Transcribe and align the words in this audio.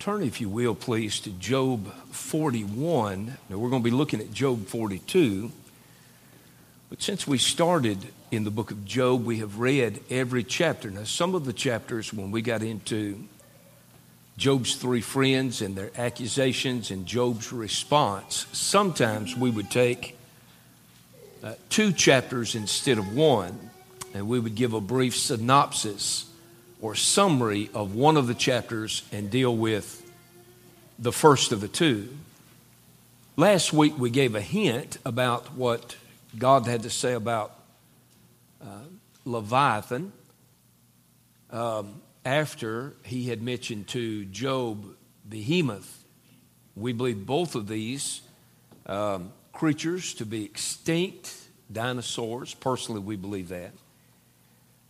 Turn, 0.00 0.22
if 0.22 0.40
you 0.40 0.48
will, 0.48 0.74
please, 0.74 1.20
to 1.20 1.30
Job 1.30 1.92
41. 2.10 3.36
Now, 3.50 3.58
we're 3.58 3.68
going 3.68 3.82
to 3.82 3.84
be 3.84 3.94
looking 3.94 4.18
at 4.20 4.32
Job 4.32 4.66
42. 4.66 5.52
But 6.88 7.02
since 7.02 7.26
we 7.26 7.36
started 7.36 7.98
in 8.30 8.44
the 8.44 8.50
book 8.50 8.70
of 8.70 8.86
Job, 8.86 9.26
we 9.26 9.40
have 9.40 9.58
read 9.58 10.00
every 10.08 10.42
chapter. 10.42 10.90
Now, 10.90 11.04
some 11.04 11.34
of 11.34 11.44
the 11.44 11.52
chapters, 11.52 12.14
when 12.14 12.30
we 12.30 12.40
got 12.40 12.62
into 12.62 13.22
Job's 14.38 14.74
three 14.76 15.02
friends 15.02 15.60
and 15.60 15.76
their 15.76 15.90
accusations 15.98 16.90
and 16.90 17.04
Job's 17.04 17.52
response, 17.52 18.46
sometimes 18.52 19.36
we 19.36 19.50
would 19.50 19.70
take 19.70 20.16
uh, 21.44 21.56
two 21.68 21.92
chapters 21.92 22.54
instead 22.54 22.96
of 22.96 23.14
one, 23.14 23.68
and 24.14 24.28
we 24.28 24.40
would 24.40 24.54
give 24.54 24.72
a 24.72 24.80
brief 24.80 25.14
synopsis 25.14 26.29
or 26.80 26.94
summary 26.94 27.70
of 27.74 27.94
one 27.94 28.16
of 28.16 28.26
the 28.26 28.34
chapters 28.34 29.02
and 29.12 29.30
deal 29.30 29.54
with 29.56 30.02
the 30.98 31.12
first 31.12 31.52
of 31.52 31.60
the 31.60 31.68
two. 31.68 32.08
Last 33.36 33.72
week 33.72 33.98
we 33.98 34.10
gave 34.10 34.34
a 34.34 34.40
hint 34.40 34.98
about 35.04 35.54
what 35.54 35.96
God 36.36 36.66
had 36.66 36.82
to 36.82 36.90
say 36.90 37.14
about 37.14 37.54
uh, 38.62 38.66
Leviathan 39.24 40.12
um, 41.50 42.00
after 42.24 42.94
he 43.02 43.28
had 43.28 43.42
mentioned 43.42 43.88
to 43.88 44.24
Job 44.26 44.84
Behemoth. 45.28 46.04
We 46.76 46.92
believe 46.92 47.26
both 47.26 47.54
of 47.54 47.66
these 47.66 48.20
um, 48.86 49.32
creatures 49.52 50.14
to 50.14 50.26
be 50.26 50.44
extinct 50.44 51.34
dinosaurs. 51.70 52.54
Personally, 52.54 53.00
we 53.00 53.16
believe 53.16 53.48
that. 53.48 53.72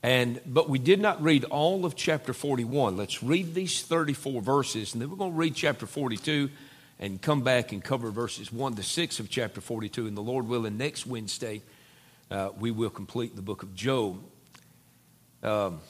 And, 0.03 0.41
but 0.47 0.69
we 0.69 0.79
did 0.79 1.01
not 1.01 1.23
read 1.23 1.45
all 1.45 1.85
of 1.85 1.95
chapter 1.95 2.33
41. 2.33 2.97
Let's 2.97 3.23
read 3.23 3.55
these 3.55 3.83
34 3.83 4.41
verses, 4.41 4.95
and 4.95 5.03
then 5.03 5.11
we're 5.11 5.17
going 5.17 5.33
to 5.33 5.37
read 5.37 5.55
chapter 5.55 5.87
42 5.87 6.49
and 6.99 7.21
come 7.21 7.43
back 7.43 7.73
and 7.73 7.85
cover 7.85 8.11
verses 8.11 8.53
1 8.53 8.77
to 8.77 8.83
6 8.83 9.21
of 9.21 9.29
chapter 9.29 9.61
42. 9.61 10.07
And 10.07 10.17
the 10.17 10.23
Lord 10.23 10.47
willing, 10.49 10.79
next 10.79 11.07
Wednesday, 11.07 11.63
uh, 12.31 12.51
we 12.59 12.71
will 12.71 12.91
complete 12.91 13.37
the 13.37 13.43
book 13.43 13.63
of 13.63 13.75
Job. 13.75 14.23
Um, 15.43 15.81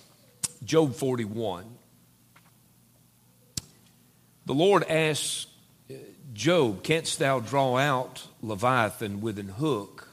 Job 0.65 0.95
41. 0.95 1.65
The 4.47 4.55
Lord 4.55 4.85
asks 4.85 5.47
uh, 5.89 5.95
Job, 6.33 6.83
Canst 6.83 7.21
thou 7.21 7.39
draw 7.41 7.77
out 7.77 8.27
Leviathan 8.43 9.21
with 9.21 9.39
an 9.39 9.49
hook? 9.49 10.09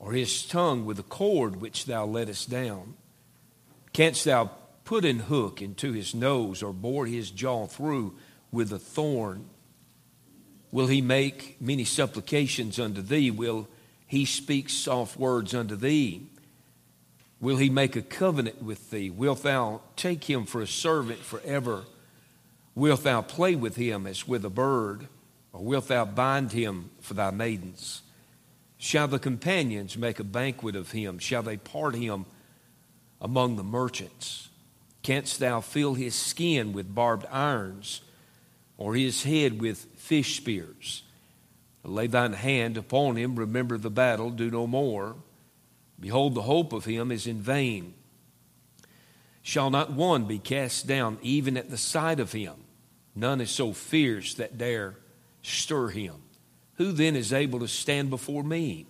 Or 0.00 0.12
his 0.12 0.44
tongue 0.44 0.84
with 0.84 0.98
a 0.98 1.04
cord 1.04 1.60
which 1.60 1.84
thou 1.84 2.04
lettest 2.04 2.50
down? 2.50 2.94
Canst 3.92 4.24
thou 4.24 4.50
put 4.84 5.04
an 5.04 5.20
hook 5.20 5.62
into 5.62 5.92
his 5.92 6.14
nose, 6.14 6.62
or 6.64 6.72
bore 6.72 7.06
his 7.06 7.30
jaw 7.30 7.66
through 7.66 8.16
with 8.50 8.72
a 8.72 8.78
thorn? 8.78 9.44
Will 10.72 10.88
he 10.88 11.00
make 11.00 11.56
many 11.60 11.84
supplications 11.84 12.80
unto 12.80 13.02
thee? 13.02 13.30
Will 13.30 13.68
he 14.06 14.24
speak 14.24 14.68
soft 14.68 15.16
words 15.16 15.54
unto 15.54 15.76
thee? 15.76 16.26
Will 17.40 17.56
he 17.56 17.70
make 17.70 17.94
a 17.94 18.02
covenant 18.02 18.62
with 18.62 18.90
thee? 18.90 19.10
Wilt 19.10 19.42
thou 19.42 19.82
take 19.96 20.24
him 20.24 20.44
for 20.44 20.60
a 20.60 20.66
servant 20.66 21.20
forever? 21.20 21.84
Wilt 22.74 23.04
thou 23.04 23.22
play 23.22 23.54
with 23.54 23.76
him 23.76 24.06
as 24.06 24.26
with 24.26 24.44
a 24.44 24.50
bird? 24.50 25.08
Or 25.52 25.62
wilt 25.62 25.88
thou 25.88 26.04
bind 26.04 26.52
him 26.52 26.90
for 27.00 27.14
thy 27.14 27.30
maidens? 27.30 28.02
Shall 28.82 29.08
the 29.08 29.18
companions 29.18 29.98
make 29.98 30.18
a 30.18 30.24
banquet 30.24 30.74
of 30.74 30.92
him? 30.92 31.18
Shall 31.18 31.42
they 31.42 31.58
part 31.58 31.94
him 31.94 32.24
among 33.20 33.56
the 33.56 33.62
merchants? 33.62 34.48
Canst 35.02 35.38
thou 35.38 35.60
fill 35.60 35.92
his 35.92 36.14
skin 36.14 36.72
with 36.72 36.94
barbed 36.94 37.26
irons, 37.30 38.00
or 38.78 38.94
his 38.94 39.24
head 39.24 39.60
with 39.60 39.86
fish 39.96 40.38
spears? 40.38 41.02
Lay 41.84 42.06
thine 42.06 42.32
hand 42.32 42.78
upon 42.78 43.16
him, 43.16 43.36
remember 43.36 43.76
the 43.76 43.90
battle, 43.90 44.30
do 44.30 44.50
no 44.50 44.66
more. 44.66 45.16
Behold, 46.00 46.34
the 46.34 46.42
hope 46.42 46.72
of 46.72 46.86
him 46.86 47.12
is 47.12 47.26
in 47.26 47.42
vain. 47.42 47.92
Shall 49.42 49.68
not 49.68 49.92
one 49.92 50.24
be 50.24 50.38
cast 50.38 50.86
down 50.86 51.18
even 51.20 51.58
at 51.58 51.68
the 51.68 51.76
sight 51.76 52.18
of 52.18 52.32
him? 52.32 52.54
None 53.14 53.42
is 53.42 53.50
so 53.50 53.74
fierce 53.74 54.32
that 54.34 54.56
dare 54.56 54.96
stir 55.42 55.88
him. 55.88 56.22
Who 56.80 56.92
then 56.92 57.14
is 57.14 57.30
able 57.30 57.58
to 57.58 57.68
stand 57.68 58.08
before 58.08 58.42
me? 58.42 58.86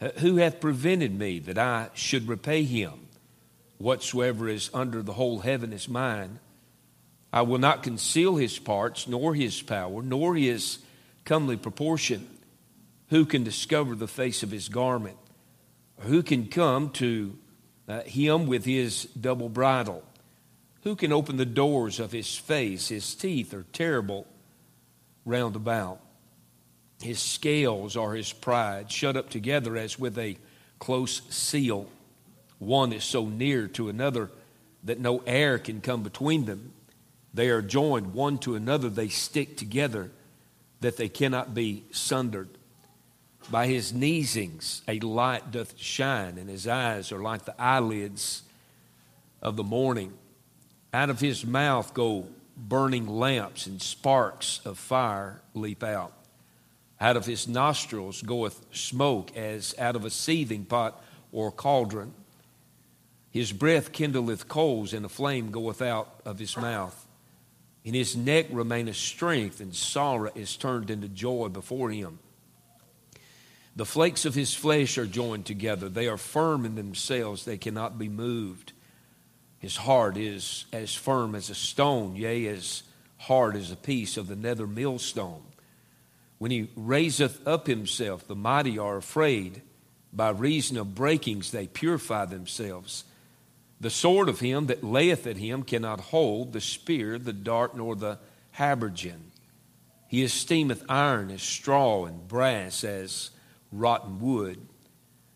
Uh, 0.00 0.08
who 0.20 0.36
hath 0.36 0.60
prevented 0.60 1.12
me 1.12 1.38
that 1.40 1.58
I 1.58 1.90
should 1.92 2.26
repay 2.26 2.62
him? 2.62 3.08
Whatsoever 3.76 4.48
is 4.48 4.70
under 4.72 5.02
the 5.02 5.12
whole 5.12 5.40
heaven 5.40 5.74
is 5.74 5.90
mine. 5.90 6.38
I 7.34 7.42
will 7.42 7.58
not 7.58 7.82
conceal 7.82 8.36
his 8.36 8.58
parts, 8.58 9.06
nor 9.06 9.34
his 9.34 9.60
power, 9.60 10.00
nor 10.00 10.36
his 10.36 10.78
comely 11.26 11.58
proportion. 11.58 12.26
Who 13.10 13.26
can 13.26 13.44
discover 13.44 13.94
the 13.94 14.08
face 14.08 14.42
of 14.42 14.50
his 14.50 14.70
garment? 14.70 15.18
Who 15.98 16.22
can 16.22 16.46
come 16.46 16.88
to 16.92 17.36
uh, 17.86 18.00
him 18.04 18.46
with 18.46 18.64
his 18.64 19.04
double 19.04 19.50
bridle? 19.50 20.02
Who 20.84 20.96
can 20.96 21.12
open 21.12 21.36
the 21.36 21.44
doors 21.44 22.00
of 22.00 22.12
his 22.12 22.34
face? 22.34 22.88
His 22.88 23.14
teeth 23.14 23.52
are 23.52 23.66
terrible 23.74 24.26
round 25.26 25.56
about. 25.56 26.00
His 27.02 27.18
scales 27.18 27.96
are 27.96 28.14
his 28.14 28.32
pride, 28.32 28.90
shut 28.90 29.16
up 29.16 29.30
together 29.30 29.76
as 29.76 29.98
with 29.98 30.18
a 30.18 30.36
close 30.78 31.22
seal. 31.28 31.88
One 32.58 32.92
is 32.92 33.04
so 33.04 33.26
near 33.26 33.68
to 33.68 33.88
another 33.88 34.30
that 34.84 35.00
no 35.00 35.22
air 35.26 35.58
can 35.58 35.80
come 35.80 36.02
between 36.02 36.46
them. 36.46 36.72
They 37.34 37.50
are 37.50 37.62
joined 37.62 38.14
one 38.14 38.38
to 38.38 38.54
another, 38.54 38.88
they 38.88 39.08
stick 39.08 39.56
together 39.56 40.10
that 40.80 40.96
they 40.96 41.08
cannot 41.08 41.54
be 41.54 41.84
sundered. 41.90 42.48
By 43.50 43.66
his 43.66 43.92
neesings 43.92 44.80
a 44.88 44.98
light 45.00 45.50
doth 45.50 45.78
shine, 45.78 46.38
and 46.38 46.48
his 46.48 46.66
eyes 46.66 47.12
are 47.12 47.22
like 47.22 47.44
the 47.44 47.60
eyelids 47.60 48.42
of 49.42 49.56
the 49.56 49.62
morning. 49.62 50.12
Out 50.92 51.10
of 51.10 51.20
his 51.20 51.44
mouth 51.44 51.94
go 51.94 52.26
burning 52.56 53.06
lamps, 53.06 53.66
and 53.66 53.82
sparks 53.82 54.60
of 54.64 54.78
fire 54.78 55.42
leap 55.54 55.84
out. 55.84 56.12
Out 57.00 57.16
of 57.16 57.26
his 57.26 57.46
nostrils 57.46 58.22
goeth 58.22 58.64
smoke 58.74 59.36
as 59.36 59.74
out 59.78 59.96
of 59.96 60.04
a 60.04 60.10
seething 60.10 60.64
pot 60.64 61.02
or 61.30 61.52
cauldron. 61.52 62.14
His 63.30 63.52
breath 63.52 63.92
kindleth 63.92 64.48
coals, 64.48 64.94
and 64.94 65.04
a 65.04 65.10
flame 65.10 65.50
goeth 65.50 65.82
out 65.82 66.20
of 66.24 66.38
his 66.38 66.56
mouth. 66.56 67.06
In 67.84 67.92
his 67.92 68.16
neck 68.16 68.46
remaineth 68.50 68.96
strength, 68.96 69.60
and 69.60 69.74
sorrow 69.74 70.32
is 70.34 70.56
turned 70.56 70.90
into 70.90 71.08
joy 71.08 71.48
before 71.48 71.90
him. 71.90 72.18
The 73.76 73.84
flakes 73.84 74.24
of 74.24 74.34
his 74.34 74.54
flesh 74.54 74.96
are 74.96 75.06
joined 75.06 75.44
together. 75.44 75.90
They 75.90 76.08
are 76.08 76.16
firm 76.16 76.64
in 76.64 76.76
themselves, 76.76 77.44
they 77.44 77.58
cannot 77.58 77.98
be 77.98 78.08
moved. 78.08 78.72
His 79.58 79.76
heart 79.76 80.16
is 80.16 80.64
as 80.72 80.94
firm 80.94 81.34
as 81.34 81.50
a 81.50 81.54
stone, 81.54 82.16
yea, 82.16 82.46
as 82.46 82.84
hard 83.18 83.54
as 83.54 83.70
a 83.70 83.76
piece 83.76 84.16
of 84.16 84.28
the 84.28 84.36
nether 84.36 84.66
millstone. 84.66 85.42
When 86.38 86.50
he 86.50 86.70
raiseth 86.76 87.46
up 87.46 87.66
himself, 87.66 88.26
the 88.26 88.36
mighty 88.36 88.78
are 88.78 88.96
afraid. 88.96 89.62
By 90.12 90.30
reason 90.30 90.76
of 90.76 90.94
breakings, 90.94 91.50
they 91.50 91.66
purify 91.66 92.26
themselves. 92.26 93.04
The 93.80 93.90
sword 93.90 94.28
of 94.28 94.40
him 94.40 94.66
that 94.66 94.84
layeth 94.84 95.26
at 95.26 95.36
him 95.36 95.62
cannot 95.62 96.00
hold 96.00 96.52
the 96.52 96.60
spear, 96.60 97.18
the 97.18 97.32
dart, 97.32 97.76
nor 97.76 97.94
the 97.94 98.18
habergeon. 98.56 99.30
He 100.08 100.22
esteemeth 100.22 100.84
iron 100.88 101.30
as 101.30 101.42
straw, 101.42 102.06
and 102.06 102.26
brass 102.26 102.84
as 102.84 103.30
rotten 103.72 104.20
wood. 104.20 104.66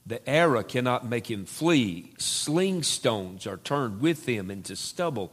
The 0.06 0.26
arrow 0.28 0.62
cannot 0.62 1.06
make 1.06 1.30
him 1.30 1.44
flee. 1.44 2.12
Sling 2.18 2.82
stones 2.82 3.46
are 3.46 3.58
turned 3.58 4.00
with 4.00 4.26
him 4.26 4.50
into 4.50 4.76
stubble. 4.76 5.32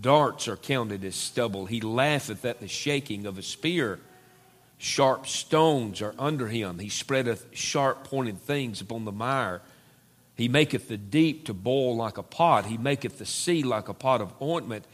Darts 0.00 0.48
are 0.48 0.56
counted 0.56 1.04
as 1.04 1.14
stubble. 1.14 1.66
He 1.66 1.80
laugheth 1.80 2.44
at 2.44 2.60
the 2.60 2.68
shaking 2.68 3.26
of 3.26 3.38
a 3.38 3.42
spear. 3.42 4.00
Sharp 4.78 5.26
stones 5.26 6.02
are 6.02 6.14
under 6.18 6.48
him. 6.48 6.78
He 6.78 6.88
spreadeth 6.88 7.46
sharp 7.52 8.04
pointed 8.04 8.38
things 8.40 8.80
upon 8.80 9.04
the 9.04 9.12
mire. 9.12 9.62
He 10.34 10.48
maketh 10.48 10.88
the 10.88 10.98
deep 10.98 11.46
to 11.46 11.54
boil 11.54 11.96
like 11.96 12.18
a 12.18 12.22
pot. 12.22 12.66
He 12.66 12.76
maketh 12.76 13.18
the 13.18 13.26
sea 13.26 13.62
like 13.62 13.88
a 13.88 13.94
pot 13.94 14.20
of 14.20 14.34
ointment. 14.40 14.84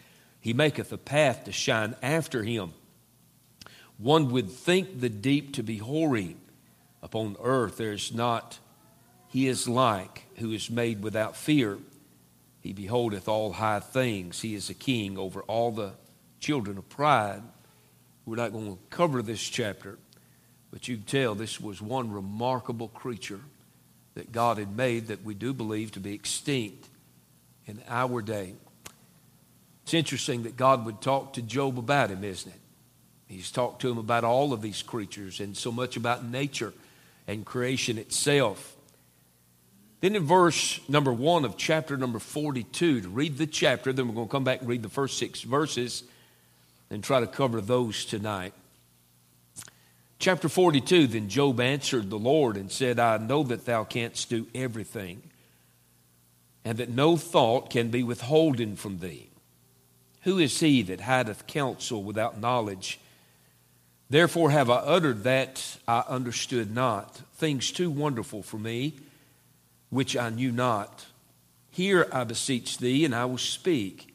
He 0.40 0.52
maketh 0.52 0.92
a 0.92 0.98
path 0.98 1.44
to 1.44 1.52
shine 1.52 1.96
after 2.02 2.44
him. 2.44 2.74
One 3.98 4.30
would 4.30 4.50
think 4.50 5.00
the 5.00 5.08
deep 5.08 5.54
to 5.54 5.62
be 5.62 5.78
hoary. 5.78 6.36
Upon 7.02 7.36
earth 7.42 7.76
there 7.76 7.92
is 7.92 8.14
not 8.14 8.58
he 9.32 9.48
is 9.48 9.66
like 9.66 10.26
who 10.36 10.52
is 10.52 10.68
made 10.68 11.02
without 11.02 11.36
fear. 11.36 11.78
He 12.60 12.74
beholdeth 12.74 13.28
all 13.28 13.54
high 13.54 13.80
things. 13.80 14.42
He 14.42 14.54
is 14.54 14.68
a 14.68 14.74
king 14.74 15.16
over 15.16 15.40
all 15.44 15.72
the 15.72 15.94
children 16.38 16.76
of 16.76 16.88
pride. 16.90 17.42
We're 18.24 18.36
not 18.36 18.52
going 18.52 18.72
to 18.72 18.78
cover 18.90 19.22
this 19.22 19.42
chapter, 19.42 19.98
but 20.70 20.86
you 20.88 20.96
can 20.96 21.04
tell 21.06 21.34
this 21.34 21.60
was 21.60 21.82
one 21.82 22.12
remarkable 22.12 22.88
creature 22.88 23.40
that 24.14 24.32
God 24.32 24.58
had 24.58 24.76
made 24.76 25.08
that 25.08 25.24
we 25.24 25.34
do 25.34 25.52
believe 25.52 25.92
to 25.92 26.00
be 26.00 26.14
extinct 26.14 26.88
in 27.66 27.82
our 27.88 28.22
day. 28.22 28.54
It's 29.82 29.94
interesting 29.94 30.44
that 30.44 30.56
God 30.56 30.84
would 30.84 31.00
talk 31.00 31.32
to 31.34 31.42
Job 31.42 31.78
about 31.78 32.10
him, 32.10 32.22
isn't 32.22 32.52
it? 32.52 32.60
He's 33.26 33.50
talked 33.50 33.80
to 33.82 33.90
him 33.90 33.98
about 33.98 34.24
all 34.24 34.52
of 34.52 34.62
these 34.62 34.82
creatures 34.82 35.40
and 35.40 35.56
so 35.56 35.72
much 35.72 35.96
about 35.96 36.24
nature 36.24 36.72
and 37.26 37.44
creation 37.44 37.98
itself. 37.98 38.76
Then 40.00 40.14
in 40.16 40.24
verse 40.24 40.80
number 40.88 41.12
one 41.12 41.44
of 41.44 41.56
chapter 41.56 41.96
number 41.96 42.18
42, 42.18 43.00
to 43.00 43.08
read 43.08 43.38
the 43.38 43.46
chapter, 43.46 43.92
then 43.92 44.08
we're 44.08 44.14
going 44.14 44.26
to 44.28 44.32
come 44.32 44.44
back 44.44 44.60
and 44.60 44.68
read 44.68 44.82
the 44.82 44.88
first 44.88 45.16
six 45.16 45.42
verses 45.42 46.04
and 46.92 47.02
try 47.02 47.18
to 47.20 47.26
cover 47.26 47.60
those 47.60 48.04
tonight. 48.04 48.52
Chapter 50.18 50.48
42 50.48 51.08
Then 51.08 51.28
Job 51.28 51.58
answered 51.58 52.10
the 52.10 52.18
Lord 52.18 52.56
and 52.56 52.70
said, 52.70 53.00
I 53.00 53.16
know 53.16 53.42
that 53.44 53.64
thou 53.64 53.82
canst 53.82 54.28
do 54.28 54.46
everything, 54.54 55.22
and 56.64 56.78
that 56.78 56.90
no 56.90 57.16
thought 57.16 57.70
can 57.70 57.88
be 57.88 58.02
withholden 58.02 58.76
from 58.76 58.98
thee. 58.98 59.30
Who 60.20 60.38
is 60.38 60.60
he 60.60 60.82
that 60.82 61.00
hideth 61.00 61.46
counsel 61.46 62.04
without 62.04 62.38
knowledge? 62.38 63.00
Therefore 64.10 64.50
have 64.50 64.68
I 64.70 64.76
uttered 64.76 65.24
that 65.24 65.78
I 65.88 66.04
understood 66.06 66.72
not, 66.72 67.16
things 67.34 67.72
too 67.72 67.90
wonderful 67.90 68.42
for 68.42 68.58
me 68.58 68.94
which 69.88 70.16
I 70.16 70.28
knew 70.28 70.52
not. 70.52 71.06
Hear, 71.70 72.06
I 72.12 72.24
beseech 72.24 72.78
thee, 72.78 73.04
and 73.04 73.14
I 73.14 73.24
will 73.24 73.38
speak. 73.38 74.11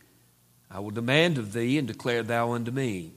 I 0.69 0.79
will 0.79 0.91
demand 0.91 1.37
of 1.37 1.53
thee, 1.53 1.77
and 1.77 1.87
declare 1.87 2.23
thou 2.23 2.51
unto 2.51 2.71
me. 2.71 3.13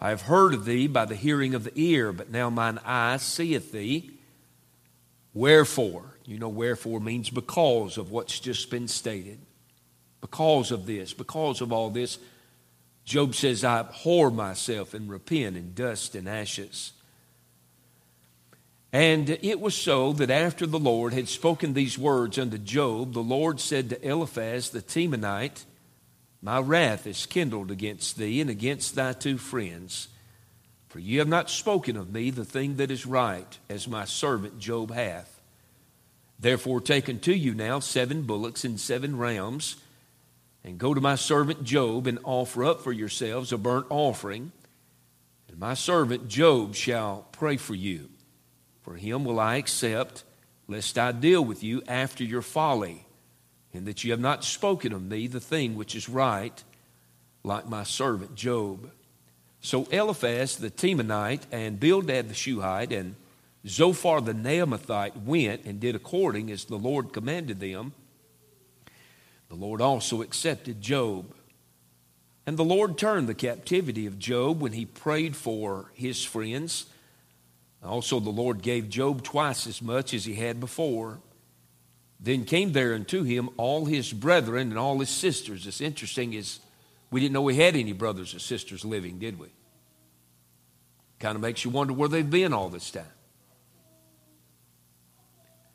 I 0.00 0.08
have 0.08 0.22
heard 0.22 0.54
of 0.54 0.64
thee 0.64 0.86
by 0.86 1.04
the 1.04 1.14
hearing 1.14 1.54
of 1.54 1.64
the 1.64 1.72
ear, 1.74 2.12
but 2.12 2.30
now 2.30 2.48
mine 2.48 2.78
eye 2.84 3.18
seeth 3.18 3.72
thee. 3.72 4.10
Wherefore? 5.34 6.16
You 6.24 6.38
know, 6.38 6.48
wherefore 6.48 7.00
means 7.00 7.28
because 7.28 7.98
of 7.98 8.10
what's 8.10 8.40
just 8.40 8.70
been 8.70 8.88
stated. 8.88 9.38
Because 10.20 10.70
of 10.70 10.86
this, 10.86 11.12
because 11.12 11.60
of 11.60 11.72
all 11.72 11.90
this, 11.90 12.18
Job 13.04 13.34
says, 13.34 13.64
I 13.64 13.80
abhor 13.80 14.30
myself 14.30 14.94
and 14.94 15.10
repent 15.10 15.56
in 15.56 15.74
dust 15.74 16.14
and 16.14 16.28
ashes. 16.28 16.92
And 18.92 19.30
it 19.30 19.60
was 19.60 19.74
so 19.74 20.12
that 20.14 20.30
after 20.30 20.66
the 20.66 20.78
Lord 20.78 21.12
had 21.12 21.28
spoken 21.28 21.74
these 21.74 21.98
words 21.98 22.38
unto 22.38 22.58
Job, 22.58 23.12
the 23.12 23.20
Lord 23.20 23.60
said 23.60 23.90
to 23.90 24.08
Eliphaz 24.08 24.70
the 24.70 24.82
Temanite, 24.82 25.64
My 26.42 26.58
wrath 26.58 27.06
is 27.06 27.26
kindled 27.26 27.70
against 27.70 28.16
thee 28.16 28.40
and 28.40 28.48
against 28.48 28.94
thy 28.94 29.12
two 29.12 29.36
friends, 29.36 30.08
for 30.88 30.98
ye 30.98 31.16
have 31.16 31.28
not 31.28 31.50
spoken 31.50 31.96
of 31.96 32.12
me 32.12 32.30
the 32.30 32.44
thing 32.44 32.76
that 32.76 32.90
is 32.90 33.04
right, 33.04 33.58
as 33.68 33.86
my 33.86 34.06
servant 34.06 34.58
Job 34.58 34.90
hath. 34.90 35.40
Therefore 36.38 36.80
take 36.80 37.08
unto 37.08 37.32
you 37.32 37.54
now 37.54 37.80
seven 37.80 38.22
bullocks 38.22 38.64
and 38.64 38.80
seven 38.80 39.18
rams, 39.18 39.76
and 40.64 40.78
go 40.78 40.94
to 40.94 41.00
my 41.00 41.14
servant 41.14 41.62
Job 41.62 42.06
and 42.06 42.18
offer 42.24 42.64
up 42.64 42.80
for 42.80 42.92
yourselves 42.92 43.52
a 43.52 43.58
burnt 43.58 43.86
offering, 43.90 44.52
and 45.48 45.58
my 45.58 45.74
servant 45.74 46.28
Job 46.28 46.74
shall 46.74 47.26
pray 47.32 47.58
for 47.58 47.74
you. 47.74 48.08
For 48.82 48.94
him 48.94 49.24
will 49.24 49.38
I 49.38 49.56
accept, 49.56 50.24
lest 50.66 50.98
I 50.98 51.12
deal 51.12 51.44
with 51.44 51.62
you 51.62 51.82
after 51.86 52.24
your 52.24 52.42
folly, 52.42 53.04
and 53.72 53.86
that 53.86 54.04
you 54.04 54.10
have 54.10 54.20
not 54.20 54.44
spoken 54.44 54.92
of 54.92 55.02
me 55.02 55.26
the 55.26 55.40
thing 55.40 55.76
which 55.76 55.94
is 55.94 56.08
right, 56.08 56.62
like 57.42 57.68
my 57.68 57.82
servant 57.82 58.34
Job. 58.34 58.90
So 59.60 59.84
Eliphaz 59.90 60.56
the 60.56 60.70
Temanite 60.70 61.42
and 61.52 61.78
Bildad 61.78 62.28
the 62.28 62.34
Shuhite 62.34 62.92
and 62.92 63.16
Zophar 63.66 64.20
the 64.20 64.32
Naamathite 64.32 65.22
went 65.22 65.64
and 65.64 65.80
did 65.80 65.94
according 65.94 66.50
as 66.50 66.64
the 66.64 66.78
Lord 66.78 67.12
commanded 67.12 67.60
them. 67.60 67.92
The 69.48 69.56
Lord 69.56 69.80
also 69.80 70.22
accepted 70.22 70.80
Job. 70.80 71.34
And 72.46 72.56
the 72.56 72.64
Lord 72.64 72.96
turned 72.96 73.28
the 73.28 73.34
captivity 73.34 74.06
of 74.06 74.18
Job 74.18 74.60
when 74.60 74.72
he 74.72 74.86
prayed 74.86 75.36
for 75.36 75.90
his 75.94 76.24
friends 76.24 76.86
also, 77.82 78.20
the 78.20 78.30
Lord 78.30 78.62
gave 78.62 78.90
Job 78.90 79.22
twice 79.22 79.66
as 79.66 79.80
much 79.80 80.12
as 80.12 80.24
he 80.24 80.34
had 80.34 80.60
before. 80.60 81.18
Then 82.22 82.44
came 82.44 82.72
there 82.72 82.94
unto 82.94 83.22
him 83.22 83.48
all 83.56 83.86
his 83.86 84.12
brethren 84.12 84.68
and 84.70 84.78
all 84.78 84.98
his 84.98 85.08
sisters. 85.08 85.66
It's 85.66 85.80
interesting 85.80 86.34
is 86.34 86.60
we 87.10 87.20
didn't 87.20 87.32
know 87.32 87.42
we 87.42 87.56
had 87.56 87.76
any 87.76 87.92
brothers 87.92 88.34
or 88.34 88.38
sisters 88.38 88.84
living, 88.84 89.18
did 89.18 89.38
we? 89.38 89.48
Kind 91.18 91.36
of 91.36 91.42
makes 91.42 91.64
you 91.64 91.70
wonder 91.70 91.92
where 91.92 92.08
they've 92.08 92.28
been 92.28 92.52
all 92.52 92.68
this 92.68 92.90
time. 92.90 93.04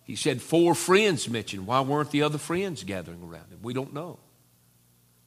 He 0.04 0.16
said 0.16 0.40
four 0.40 0.76
friends 0.76 1.28
mentioned. 1.28 1.66
Why 1.66 1.82
weren't 1.82 2.12
the 2.12 2.22
other 2.22 2.38
friends 2.38 2.84
gathering 2.84 3.24
around 3.24 3.50
him? 3.50 3.60
We 3.64 3.74
don't 3.74 3.94
know. 3.94 4.20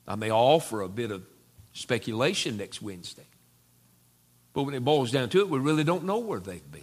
I 0.06 0.14
may 0.14 0.30
offer 0.30 0.82
a 0.82 0.88
bit 0.88 1.10
of 1.10 1.24
speculation 1.72 2.56
next 2.56 2.80
Wednesday. 2.80 3.26
But 4.52 4.62
when 4.62 4.74
it 4.74 4.84
boils 4.84 5.10
down 5.10 5.28
to 5.30 5.40
it, 5.40 5.48
we 5.48 5.58
really 5.58 5.84
don't 5.84 6.04
know 6.04 6.18
where 6.18 6.40
they've 6.40 6.70
been. 6.70 6.82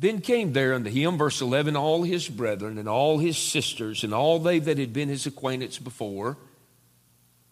Then 0.00 0.20
came 0.20 0.52
there 0.52 0.74
unto 0.74 0.90
him, 0.90 1.18
verse 1.18 1.40
11, 1.40 1.74
all 1.74 2.04
his 2.04 2.28
brethren 2.28 2.78
and 2.78 2.88
all 2.88 3.18
his 3.18 3.36
sisters 3.36 4.04
and 4.04 4.14
all 4.14 4.38
they 4.38 4.60
that 4.60 4.78
had 4.78 4.92
been 4.92 5.08
his 5.08 5.26
acquaintance 5.26 5.76
before, 5.78 6.36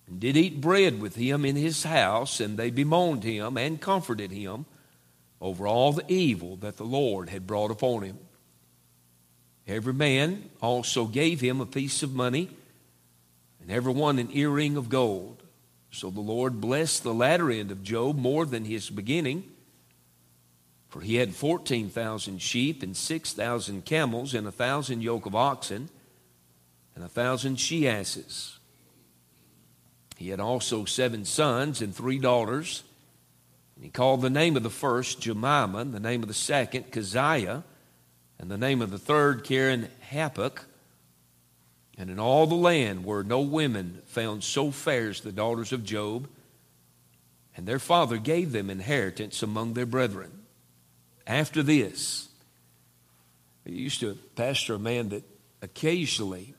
and 0.07 0.21
did 0.21 0.37
eat 0.37 0.61
bread 0.61 1.01
with 1.01 1.17
him 1.17 1.45
in 1.45 1.57
his 1.57 1.83
house, 1.83 2.39
and 2.39 2.57
they 2.57 2.71
bemoaned 2.71 3.25
him 3.25 3.57
and 3.57 3.81
comforted 3.81 4.31
him 4.31 4.65
over 5.41 5.67
all 5.67 5.93
the 5.93 6.05
evil 6.07 6.55
that 6.59 6.77
the 6.77 6.85
Lord 6.85 7.31
had 7.31 7.49
brought 7.49 7.73
upon 7.73 8.03
him. 8.03 8.19
Every 9.67 9.95
man 9.95 10.49
also 10.63 11.07
gave 11.07 11.41
him 11.41 11.61
a 11.61 11.67
piece 11.67 12.05
of 12.05 12.15
money, 12.15 12.49
and 13.61 13.73
every 13.73 13.93
one 13.93 14.21
an 14.21 14.29
earring 14.33 14.77
of 14.77 14.89
gold. 14.89 15.43
So 15.91 16.11
the 16.11 16.21
Lord 16.21 16.61
blessed 16.61 17.03
the 17.03 17.13
latter 17.13 17.51
end 17.51 17.73
of 17.73 17.83
Job 17.83 18.17
more 18.17 18.47
than 18.47 18.65
his 18.65 18.89
beginning. 18.89 19.51
For 20.97 21.03
he 21.03 21.17
had 21.17 21.35
14,000 21.35 22.41
sheep 22.41 22.83
and 22.83 22.97
6,000 22.97 23.85
camels 23.85 24.33
and 24.33 24.47
a 24.47 24.51
thousand 24.51 25.03
yoke 25.03 25.27
of 25.27 25.35
oxen 25.35 25.91
and 26.95 27.05
a 27.05 27.09
thousand 27.09 27.61
she 27.61 27.87
asses. 27.87 28.59
He 30.17 30.31
had 30.31 30.41
also 30.41 30.87
seven 30.87 31.27
sons 31.27 31.83
and 31.83 31.95
three 31.95 32.19
daughters. 32.19 32.83
And 33.75 33.85
he 33.85 33.91
called 33.91 34.23
the 34.23 34.31
name 34.31 34.57
of 34.57 34.63
the 34.63 34.71
first 34.71 35.21
Jemima, 35.21 35.81
and 35.81 35.93
the 35.93 36.01
name 36.01 36.23
of 36.23 36.29
the 36.29 36.35
second 36.35 36.91
Kezia, 36.91 37.63
and 38.39 38.51
the 38.51 38.57
name 38.57 38.81
of 38.81 38.91
the 38.91 38.99
third 38.99 39.45
Karen 39.45 39.91
Happuch. 40.11 40.65
And 41.99 42.09
in 42.09 42.19
all 42.19 42.47
the 42.47 42.55
land 42.55 43.05
were 43.05 43.23
no 43.23 43.43
women 43.43 44.01
found 44.07 44.43
so 44.43 44.71
fair 44.71 45.11
as 45.11 45.21
the 45.21 45.31
daughters 45.31 45.75
of 45.75 45.85
Job, 45.85 46.27
and 47.55 47.67
their 47.67 47.79
father 47.79 48.17
gave 48.17 48.53
them 48.53 48.71
inheritance 48.71 49.43
among 49.43 49.75
their 49.75 49.85
brethren. 49.85 50.45
After 51.27 51.63
this, 51.63 52.29
I 53.67 53.71
used 53.71 54.01
to 54.01 54.15
pastor 54.37 54.75
a 54.75 54.79
man 54.79 55.09
that 55.09 55.25
occasionally 55.61 56.55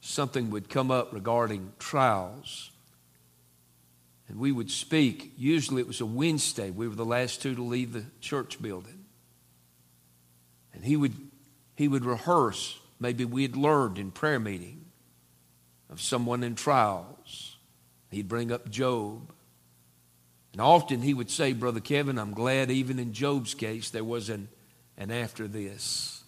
something 0.00 0.50
would 0.50 0.68
come 0.68 0.90
up 0.90 1.12
regarding 1.12 1.72
trials. 1.78 2.70
And 4.28 4.38
we 4.38 4.52
would 4.52 4.70
speak. 4.70 5.32
Usually 5.36 5.80
it 5.80 5.86
was 5.86 6.00
a 6.00 6.06
Wednesday. 6.06 6.70
We 6.70 6.88
were 6.88 6.94
the 6.94 7.04
last 7.04 7.42
two 7.42 7.54
to 7.54 7.62
leave 7.62 7.92
the 7.92 8.04
church 8.20 8.60
building. 8.60 9.04
And 10.72 10.84
he 10.84 10.96
would, 10.96 11.14
he 11.76 11.88
would 11.88 12.04
rehearse 12.04 12.78
maybe 12.98 13.24
we 13.24 13.42
had 13.42 13.54
learned 13.54 13.98
in 13.98 14.10
prayer 14.10 14.40
meeting 14.40 14.86
of 15.90 16.00
someone 16.00 16.42
in 16.42 16.54
trials. 16.54 17.56
He'd 18.10 18.28
bring 18.28 18.50
up 18.50 18.70
Job. 18.70 19.33
And 20.54 20.60
often 20.60 21.02
he 21.02 21.14
would 21.14 21.32
say, 21.32 21.52
Brother 21.52 21.80
Kevin, 21.80 22.16
I'm 22.16 22.32
glad 22.32 22.70
even 22.70 23.00
in 23.00 23.12
Job's 23.12 23.54
case 23.54 23.90
there 23.90 24.04
was 24.04 24.28
an, 24.28 24.48
an 24.96 25.10
after 25.10 25.48
this. 25.48 26.22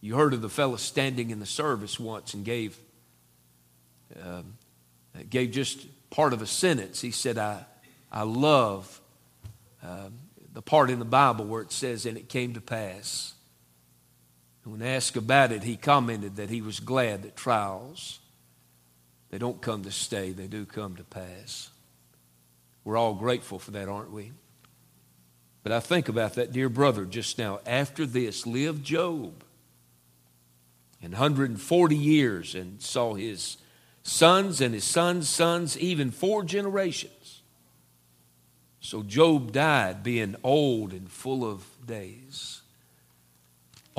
You 0.00 0.14
heard 0.14 0.32
of 0.32 0.40
the 0.40 0.48
fellow 0.48 0.76
standing 0.76 1.28
in 1.28 1.38
the 1.38 1.44
service 1.44 2.00
once 2.00 2.32
and 2.32 2.46
gave, 2.46 2.78
um, 4.24 4.54
gave 5.28 5.50
just 5.50 5.86
part 6.08 6.32
of 6.32 6.40
a 6.40 6.46
sentence. 6.46 7.02
He 7.02 7.10
said, 7.10 7.36
I, 7.36 7.66
I 8.10 8.22
love 8.22 9.02
um, 9.82 10.14
the 10.54 10.62
part 10.62 10.88
in 10.88 10.98
the 10.98 11.04
Bible 11.04 11.44
where 11.44 11.60
it 11.60 11.72
says, 11.72 12.06
and 12.06 12.16
it 12.16 12.30
came 12.30 12.54
to 12.54 12.62
pass. 12.62 13.34
When 14.64 14.80
asked 14.80 15.18
about 15.18 15.52
it, 15.52 15.62
he 15.62 15.76
commented 15.76 16.36
that 16.36 16.48
he 16.48 16.62
was 16.62 16.80
glad 16.80 17.24
that 17.24 17.36
trials, 17.36 18.18
they 19.28 19.36
don't 19.36 19.60
come 19.60 19.82
to 19.82 19.90
stay, 19.90 20.32
they 20.32 20.46
do 20.46 20.64
come 20.64 20.96
to 20.96 21.04
pass. 21.04 21.68
We're 22.84 22.96
all 22.96 23.14
grateful 23.14 23.58
for 23.58 23.70
that, 23.72 23.88
aren't 23.88 24.12
we? 24.12 24.32
But 25.62 25.72
I 25.72 25.80
think 25.80 26.08
about 26.08 26.34
that 26.34 26.52
dear 26.52 26.68
brother 26.68 27.04
just 27.04 27.38
now. 27.38 27.60
After 27.66 28.06
this, 28.06 28.46
lived 28.46 28.84
Job 28.84 29.44
in 31.02 31.12
140 31.12 31.96
years 31.96 32.54
and 32.54 32.80
saw 32.80 33.14
his 33.14 33.58
sons 34.02 34.60
and 34.60 34.74
his 34.74 34.84
sons' 34.84 35.28
sons, 35.28 35.78
even 35.78 36.10
four 36.10 36.42
generations. 36.42 37.42
So 38.80 39.02
Job 39.02 39.52
died 39.52 40.02
being 40.02 40.36
old 40.42 40.92
and 40.92 41.10
full 41.10 41.44
of 41.44 41.66
days 41.86 42.60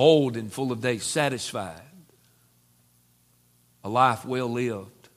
old 0.02 0.38
and 0.38 0.52
full 0.52 0.72
of 0.72 0.82
days, 0.82 1.04
satisfied. 1.04 1.82
a 3.84 3.90
life 3.90 4.26
well 4.26 4.48
lived, 4.48 5.10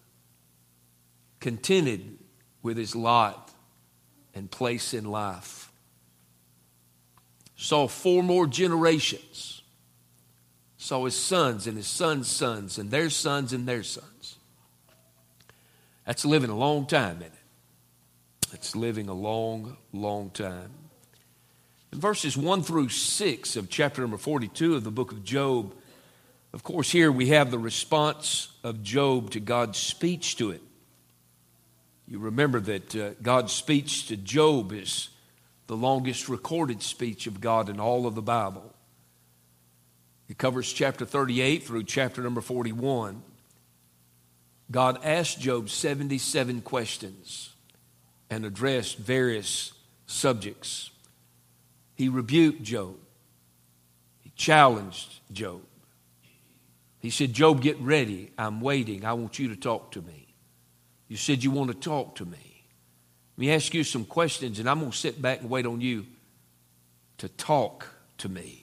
contented 1.39 2.19
with 2.63 2.79
his 2.79 2.97
lot 2.97 3.44
and 4.35 4.51
place 4.51 4.95
in 4.95 5.05
life. 5.05 5.71
Saw 7.57 7.87
four 7.87 8.23
more 8.23 8.47
generations. 8.47 9.63
Saw 10.77 11.05
his 11.05 11.17
sons 11.17 11.67
and 11.67 11.77
his 11.77 11.87
sons' 11.87 12.29
sons 12.29 12.79
and 12.79 12.91
their 12.91 13.11
sons 13.11 13.53
and 13.53 13.67
their 13.67 13.83
sons. 13.83 14.37
That's 16.05 16.25
living 16.25 16.51
a 16.51 16.57
long 16.57 16.87
time, 16.87 17.17
isn't 17.17 17.33
it? 17.33 18.53
It's 18.53 18.77
living 18.77 19.09
a 19.09 19.15
long, 19.15 19.77
long 19.93 20.31
time. 20.31 20.71
In 21.93 22.01
verses 22.01 22.37
1 22.37 22.63
through 22.63 22.89
6 22.89 23.57
of 23.57 23.71
chapter 23.71 24.03
number 24.03 24.19
42 24.19 24.75
of 24.75 24.85
the 24.85 24.91
book 24.91 25.13
of 25.13 25.25
Job, 25.25 25.75
of 26.53 26.63
course, 26.63 26.91
here 26.91 27.11
we 27.11 27.29
have 27.29 27.51
the 27.51 27.59
response 27.59 28.49
of 28.63 28.83
Job 28.83 29.31
to 29.31 29.41
God's 29.41 29.79
speech 29.79 30.37
to 30.37 30.51
it. 30.51 30.63
You 32.07 32.19
remember 32.19 32.61
that 32.61 32.95
uh, 32.95 33.11
God's 33.23 33.53
speech 33.53 34.09
to 34.09 34.17
Job 34.17 34.73
is 34.73 35.09
the 35.67 35.77
longest 35.77 36.29
recorded 36.29 36.83
speech 36.83 37.27
of 37.27 37.41
God 37.41 37.69
in 37.69 37.81
all 37.81 38.07
of 38.07 38.15
the 38.15 38.23
Bible. 38.23 38.75
It 40.29 40.39
covers 40.39 40.73
chapter 40.73 41.05
38 41.05 41.65
through 41.65 41.85
chapter 41.85 42.23
number 42.23 42.41
41. 42.41 43.23
God 44.71 44.99
asked 45.05 45.41
Job 45.41 45.71
77 45.71 46.63
questions 46.63 47.51
and 48.31 48.45
addressed 48.45 48.99
various 48.99 49.73
subjects. 50.07 50.91
He 51.95 52.09
rebuked 52.09 52.63
Job, 52.63 52.97
he 54.21 54.31
challenged 54.37 55.21
Job. 55.33 55.63
He 56.99 57.11
said, 57.11 57.35
Job, 57.35 57.61
get 57.61 57.79
ready. 57.81 58.33
I'm 58.39 58.63
waiting. 58.63 59.05
I 59.05 59.13
want 59.13 59.39
you 59.39 59.49
to 59.49 59.57
talk 59.57 59.93
to 59.93 60.01
me. 60.01 60.24
You 61.09 61.17
said 61.17 61.45
you 61.45 61.51
want 61.51 61.71
to 61.71 61.77
talk 61.77 62.17
to 62.17 62.25
me. 62.25 62.65
Let 63.37 63.41
me 63.41 63.53
ask 63.53 63.75
you 63.75 63.85
some 63.85 64.05
questions, 64.05 64.59
and 64.59 64.69
I'm 64.69 64.81
going 64.81 64.93
to 64.93 64.97
sit 64.97 65.21
back 65.21 65.41
and 65.41 65.51
wait 65.51 65.67
on 65.67 65.81
you 65.81 66.07
to 67.19 67.29
talk 67.29 67.89
to 68.19 68.29
me. 68.29 68.61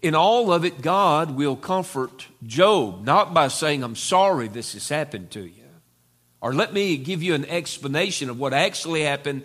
In 0.00 0.14
all 0.14 0.52
of 0.52 0.64
it, 0.64 0.80
God 0.80 1.32
will 1.32 1.56
comfort 1.56 2.28
Job, 2.46 3.04
not 3.04 3.34
by 3.34 3.48
saying, 3.48 3.82
I'm 3.82 3.96
sorry 3.96 4.46
this 4.46 4.74
has 4.74 4.88
happened 4.88 5.32
to 5.32 5.40
you, 5.40 5.64
or 6.40 6.54
let 6.54 6.72
me 6.72 6.96
give 6.96 7.22
you 7.22 7.34
an 7.34 7.44
explanation 7.46 8.30
of 8.30 8.38
what 8.38 8.54
actually 8.54 9.02
happened 9.02 9.42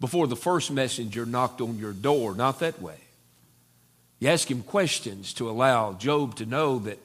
before 0.00 0.26
the 0.26 0.34
first 0.36 0.70
messenger 0.70 1.26
knocked 1.26 1.60
on 1.60 1.78
your 1.78 1.92
door. 1.92 2.34
Not 2.34 2.60
that 2.60 2.80
way. 2.80 2.96
You 4.18 4.28
ask 4.28 4.50
him 4.50 4.62
questions 4.62 5.34
to 5.34 5.50
allow 5.50 5.92
Job 5.92 6.36
to 6.36 6.46
know 6.46 6.78
that, 6.80 6.98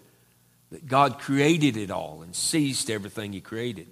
that 0.72 0.88
God 0.88 1.20
created 1.20 1.78
it 1.78 1.92
all 1.92 2.22
and 2.22 2.36
seized 2.36 2.90
everything 2.90 3.34
he 3.34 3.42
created. 3.42 3.88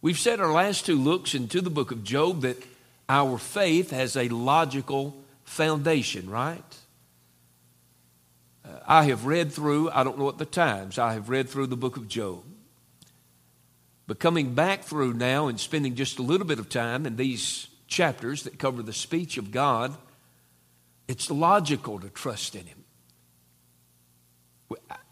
We've 0.00 0.18
said 0.18 0.40
our 0.40 0.52
last 0.52 0.86
two 0.86 0.96
looks 0.96 1.34
into 1.34 1.60
the 1.60 1.70
book 1.70 1.90
of 1.90 2.04
Job 2.04 2.42
that 2.42 2.62
our 3.08 3.38
faith 3.38 3.90
has 3.90 4.16
a 4.16 4.28
logical 4.28 5.16
foundation, 5.44 6.30
right? 6.30 6.76
Uh, 8.64 8.78
I 8.86 9.04
have 9.04 9.26
read 9.26 9.52
through, 9.52 9.90
I 9.90 10.04
don't 10.04 10.18
know 10.18 10.28
at 10.28 10.38
the 10.38 10.44
times, 10.44 10.98
I 10.98 11.14
have 11.14 11.28
read 11.28 11.48
through 11.48 11.66
the 11.66 11.76
book 11.76 11.96
of 11.96 12.08
Job. 12.08 12.44
But 14.06 14.18
coming 14.18 14.54
back 14.54 14.84
through 14.84 15.14
now 15.14 15.48
and 15.48 15.58
spending 15.60 15.94
just 15.94 16.18
a 16.18 16.22
little 16.22 16.46
bit 16.46 16.58
of 16.58 16.68
time 16.68 17.04
in 17.04 17.16
these 17.16 17.68
chapters 17.88 18.44
that 18.44 18.58
cover 18.58 18.82
the 18.82 18.92
speech 18.92 19.36
of 19.36 19.50
God, 19.50 19.96
it's 21.08 21.30
logical 21.30 21.98
to 22.00 22.08
trust 22.08 22.54
in 22.54 22.66
Him. 22.66 22.77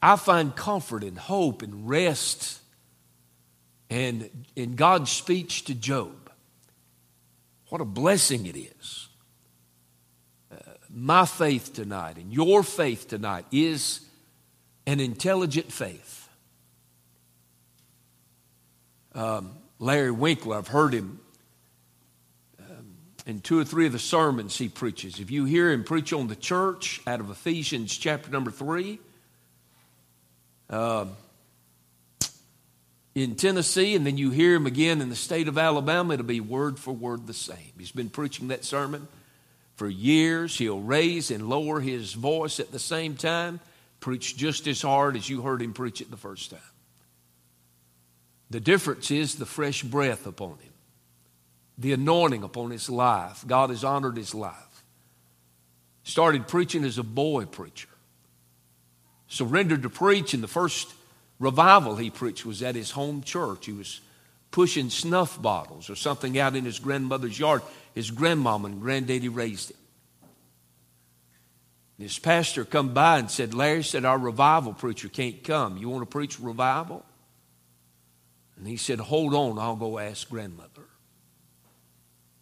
I 0.03 0.17
find 0.17 0.55
comfort 0.55 1.03
and 1.03 1.19
hope 1.19 1.63
and 1.63 1.89
rest 1.89 2.61
and 3.89 4.29
in 4.55 4.75
God's 4.75 5.11
speech 5.11 5.65
to 5.65 5.75
Job. 5.75 6.31
What 7.69 7.81
a 7.81 7.85
blessing 7.85 8.47
it 8.47 8.57
is 8.57 9.07
my 10.97 11.27
faith 11.27 11.75
tonight 11.75 12.17
and 12.17 12.33
your 12.33 12.63
faith 12.63 13.07
tonight 13.07 13.45
is 13.53 14.01
an 14.87 14.99
intelligent 14.99 15.71
faith. 15.71 16.27
Um, 19.15 19.59
Larry 19.79 20.11
Winkler, 20.11 20.57
I've 20.57 20.69
heard 20.69 20.95
him 20.95 21.21
um, 22.59 22.97
in 23.27 23.41
two 23.41 23.59
or 23.59 23.65
three 23.65 23.85
of 23.85 23.93
the 23.93 23.99
sermons 23.99 24.57
he 24.57 24.71
preaches. 24.71 25.21
If 25.21 25.31
you 25.31 25.45
hear 25.45 25.71
him 25.71 25.85
preach 25.85 26.15
on 26.15 26.29
the 26.29 26.37
church 26.37 27.03
out 27.07 27.21
of 27.21 27.29
Ephesians 27.29 27.95
chapter 27.95 28.31
number 28.31 28.51
three, 28.51 28.99
uh, 30.71 31.07
in 33.15 33.35
Tennessee, 33.35 33.95
and 33.95 34.07
then 34.07 34.19
you 34.19 34.31
hear 34.31 34.55
him 34.55 34.67
again 34.67 35.01
in 35.01 35.09
the 35.09 35.17
state 35.17 35.49
of 35.49 35.57
Alabama, 35.57 36.15
it'll 36.15 36.27
be 36.27 36.41
word 36.41 36.79
for 36.79 36.93
word 36.93 37.27
the 37.27 37.35
same. 37.35 37.73
He's 37.79 37.91
been 37.91 38.11
preaching 38.11 38.49
that 38.49 38.65
sermon 38.65 39.09
for 39.77 39.89
years. 39.89 40.59
He'll 40.59 40.81
raise 40.81 41.31
and 41.31 41.49
lower 41.49 41.81
his 41.81 42.13
voice 42.13 42.61
at 42.61 42.73
the 42.73 42.79
same 42.79 43.17
time, 43.17 43.61
preach 44.01 44.37
just 44.37 44.67
as 44.67 44.83
hard 44.83 45.17
as 45.17 45.31
you 45.31 45.41
heard 45.41 45.63
him 45.63 45.73
preach 45.73 46.03
it 46.03 46.11
the 46.11 46.17
first 46.19 46.51
time. 46.51 46.61
The 48.51 48.61
difference 48.61 49.11
is 49.11 49.37
the 49.37 49.47
fresh 49.47 49.83
breath 49.83 50.27
upon 50.27 50.59
him, 50.59 50.73
the 51.79 51.93
anointing 51.93 52.43
upon 52.43 52.71
his 52.71 52.91
life. 52.91 53.45
God 53.47 53.71
has 53.71 53.83
honored 53.83 54.17
his 54.17 54.35
life. 54.35 54.85
Started 56.05 56.47
preaching 56.47 56.85
as 56.85 56.99
a 56.99 57.03
boy 57.03 57.47
preacher. 57.47 57.89
Surrendered 59.29 59.83
to 59.83 59.91
preach, 59.91 60.35
and 60.35 60.43
the 60.43 60.49
first 60.49 60.95
revival 61.39 61.97
he 61.97 62.11
preached 62.11 62.47
was 62.47 62.63
at 62.63 62.75
his 62.75 62.93
home 62.93 63.23
church. 63.23 63.67
He 63.67 63.73
was 63.73 64.01
pushing 64.51 64.89
snuff 64.89 65.41
bottles 65.41 65.91
or 65.91 65.97
something 65.97 66.39
out 66.39 66.57
in 66.57 66.65
his 66.65 66.79
grandmother's 66.79 67.39
yard. 67.39 67.63
His 67.95 68.11
grandmama 68.11 68.69
and 68.69 68.81
granddaddy 68.81 69.29
raised 69.29 69.71
him. 69.71 69.77
His 71.99 72.19
pastor 72.19 72.65
come 72.65 72.93
by 72.93 73.19
and 73.19 73.31
said, 73.31 73.55
Larry 73.55 73.83
said, 73.83 74.05
our 74.05 74.19
revival 74.19 74.75
preacher 74.75 75.09
can't 75.09 75.43
come. 75.43 75.79
You 75.79 75.89
want 75.89 76.03
to 76.03 76.07
preach 76.07 76.39
revival? 76.39 77.05
And 78.57 78.67
he 78.67 78.77
said, 78.77 79.01
hold 79.01 79.35
on, 79.35 79.59
I'll 79.59 79.77
go 79.77 79.99
ask 79.99 80.29
grandmother. 80.29 80.85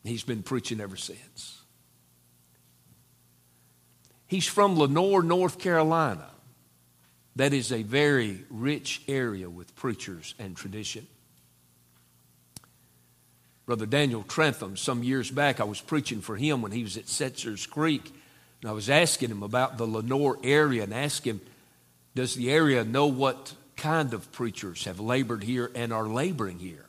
He's 0.03 0.25
been 0.25 0.43
preaching 0.43 0.81
ever 0.81 0.97
since. 0.97 1.63
He's 4.27 4.47
from 4.47 4.79
Lenoir, 4.79 5.23
North 5.23 5.59
Carolina. 5.59 6.27
That 7.37 7.53
is 7.53 7.73
a 7.73 7.83
very 7.83 8.45
rich 8.49 9.03
area 9.09 9.51
with 9.51 9.75
preachers 9.75 10.35
and 10.39 10.57
tradition. 10.57 11.07
Brother 13.67 13.87
Daniel 13.87 14.23
Trentham, 14.23 14.77
some 14.77 15.03
years 15.03 15.31
back, 15.31 15.59
I 15.59 15.65
was 15.65 15.81
preaching 15.81 16.21
for 16.21 16.37
him 16.37 16.63
when 16.63 16.71
he 16.73 16.83
was 16.83 16.97
at 16.97 17.09
Setzer's 17.09 17.67
Creek. 17.67 18.13
And 18.61 18.71
I 18.71 18.73
was 18.75 18.91
asking 18.91 19.31
him 19.31 19.43
about 19.43 19.79
the 19.79 19.87
Lenoir 19.87 20.39
area 20.45 20.85
and 20.85 20.95
asking 20.95 21.35
him, 21.35 21.41
does 22.15 22.35
the 22.35 22.51
area 22.53 22.85
know 22.85 23.07
what 23.07 23.55
kind 23.77 24.15
of 24.15 24.31
preachers 24.33 24.85
have 24.85 25.01
labored 25.01 25.43
here 25.43 25.71
and 25.75 25.93
are 25.93 26.07
laboring 26.07 26.59
here? 26.59 26.87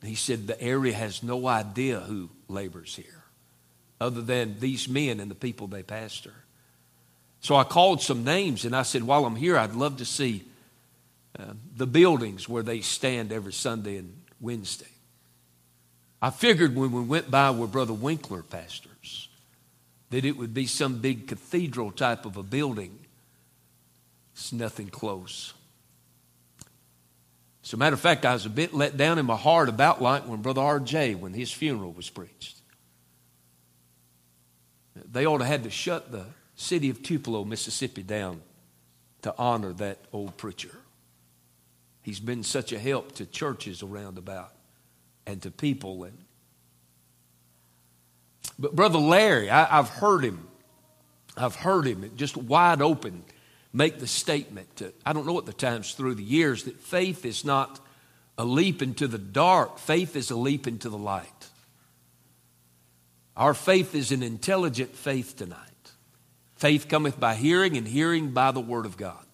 And 0.00 0.08
he 0.08 0.14
said, 0.14 0.46
the 0.46 0.60
area 0.62 0.94
has 0.94 1.22
no 1.22 1.48
idea 1.48 2.00
who 2.00 2.30
labors 2.46 2.94
here, 2.94 3.24
other 4.00 4.22
than 4.22 4.60
these 4.60 4.88
men 4.88 5.18
and 5.18 5.30
the 5.30 5.34
people 5.34 5.66
they 5.66 5.82
pastor. 5.82 6.34
So 7.48 7.56
I 7.56 7.64
called 7.64 8.02
some 8.02 8.24
names 8.24 8.66
and 8.66 8.76
I 8.76 8.82
said, 8.82 9.02
while 9.02 9.24
I'm 9.24 9.34
here, 9.34 9.56
I'd 9.56 9.72
love 9.72 9.96
to 9.96 10.04
see 10.04 10.44
uh, 11.38 11.54
the 11.74 11.86
buildings 11.86 12.46
where 12.46 12.62
they 12.62 12.82
stand 12.82 13.32
every 13.32 13.54
Sunday 13.54 13.96
and 13.96 14.20
Wednesday. 14.38 14.92
I 16.20 16.28
figured 16.28 16.76
when 16.76 16.92
we 16.92 17.00
went 17.00 17.30
by 17.30 17.48
where 17.48 17.66
Brother 17.66 17.94
Winkler 17.94 18.42
pastors 18.42 19.30
that 20.10 20.26
it 20.26 20.36
would 20.36 20.52
be 20.52 20.66
some 20.66 20.98
big 20.98 21.26
cathedral 21.26 21.90
type 21.90 22.26
of 22.26 22.36
a 22.36 22.42
building. 22.42 22.98
It's 24.34 24.52
nothing 24.52 24.88
close. 24.88 25.54
As 27.64 27.72
a 27.72 27.78
matter 27.78 27.94
of 27.94 28.00
fact, 28.00 28.26
I 28.26 28.34
was 28.34 28.44
a 28.44 28.50
bit 28.50 28.74
let 28.74 28.98
down 28.98 29.18
in 29.18 29.24
my 29.24 29.36
heart 29.36 29.70
about 29.70 30.02
like 30.02 30.28
when 30.28 30.42
Brother 30.42 30.60
R.J., 30.60 31.14
when 31.14 31.32
his 31.32 31.50
funeral 31.50 31.92
was 31.92 32.10
preached. 32.10 32.58
They 35.10 35.24
ought 35.24 35.38
to 35.38 35.44
have 35.44 35.62
had 35.62 35.64
to 35.64 35.70
shut 35.70 36.12
the 36.12 36.26
city 36.58 36.90
of 36.90 37.02
Tupelo, 37.02 37.44
Mississippi 37.44 38.02
down 38.02 38.42
to 39.22 39.34
honor 39.38 39.72
that 39.74 39.98
old 40.12 40.36
preacher. 40.36 40.76
He's 42.02 42.20
been 42.20 42.42
such 42.42 42.72
a 42.72 42.78
help 42.78 43.12
to 43.12 43.26
churches 43.26 43.82
around 43.82 44.18
about 44.18 44.52
and 45.26 45.40
to 45.42 45.50
people. 45.50 46.04
And 46.04 46.18
but 48.58 48.74
brother 48.74 48.98
Larry, 48.98 49.50
I, 49.50 49.64
have 49.64 49.88
heard 49.88 50.24
him. 50.24 50.48
I've 51.36 51.54
heard 51.54 51.86
him 51.86 52.10
just 52.16 52.36
wide 52.36 52.82
open 52.82 53.22
make 53.72 54.00
the 54.00 54.06
statement. 54.06 54.76
To, 54.76 54.92
I 55.06 55.12
don't 55.12 55.26
know 55.26 55.32
what 55.32 55.46
the 55.46 55.52
times 55.52 55.94
through 55.94 56.16
the 56.16 56.24
years 56.24 56.64
that 56.64 56.80
faith 56.80 57.24
is 57.24 57.44
not 57.44 57.78
a 58.36 58.44
leap 58.44 58.82
into 58.82 59.06
the 59.06 59.18
dark. 59.18 59.78
Faith 59.78 60.16
is 60.16 60.30
a 60.30 60.36
leap 60.36 60.66
into 60.66 60.88
the 60.88 60.98
light. 60.98 61.48
Our 63.36 63.54
faith 63.54 63.94
is 63.94 64.10
an 64.10 64.24
intelligent 64.24 64.96
faith 64.96 65.36
tonight. 65.36 65.67
Faith 66.58 66.88
cometh 66.88 67.18
by 67.18 67.36
hearing, 67.36 67.76
and 67.76 67.86
hearing 67.86 68.32
by 68.32 68.50
the 68.50 68.60
word 68.60 68.84
of 68.84 68.96
God. 68.96 69.24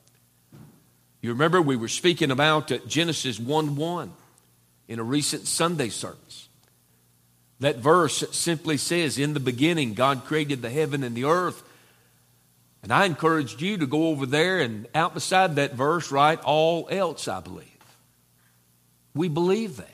You 1.22 1.30
remember 1.30 1.62
we 1.62 1.74
were 1.74 1.88
speaking 1.88 2.30
about 2.30 2.70
uh, 2.70 2.78
Genesis 2.86 3.40
1 3.40 3.76
1 3.76 4.12
in 4.88 4.98
a 4.98 5.02
recent 5.02 5.46
Sunday 5.46 5.88
service. 5.88 6.48
That 7.60 7.76
verse 7.76 8.24
simply 8.36 8.76
says, 8.76 9.18
In 9.18 9.32
the 9.32 9.40
beginning, 9.40 9.94
God 9.94 10.26
created 10.26 10.60
the 10.60 10.68
heaven 10.68 11.02
and 11.02 11.16
the 11.16 11.24
earth. 11.24 11.62
And 12.82 12.92
I 12.92 13.06
encouraged 13.06 13.62
you 13.62 13.78
to 13.78 13.86
go 13.86 14.08
over 14.08 14.26
there 14.26 14.60
and 14.60 14.86
out 14.94 15.14
beside 15.14 15.56
that 15.56 15.72
verse 15.72 16.12
write 16.12 16.40
all 16.40 16.86
else, 16.90 17.26
I 17.26 17.40
believe. 17.40 17.70
We 19.14 19.28
believe 19.28 19.78
that. 19.78 19.90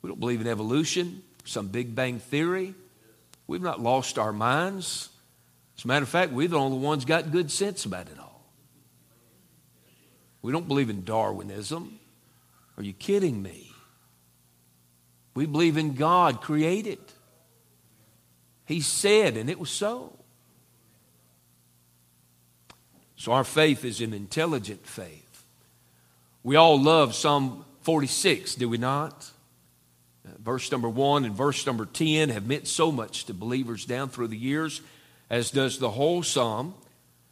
We 0.00 0.08
don't 0.08 0.18
believe 0.18 0.40
in 0.40 0.46
evolution, 0.46 1.22
some 1.44 1.68
Big 1.68 1.94
Bang 1.94 2.20
theory. 2.20 2.72
We've 3.46 3.60
not 3.60 3.82
lost 3.82 4.18
our 4.18 4.32
minds. 4.32 5.10
As 5.80 5.84
a 5.86 5.88
matter 5.88 6.02
of 6.02 6.10
fact, 6.10 6.32
we're 6.32 6.46
the 6.46 6.58
only 6.58 6.76
ones 6.76 7.06
got 7.06 7.32
good 7.32 7.50
sense 7.50 7.86
about 7.86 8.08
it 8.08 8.18
all. 8.18 8.44
We 10.42 10.52
don't 10.52 10.68
believe 10.68 10.90
in 10.90 11.04
Darwinism. 11.04 11.98
Are 12.76 12.82
you 12.82 12.92
kidding 12.92 13.42
me? 13.42 13.72
We 15.32 15.46
believe 15.46 15.78
in 15.78 15.94
God 15.94 16.42
created. 16.42 16.98
He 18.66 18.82
said, 18.82 19.38
and 19.38 19.48
it 19.48 19.58
was 19.58 19.70
so. 19.70 20.18
So 23.16 23.32
our 23.32 23.44
faith 23.44 23.82
is 23.82 24.02
an 24.02 24.12
intelligent 24.12 24.86
faith. 24.86 25.46
We 26.42 26.56
all 26.56 26.78
love 26.78 27.14
Psalm 27.14 27.64
46, 27.84 28.56
do 28.56 28.68
we 28.68 28.76
not? 28.76 29.30
Uh, 30.28 30.32
verse 30.40 30.70
number 30.70 30.90
1 30.90 31.24
and 31.24 31.34
verse 31.34 31.64
number 31.64 31.86
10 31.86 32.28
have 32.28 32.46
meant 32.46 32.68
so 32.68 32.92
much 32.92 33.24
to 33.24 33.32
believers 33.32 33.86
down 33.86 34.10
through 34.10 34.28
the 34.28 34.36
years, 34.36 34.82
as 35.30 35.50
does 35.50 35.78
the 35.78 35.90
whole 35.90 36.22
psalm. 36.22 36.74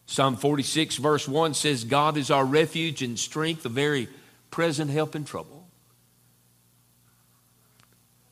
Psalm 0.07 0.37
46, 0.37 0.97
verse 0.97 1.29
1 1.29 1.53
says, 1.53 1.85
God 1.85 2.17
is 2.17 2.31
our 2.31 2.45
refuge 2.45 3.03
and 3.03 3.19
strength, 3.19 3.67
a 3.67 3.69
very 3.69 4.09
present 4.51 4.91
help 4.91 5.15
in 5.15 5.25
trouble. 5.25 5.67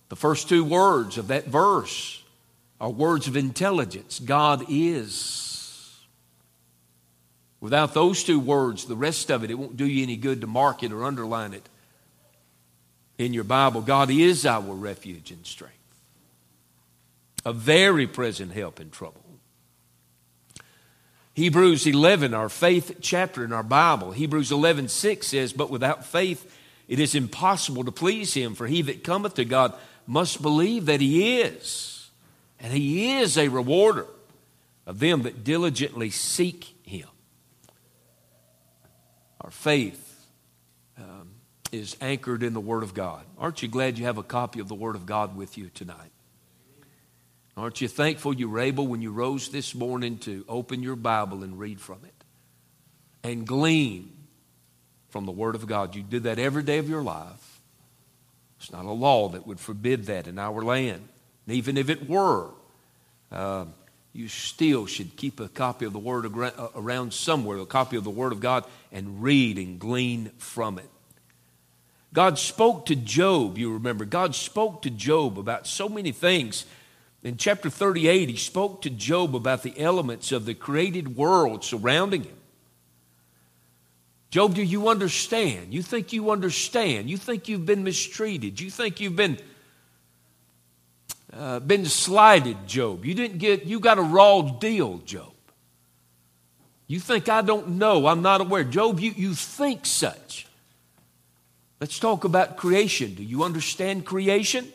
The 0.08 0.16
first 0.16 0.48
two 0.48 0.64
words 0.64 1.18
of 1.18 1.28
that 1.28 1.46
verse 1.46 2.22
are 2.80 2.88
words 2.88 3.26
of 3.26 3.36
intelligence. 3.36 4.20
God 4.20 4.64
is. 4.68 6.00
Without 7.60 7.92
those 7.92 8.22
two 8.22 8.38
words, 8.38 8.84
the 8.84 8.96
rest 8.96 9.30
of 9.30 9.42
it, 9.42 9.50
it 9.50 9.54
won't 9.54 9.76
do 9.76 9.86
you 9.86 10.02
any 10.02 10.16
good 10.16 10.42
to 10.42 10.46
mark 10.46 10.82
it 10.82 10.92
or 10.92 11.04
underline 11.04 11.52
it 11.52 11.68
in 13.18 13.34
your 13.34 13.44
Bible. 13.44 13.80
God 13.80 14.10
is 14.10 14.46
our 14.46 14.60
refuge 14.60 15.30
and 15.30 15.44
strength, 15.44 15.74
a 17.44 17.52
very 17.52 18.06
present 18.06 18.52
help 18.52 18.78
in 18.78 18.90
trouble. 18.90 19.25
Hebrews 21.36 21.86
11, 21.86 22.32
our 22.32 22.48
faith 22.48 22.96
chapter 23.02 23.44
in 23.44 23.52
our 23.52 23.62
Bible, 23.62 24.12
Hebrews 24.12 24.50
11, 24.50 24.88
6 24.88 25.26
says, 25.26 25.52
But 25.52 25.68
without 25.68 26.06
faith 26.06 26.50
it 26.88 26.98
is 26.98 27.14
impossible 27.14 27.84
to 27.84 27.92
please 27.92 28.32
him, 28.32 28.54
for 28.54 28.66
he 28.66 28.80
that 28.80 29.04
cometh 29.04 29.34
to 29.34 29.44
God 29.44 29.74
must 30.06 30.40
believe 30.40 30.86
that 30.86 31.02
he 31.02 31.40
is, 31.40 32.08
and 32.58 32.72
he 32.72 33.18
is 33.18 33.36
a 33.36 33.48
rewarder 33.48 34.06
of 34.86 34.98
them 34.98 35.24
that 35.24 35.44
diligently 35.44 36.08
seek 36.08 36.74
him. 36.84 37.08
Our 39.42 39.50
faith 39.50 40.26
um, 40.96 41.32
is 41.70 41.98
anchored 42.00 42.42
in 42.42 42.54
the 42.54 42.60
Word 42.60 42.82
of 42.82 42.94
God. 42.94 43.26
Aren't 43.36 43.60
you 43.60 43.68
glad 43.68 43.98
you 43.98 44.06
have 44.06 44.16
a 44.16 44.22
copy 44.22 44.58
of 44.58 44.68
the 44.68 44.74
Word 44.74 44.96
of 44.96 45.04
God 45.04 45.36
with 45.36 45.58
you 45.58 45.68
tonight? 45.68 46.12
Aren't 47.56 47.80
you 47.80 47.88
thankful 47.88 48.34
you 48.34 48.50
were 48.50 48.60
able, 48.60 48.86
when 48.86 49.00
you 49.00 49.10
rose 49.10 49.48
this 49.48 49.74
morning, 49.74 50.18
to 50.18 50.44
open 50.48 50.82
your 50.82 50.96
Bible 50.96 51.42
and 51.42 51.58
read 51.58 51.80
from 51.80 51.98
it 52.04 52.24
and 53.24 53.46
glean 53.46 54.12
from 55.08 55.24
the 55.24 55.32
Word 55.32 55.54
of 55.54 55.66
God? 55.66 55.94
You 55.94 56.02
do 56.02 56.20
that 56.20 56.38
every 56.38 56.62
day 56.62 56.78
of 56.78 56.88
your 56.88 57.02
life. 57.02 57.60
It's 58.60 58.70
not 58.70 58.84
a 58.84 58.92
law 58.92 59.30
that 59.30 59.46
would 59.46 59.58
forbid 59.58 60.04
that 60.06 60.26
in 60.26 60.38
our 60.38 60.62
land. 60.62 61.08
And 61.46 61.56
even 61.56 61.78
if 61.78 61.88
it 61.88 62.08
were, 62.08 62.50
uh, 63.32 63.64
you 64.12 64.28
still 64.28 64.86
should 64.86 65.16
keep 65.16 65.40
a 65.40 65.48
copy 65.48 65.86
of 65.86 65.94
the 65.94 65.98
Word 65.98 66.26
uh, 66.26 66.68
around 66.74 67.14
somewhere, 67.14 67.56
a 67.58 67.66
copy 67.66 67.96
of 67.96 68.04
the 68.04 68.10
Word 68.10 68.32
of 68.32 68.40
God, 68.40 68.64
and 68.92 69.22
read 69.22 69.56
and 69.56 69.78
glean 69.78 70.30
from 70.36 70.78
it. 70.78 70.90
God 72.12 72.38
spoke 72.38 72.86
to 72.86 72.96
Job, 72.96 73.56
you 73.56 73.72
remember. 73.72 74.04
God 74.04 74.34
spoke 74.34 74.82
to 74.82 74.90
Job 74.90 75.38
about 75.38 75.66
so 75.66 75.88
many 75.88 76.12
things. 76.12 76.66
In 77.26 77.36
chapter 77.36 77.68
38, 77.68 78.28
he 78.28 78.36
spoke 78.36 78.82
to 78.82 78.88
Job 78.88 79.34
about 79.34 79.64
the 79.64 79.76
elements 79.80 80.30
of 80.30 80.44
the 80.44 80.54
created 80.54 81.16
world 81.16 81.64
surrounding 81.64 82.22
him. 82.22 82.36
Job, 84.30 84.54
do 84.54 84.62
you 84.62 84.88
understand? 84.88 85.74
You 85.74 85.82
think 85.82 86.12
you 86.12 86.30
understand? 86.30 87.10
You 87.10 87.16
think 87.16 87.48
you've 87.48 87.66
been 87.66 87.82
mistreated? 87.82 88.60
You 88.60 88.70
think 88.70 89.00
you've 89.00 89.16
been 89.16 89.38
uh, 91.32 91.58
been 91.58 91.86
slighted, 91.86 92.64
Job. 92.68 93.04
You 93.04 93.14
didn't 93.14 93.38
get, 93.38 93.64
you 93.64 93.80
got 93.80 93.98
a 93.98 94.02
raw 94.02 94.42
deal, 94.42 94.98
Job. 94.98 95.32
You 96.86 97.00
think 97.00 97.28
I 97.28 97.42
don't 97.42 97.70
know, 97.70 98.06
I'm 98.06 98.22
not 98.22 98.40
aware. 98.40 98.62
Job, 98.62 99.00
you, 99.00 99.10
you 99.10 99.34
think 99.34 99.84
such. 99.84 100.46
Let's 101.80 101.98
talk 101.98 102.22
about 102.22 102.56
creation. 102.56 103.14
Do 103.14 103.24
you 103.24 103.42
understand 103.42 104.06
creation? 104.06 104.68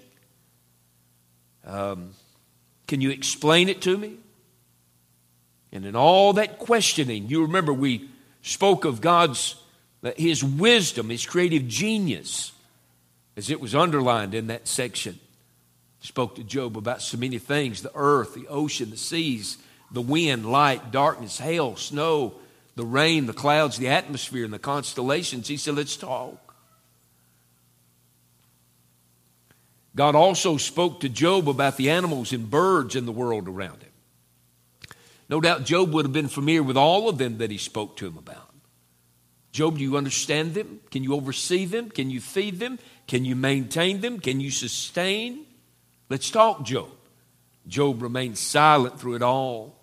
Um, 1.66 2.12
can 2.92 3.00
you 3.00 3.10
explain 3.10 3.70
it 3.70 3.82
to 3.84 3.98
me? 3.98 4.18
And 5.72 5.86
in 5.86 5.96
all 5.96 6.34
that 6.34 6.60
questioning, 6.60 7.30
you 7.30 7.44
remember 7.44 7.72
we 7.72 8.10
spoke 8.42 8.84
of 8.84 9.00
God's, 9.00 9.56
His 10.18 10.44
wisdom, 10.44 11.10
His 11.10 11.26
creative 11.26 11.70
genius, 11.70 12.52
as 13.38 13.50
it 13.50 13.62
was 13.62 13.74
underlined 13.74 14.34
in 14.34 14.48
that 14.48 14.68
section 14.68 15.18
spoke 16.02 16.36
to 16.36 16.44
Job 16.44 16.76
about 16.76 17.02
so 17.02 17.18
many 17.18 17.38
things 17.38 17.82
the 17.82 17.94
earth, 17.96 18.34
the 18.34 18.50
ocean, 18.50 18.90
the 18.90 18.98
seas, 18.98 19.58
the 19.90 20.02
wind, 20.02 20.46
light, 20.46 20.92
darkness, 20.92 21.38
hail, 21.38 21.78
snow, 21.78 22.34
the 22.76 22.84
rain, 22.84 23.26
the 23.26 23.32
clouds, 23.32 23.78
the 23.78 23.88
atmosphere, 23.88 24.44
and 24.44 24.54
the 24.54 24.60
constellations. 24.60 25.48
He 25.48 25.56
said, 25.56 25.76
Let's 25.76 25.96
talk. 25.96 26.51
God 29.96 30.16
also 30.16 30.58
spoke 30.58 31.02
to 31.02 31.10
Job 31.10 31.50
about 31.50 31.78
the 31.78 31.90
animals 31.90 32.32
and 32.32 32.50
birds 32.50 32.96
in 32.96 33.06
the 33.06 33.12
world 33.12 33.48
around 33.48 33.82
him. 33.82 33.92
No 35.30 35.42
doubt 35.42 35.66
Job 35.66 35.94
would 35.94 36.06
have 36.06 36.14
been 36.14 36.28
familiar 36.28 36.64
with 36.64 36.78
all 36.78 37.10
of 37.10 37.18
them 37.18 37.38
that 37.40 37.52
he 37.52 37.58
spoke 37.58 37.98
to 37.98 38.08
him 38.08 38.18
about. 38.18 38.54
Job, 39.52 39.78
do 39.78 39.84
you 39.84 39.98
understand 39.98 40.54
them? 40.54 40.80
Can 40.92 41.04
you 41.04 41.14
oversee 41.14 41.66
them? 41.66 41.90
Can 41.90 42.10
you 42.10 42.22
feed 42.22 42.60
them? 42.60 42.80
Can 43.08 43.26
you 43.26 43.36
maintain 43.36 44.00
them? 44.00 44.20
Can 44.20 44.40
you 44.40 44.50
sustain? 44.50 45.46
Let's 46.10 46.30
talk 46.30 46.64
Job. 46.64 46.90
Job 47.68 48.02
remained 48.02 48.38
silent 48.38 49.00
through 49.00 49.16
it 49.16 49.22
all. 49.22 49.76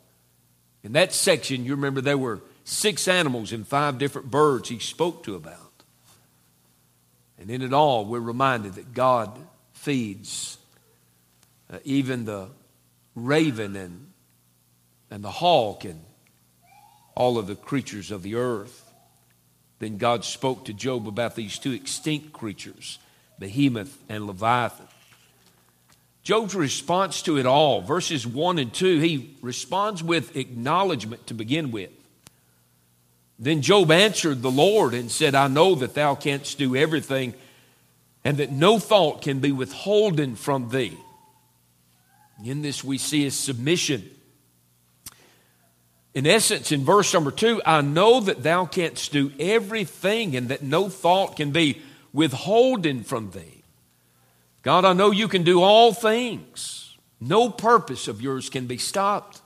In 0.83 0.93
that 0.93 1.13
section, 1.13 1.65
you 1.65 1.75
remember 1.75 2.01
there 2.01 2.19
were 2.19 2.41
six 2.65 3.09
animals 3.09 3.53
and 3.53 3.67
five 3.67 3.99
different 3.99 4.31
birds 4.31 4.69
he 4.69 4.79
spoke 4.79 5.23
to 5.25 5.35
about. 5.35 5.57
And 7.39 7.51
in 7.51 7.63
it 7.63 7.73
all, 7.73 8.05
we're 8.05 8.21
reminded 8.21 8.75
that 8.75 8.95
God 8.95 9.39
feeds 9.89 10.59
uh, 11.73 11.79
even 11.83 12.27
the 12.27 12.47
raven 13.15 13.75
and, 13.75 14.13
and 15.11 15.25
the 15.25 15.31
hawk 15.31 15.87
and 15.87 15.99
all 17.15 17.39
of 17.39 17.47
the 17.47 17.55
creatures 17.55 18.11
of 18.11 18.23
the 18.23 18.35
earth. 18.35 18.85
Then 19.79 19.97
God 19.97 20.27
spoke 20.27 20.67
to 20.67 20.75
Job 20.75 21.09
about 21.09 21.37
these 21.37 21.59
two 21.59 21.73
extinct 21.73 22.35
creatures, 22.35 22.99
Behemoth 23.39 23.97
and 24.11 24.27
Leviathan. 24.27 24.89
Job's 26.23 26.55
response 26.55 27.23
to 27.23 27.39
it 27.39 27.47
all, 27.47 27.81
verses 27.81 28.27
1 28.27 28.59
and 28.59 28.75
2, 28.75 28.99
he 28.99 29.39
responds 29.41 30.03
with 30.03 30.37
acknowledgement 30.37 31.27
to 31.29 31.33
begin 31.33 31.71
with. 31.71 31.93
Then 33.39 33.63
Job 33.63 33.91
answered 33.91 34.43
the 34.43 34.51
Lord 34.51 34.93
and 34.93 35.11
said, 35.11 35.35
I 35.35 35.49
know 35.49 35.77
that 35.77 35.95
thou 35.95 36.15
canst 36.15 36.59
do 36.59 36.77
everything, 36.77 37.33
and 38.25 38.39
that 38.39 38.53
no 38.53 38.79
thought 38.79 39.23
can 39.23 39.41
be 39.41 39.53
withholden 39.53 40.37
from 40.37 40.71
thee. 40.71 40.97
In 42.45 42.63
this, 42.63 42.85
we 42.85 42.99
see 42.99 43.27
a 43.27 43.31
submission. 43.31 44.09
In 46.15 46.27
essence, 46.27 46.73
in 46.73 46.85
verse 46.85 47.13
number 47.15 47.31
two, 47.31 47.61
I 47.65 47.81
know 47.81 48.21
that 48.21 48.43
thou 48.43 48.67
canst 48.67 49.13
do 49.13 49.33
everything, 49.39 50.37
and 50.37 50.49
that 50.49 50.63
no 50.63 50.89
thought 50.89 51.37
can 51.37 51.51
be 51.53 51.81
withholden 52.13 53.05
from 53.05 53.31
thee. 53.31 53.63
God, 54.63 54.85
I 54.85 54.93
know 54.93 55.11
you 55.11 55.29
can 55.29 55.45
do 55.45 55.63
all 55.63 55.93
things. 55.93 56.97
No 57.21 57.51
purpose 57.51 58.09
of 58.09 58.21
yours 58.21 58.49
can 58.51 58.67
be 58.67 58.79
stopped. 58.79 59.41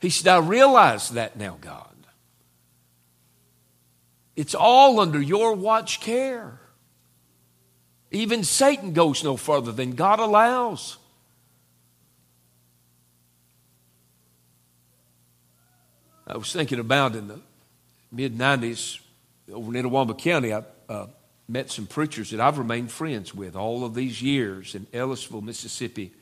He 0.00 0.10
said, 0.10 0.32
I 0.32 0.38
realize 0.38 1.10
that 1.10 1.36
now, 1.36 1.58
God. 1.60 1.88
It's 4.34 4.54
all 4.54 4.98
under 4.98 5.20
your 5.20 5.54
watch 5.54 6.00
care. 6.00 6.61
Even 8.12 8.44
Satan 8.44 8.92
goes 8.92 9.24
no 9.24 9.38
further 9.38 9.72
than 9.72 9.92
God 9.92 10.20
allows. 10.20 10.98
I 16.26 16.36
was 16.36 16.52
thinking 16.52 16.78
about 16.78 17.16
in 17.16 17.28
the 17.28 17.40
mid 18.10 18.36
90s, 18.36 19.00
over 19.50 19.74
in 19.74 19.84
Itawamba 19.84 20.16
County, 20.18 20.52
I 20.52 20.62
uh, 20.88 21.06
met 21.48 21.70
some 21.70 21.86
preachers 21.86 22.30
that 22.30 22.40
I've 22.40 22.58
remained 22.58 22.92
friends 22.92 23.34
with 23.34 23.56
all 23.56 23.84
of 23.84 23.94
these 23.94 24.22
years 24.22 24.74
in 24.74 24.86
Ellisville, 24.92 25.40
Mississippi, 25.40 26.12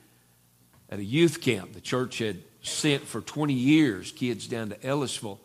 at 0.88 1.00
a 1.00 1.05
youth 1.05 1.40
camp. 1.40 1.72
The 1.72 1.81
church 1.81 2.18
had 2.18 2.38
sent 2.62 3.03
for 3.03 3.20
20 3.20 3.53
years 3.53 4.12
kids 4.12 4.46
down 4.46 4.70
to 4.70 4.87
Ellisville. 4.87 5.40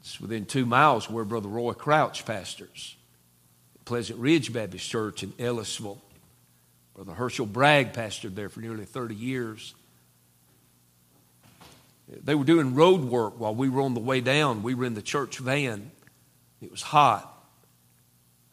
It's 0.00 0.20
within 0.20 0.44
two 0.44 0.66
miles 0.66 1.08
where 1.08 1.24
Brother 1.24 1.48
Roy 1.48 1.72
Crouch 1.72 2.26
pastors. 2.26 2.97
Pleasant 3.88 4.18
Ridge 4.18 4.52
Baptist 4.52 4.86
Church 4.86 5.22
in 5.22 5.32
Ellisville. 5.38 5.96
Brother 6.94 7.14
Herschel 7.14 7.46
Bragg 7.46 7.94
pastored 7.94 8.34
there 8.34 8.50
for 8.50 8.60
nearly 8.60 8.84
30 8.84 9.14
years. 9.14 9.74
They 12.06 12.34
were 12.34 12.44
doing 12.44 12.74
road 12.74 13.00
work 13.00 13.40
while 13.40 13.54
we 13.54 13.70
were 13.70 13.80
on 13.80 13.94
the 13.94 14.00
way 14.00 14.20
down. 14.20 14.62
We 14.62 14.74
were 14.74 14.84
in 14.84 14.92
the 14.92 15.00
church 15.00 15.38
van. 15.38 15.90
It 16.60 16.70
was 16.70 16.82
hot. 16.82 17.34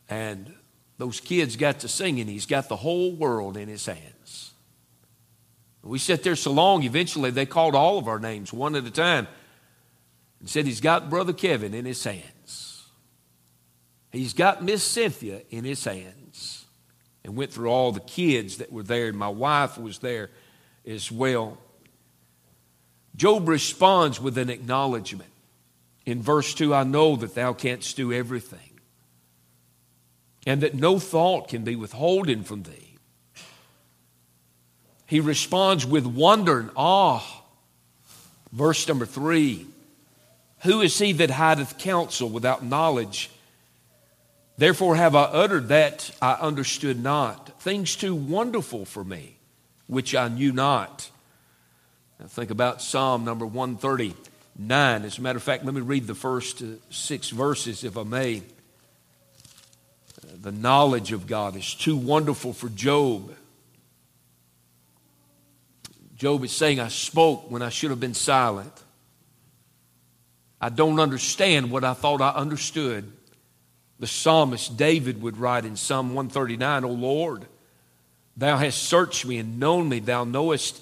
And 0.09 0.53
those 0.97 1.19
kids 1.19 1.57
got 1.57 1.79
to 1.79 1.89
singing. 1.89 2.27
He's 2.27 2.45
got 2.45 2.69
the 2.69 2.77
whole 2.77 3.11
world 3.11 3.57
in 3.57 3.67
his 3.67 3.85
hands. 3.85 4.53
We 5.83 5.99
sat 5.99 6.23
there 6.23 6.37
so 6.37 6.53
long, 6.53 6.83
eventually 6.83 7.29
they 7.29 7.45
called 7.45 7.75
all 7.75 7.97
of 7.97 8.07
our 8.07 8.19
names 8.19 8.53
one 8.53 8.73
at 8.77 8.85
a 8.85 8.91
time 8.91 9.27
and 10.39 10.49
said, 10.49 10.65
He's 10.65 10.79
got 10.79 11.09
Brother 11.09 11.33
Kevin 11.33 11.73
in 11.73 11.83
his 11.83 12.01
hands. 12.01 12.23
He's 14.15 14.33
got 14.33 14.63
Miss 14.63 14.81
Cynthia 14.81 15.41
in 15.49 15.65
his 15.65 15.83
hands. 15.83 16.65
And 17.25 17.35
went 17.35 17.51
through 17.51 17.69
all 17.69 17.91
the 17.91 17.99
kids 17.99 18.57
that 18.57 18.71
were 18.71 18.83
there, 18.83 19.11
my 19.11 19.27
wife 19.27 19.77
was 19.77 19.99
there 19.99 20.29
as 20.87 21.11
well. 21.11 21.57
Job 23.15 23.49
responds 23.49 24.21
with 24.21 24.37
an 24.37 24.49
acknowledgement. 24.49 25.31
In 26.05 26.21
verse 26.21 26.53
2, 26.53 26.73
I 26.73 26.83
know 26.83 27.15
that 27.17 27.35
thou 27.35 27.51
canst 27.53 27.97
do 27.97 28.13
everything, 28.13 28.79
and 30.45 30.61
that 30.61 30.75
no 30.75 30.99
thought 30.99 31.47
can 31.47 31.63
be 31.63 31.75
withholden 31.75 32.43
from 32.43 32.63
thee. 32.63 32.97
He 35.07 35.19
responds 35.19 35.85
with 35.85 36.05
wonder 36.05 36.59
and 36.59 36.69
awe. 36.75 37.23
Verse 38.53 38.87
number 38.87 39.07
3 39.07 39.65
Who 40.61 40.81
is 40.81 40.97
he 40.99 41.11
that 41.13 41.31
hideth 41.31 41.79
counsel 41.79 42.29
without 42.29 42.63
knowledge? 42.63 43.31
Therefore 44.57 44.95
have 44.95 45.15
I 45.15 45.23
uttered 45.23 45.67
that 45.67 46.11
I 46.21 46.33
understood 46.33 47.01
not, 47.01 47.61
things 47.61 47.95
too 47.95 48.15
wonderful 48.15 48.85
for 48.85 49.03
me, 49.03 49.37
which 49.87 50.15
I 50.15 50.29
knew 50.29 50.53
not. 50.53 51.09
Now 52.19 52.27
think 52.27 52.51
about 52.51 52.81
Psalm 52.81 53.25
number 53.25 53.45
139. 53.45 55.05
As 55.05 55.17
a 55.17 55.21
matter 55.21 55.37
of 55.37 55.43
fact, 55.43 55.65
let 55.65 55.73
me 55.73 55.81
read 55.81 56.07
the 56.07 56.15
first 56.15 56.61
uh, 56.61 56.67
six 56.89 57.29
verses, 57.29 57.83
if 57.83 57.97
I 57.97 58.03
may. 58.03 58.43
The 60.41 60.53
knowledge 60.53 61.11
of 61.11 61.27
God 61.27 61.57
is 61.57 61.75
too 61.75 61.97
wonderful 61.97 62.53
for 62.53 62.69
Job. 62.69 63.35
Job 66.15 66.45
is 66.45 66.53
saying, 66.53 66.79
I 66.79 66.87
spoke 66.87 67.51
when 67.51 67.61
I 67.61 67.69
should 67.69 67.89
have 67.89 67.99
been 67.99 68.13
silent. 68.13 68.71
I 70.61 70.69
don't 70.69 70.99
understand 71.01 71.71
what 71.71 71.83
I 71.83 71.93
thought 71.93 72.21
I 72.21 72.29
understood. 72.29 73.11
The 73.99 74.07
psalmist 74.07 74.75
David 74.75 75.21
would 75.21 75.37
write 75.37 75.65
in 75.65 75.75
Psalm 75.77 76.13
139, 76.13 76.83
O 76.83 76.89
Lord, 76.89 77.45
thou 78.35 78.57
hast 78.57 78.83
searched 78.83 79.25
me 79.25 79.37
and 79.37 79.59
known 79.59 79.87
me. 79.87 79.99
Thou 79.99 80.25
knowest 80.25 80.81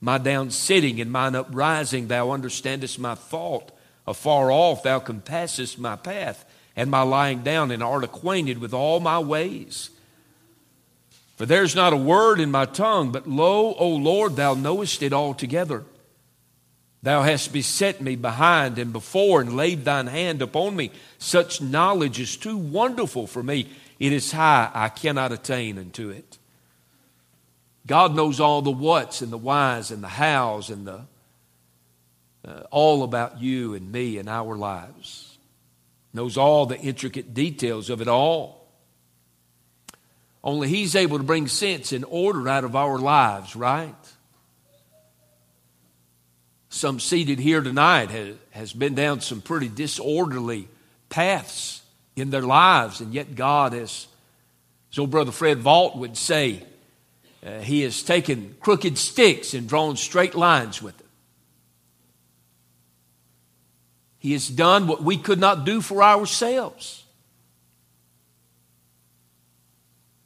my 0.00 0.18
down 0.18 0.50
sitting 0.50 1.00
and 1.00 1.10
mine 1.10 1.34
uprising, 1.34 2.08
thou 2.08 2.30
understandest 2.30 2.98
my 2.98 3.14
thought. 3.14 3.72
Afar 4.06 4.52
off, 4.52 4.82
thou 4.82 4.98
compassest 4.98 5.78
my 5.78 5.96
path 5.96 6.44
and 6.76 6.90
my 6.90 7.02
lying 7.02 7.42
down, 7.42 7.70
and 7.70 7.82
art 7.82 8.04
acquainted 8.04 8.58
with 8.58 8.74
all 8.74 9.00
my 9.00 9.18
ways. 9.18 9.90
For 11.36 11.46
there's 11.46 11.74
not 11.74 11.92
a 11.92 11.96
word 11.96 12.40
in 12.40 12.50
my 12.50 12.64
tongue, 12.64 13.12
but 13.12 13.28
lo, 13.28 13.74
O 13.74 13.88
Lord, 13.88 14.36
thou 14.36 14.54
knowest 14.54 15.02
it 15.02 15.12
altogether. 15.12 15.84
Thou 17.04 17.20
hast 17.20 17.52
beset 17.52 18.00
me 18.00 18.16
behind 18.16 18.78
and 18.78 18.90
before, 18.90 19.42
and 19.42 19.54
laid 19.54 19.84
thine 19.84 20.06
hand 20.06 20.40
upon 20.40 20.74
me. 20.74 20.90
Such 21.18 21.60
knowledge 21.60 22.18
is 22.18 22.34
too 22.34 22.56
wonderful 22.56 23.26
for 23.26 23.42
me. 23.42 23.68
It 23.98 24.14
is 24.14 24.32
high, 24.32 24.70
I 24.72 24.88
cannot 24.88 25.30
attain 25.30 25.76
unto 25.76 26.08
it. 26.08 26.38
God 27.86 28.16
knows 28.16 28.40
all 28.40 28.62
the 28.62 28.70
whats 28.70 29.20
and 29.20 29.30
the 29.30 29.36
whys 29.36 29.90
and 29.90 30.02
the 30.02 30.08
hows 30.08 30.70
and 30.70 30.86
the 30.86 31.02
uh, 32.42 32.62
all 32.70 33.02
about 33.02 33.38
you 33.38 33.74
and 33.74 33.92
me 33.92 34.16
and 34.16 34.26
our 34.26 34.56
lives. 34.56 35.36
Knows 36.14 36.38
all 36.38 36.64
the 36.64 36.78
intricate 36.78 37.34
details 37.34 37.90
of 37.90 38.00
it 38.00 38.08
all. 38.08 38.66
Only 40.42 40.68
He's 40.68 40.96
able 40.96 41.18
to 41.18 41.24
bring 41.24 41.48
sense 41.48 41.92
and 41.92 42.06
order 42.08 42.48
out 42.48 42.64
of 42.64 42.74
our 42.74 42.98
lives, 42.98 43.54
right? 43.54 43.94
Some 46.74 46.98
seated 46.98 47.38
here 47.38 47.60
tonight 47.60 48.10
has, 48.10 48.34
has 48.50 48.72
been 48.72 48.96
down 48.96 49.20
some 49.20 49.40
pretty 49.40 49.68
disorderly 49.68 50.66
paths 51.08 51.82
in 52.16 52.30
their 52.30 52.42
lives, 52.42 53.00
and 53.00 53.14
yet 53.14 53.36
God 53.36 53.74
has, 53.74 54.08
as 54.90 54.98
old 54.98 55.12
brother 55.12 55.30
Fred 55.30 55.58
Vault 55.60 55.96
would 55.96 56.16
say, 56.16 56.64
uh, 57.46 57.60
he 57.60 57.82
has 57.82 58.02
taken 58.02 58.56
crooked 58.58 58.98
sticks 58.98 59.54
and 59.54 59.68
drawn 59.68 59.94
straight 59.94 60.34
lines 60.34 60.82
with 60.82 60.98
them. 60.98 61.06
He 64.18 64.32
has 64.32 64.48
done 64.48 64.88
what 64.88 65.00
we 65.00 65.16
could 65.16 65.38
not 65.38 65.64
do 65.64 65.80
for 65.80 66.02
ourselves. 66.02 67.04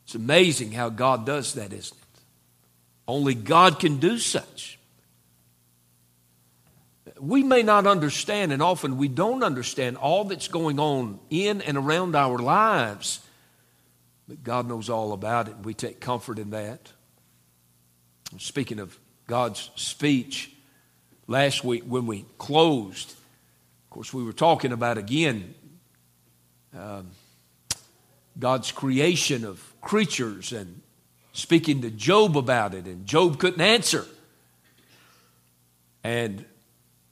It's 0.06 0.14
amazing 0.14 0.72
how 0.72 0.88
God 0.88 1.26
does 1.26 1.52
that, 1.52 1.74
isn't 1.74 1.98
it? 1.98 2.20
Only 3.06 3.34
God 3.34 3.78
can 3.78 3.98
do 3.98 4.16
such. 4.16 4.77
We 7.20 7.42
may 7.42 7.62
not 7.62 7.86
understand, 7.86 8.52
and 8.52 8.62
often 8.62 8.96
we 8.96 9.08
don't 9.08 9.42
understand 9.42 9.96
all 9.96 10.24
that's 10.24 10.48
going 10.48 10.78
on 10.78 11.18
in 11.30 11.60
and 11.62 11.76
around 11.76 12.14
our 12.14 12.38
lives, 12.38 13.20
but 14.28 14.42
God 14.42 14.68
knows 14.68 14.88
all 14.88 15.12
about 15.12 15.48
it, 15.48 15.56
and 15.56 15.64
we 15.64 15.74
take 15.74 16.00
comfort 16.00 16.38
in 16.38 16.50
that. 16.50 16.92
Speaking 18.38 18.78
of 18.78 18.98
God's 19.26 19.70
speech, 19.74 20.52
last 21.26 21.64
week 21.64 21.84
when 21.84 22.06
we 22.06 22.24
closed, 22.36 23.10
of 23.10 23.90
course, 23.90 24.12
we 24.12 24.22
were 24.22 24.32
talking 24.32 24.72
about 24.72 24.98
again 24.98 25.54
um, 26.76 27.08
God's 28.38 28.70
creation 28.70 29.44
of 29.44 29.62
creatures 29.80 30.52
and 30.52 30.82
speaking 31.32 31.82
to 31.82 31.90
Job 31.90 32.36
about 32.36 32.74
it, 32.74 32.84
and 32.84 33.06
Job 33.06 33.38
couldn't 33.38 33.60
answer. 33.60 34.06
And 36.04 36.44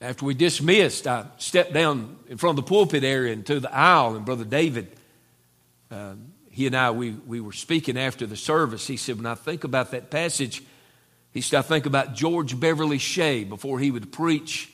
after 0.06 0.24
we 0.24 0.34
dismissed, 0.34 1.08
I 1.08 1.26
stepped 1.38 1.72
down 1.72 2.16
in 2.28 2.36
front 2.36 2.56
of 2.56 2.64
the 2.64 2.68
pulpit 2.68 3.02
area 3.02 3.32
into 3.32 3.58
the 3.58 3.74
aisle, 3.74 4.14
and 4.14 4.24
Brother 4.24 4.44
David, 4.44 4.88
um, 5.90 6.32
he 6.48 6.68
and 6.68 6.76
I, 6.76 6.92
we, 6.92 7.10
we 7.10 7.40
were 7.40 7.52
speaking 7.52 7.98
after 7.98 8.24
the 8.24 8.36
service. 8.36 8.86
He 8.86 8.96
said, 8.96 9.16
When 9.16 9.26
I 9.26 9.34
think 9.34 9.64
about 9.64 9.90
that 9.90 10.10
passage, 10.10 10.62
he 11.32 11.40
said, 11.40 11.58
I 11.58 11.62
think 11.62 11.86
about 11.86 12.14
George 12.14 12.58
Beverly 12.58 12.98
Shea 12.98 13.42
before 13.42 13.80
he 13.80 13.90
would 13.90 14.12
preach, 14.12 14.72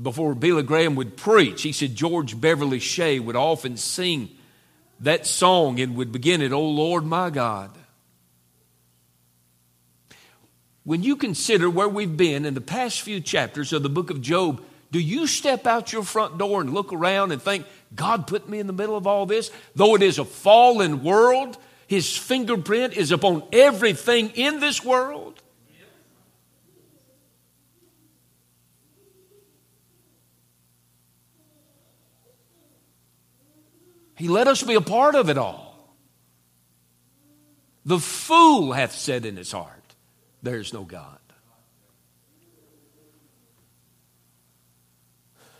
before 0.00 0.34
Billy 0.34 0.62
Graham 0.62 0.94
would 0.94 1.18
preach. 1.18 1.60
He 1.60 1.72
said 1.72 1.94
George 1.94 2.40
Beverly 2.40 2.78
Shea 2.78 3.20
would 3.20 3.36
often 3.36 3.76
sing 3.76 4.30
that 5.00 5.26
song 5.26 5.78
and 5.80 5.96
would 5.96 6.12
begin 6.12 6.40
it, 6.40 6.52
Oh 6.52 6.66
Lord 6.66 7.04
my 7.04 7.28
God. 7.28 7.76
When 10.84 11.02
you 11.02 11.16
consider 11.16 11.68
where 11.68 11.88
we've 11.88 12.16
been 12.16 12.44
in 12.44 12.54
the 12.54 12.60
past 12.60 13.02
few 13.02 13.20
chapters 13.20 13.72
of 13.72 13.82
the 13.82 13.88
book 13.90 14.10
of 14.10 14.20
Job, 14.20 14.62
do 14.90 14.98
you 14.98 15.26
step 15.26 15.66
out 15.66 15.92
your 15.92 16.02
front 16.02 16.38
door 16.38 16.60
and 16.60 16.72
look 16.72 16.92
around 16.92 17.32
and 17.32 17.40
think, 17.40 17.66
God 17.94 18.26
put 18.26 18.48
me 18.48 18.58
in 18.58 18.66
the 18.66 18.72
middle 18.72 18.96
of 18.96 19.06
all 19.06 19.26
this? 19.26 19.50
Though 19.74 19.94
it 19.94 20.02
is 20.02 20.18
a 20.18 20.24
fallen 20.24 21.04
world, 21.04 21.58
His 21.86 22.16
fingerprint 22.16 22.94
is 22.94 23.12
upon 23.12 23.44
everything 23.52 24.30
in 24.30 24.60
this 24.60 24.84
world. 24.84 25.40
He 34.16 34.28
let 34.28 34.48
us 34.48 34.62
be 34.62 34.74
a 34.74 34.82
part 34.82 35.14
of 35.14 35.30
it 35.30 35.38
all. 35.38 35.96
The 37.86 37.98
fool 37.98 38.72
hath 38.72 38.92
said 38.92 39.24
in 39.24 39.36
his 39.36 39.50
heart, 39.50 39.79
There 40.42 40.58
is 40.58 40.72
no 40.72 40.84
God. 40.84 41.18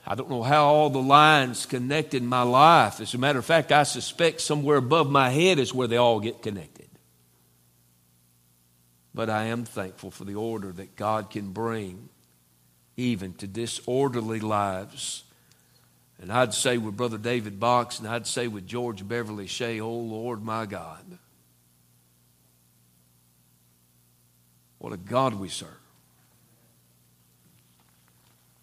I 0.07 0.14
don't 0.14 0.31
know 0.31 0.43
how 0.43 0.64
all 0.64 0.90
the 0.90 1.03
lines 1.03 1.66
connect 1.66 2.14
in 2.14 2.27
my 2.27 2.43
life. 2.43 3.01
As 3.01 3.14
a 3.14 3.19
matter 3.19 3.38
of 3.38 3.45
fact, 3.45 3.71
I 3.71 3.85
suspect 3.85 4.40
somewhere 4.40 4.79
above 4.79 5.11
my 5.11 5.31
head 5.31 5.59
is 5.59 5.73
where 5.73 5.87
they 5.87 5.99
all 5.99 6.19
get 6.19 6.43
connected. 6.43 6.88
But 9.14 9.31
I 9.31 9.45
am 9.45 9.64
thankful 9.64 10.11
for 10.11 10.25
the 10.25 10.35
order 10.35 10.73
that 10.73 10.97
God 10.97 11.31
can 11.31 11.53
bring 11.53 12.09
even 12.97 13.35
to 13.35 13.47
disorderly 13.47 14.40
lives 14.40 15.25
And 16.21 16.31
I'd 16.31 16.53
say 16.53 16.77
with 16.77 16.97
Brother 16.97 17.16
David 17.16 17.59
Box, 17.59 17.99
and 17.99 18.07
I'd 18.07 18.27
say 18.27 18.47
with 18.47 18.66
George 18.66 19.07
Beverly 19.07 19.47
Shea, 19.47 19.81
oh 19.81 19.90
Lord 19.90 20.43
my 20.43 20.66
God. 20.66 21.19
What 24.81 24.95
a 24.95 24.97
God 24.97 25.35
we 25.35 25.49
serve. 25.51 25.69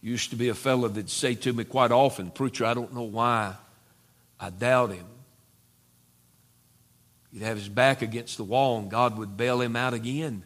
Used 0.02 0.32
to 0.32 0.36
be 0.36 0.50
a 0.50 0.56
fellow 0.56 0.88
that'd 0.88 1.12
say 1.12 1.36
to 1.36 1.54
me 1.54 1.64
quite 1.64 1.92
often, 1.92 2.32
Preacher, 2.32 2.66
I 2.66 2.74
don't 2.74 2.94
know 2.94 3.04
why 3.04 3.56
I 4.40 4.50
doubt 4.50 4.92
him. 4.92 5.06
He'd 7.32 7.44
have 7.44 7.58
his 7.58 7.70
back 7.70 8.02
against 8.02 8.38
the 8.38 8.44
wall 8.44 8.80
and 8.80 8.90
God 8.90 9.18
would 9.20 9.38
bail 9.38 9.62
him 9.62 9.76
out 9.76 9.94
again. 9.94 10.44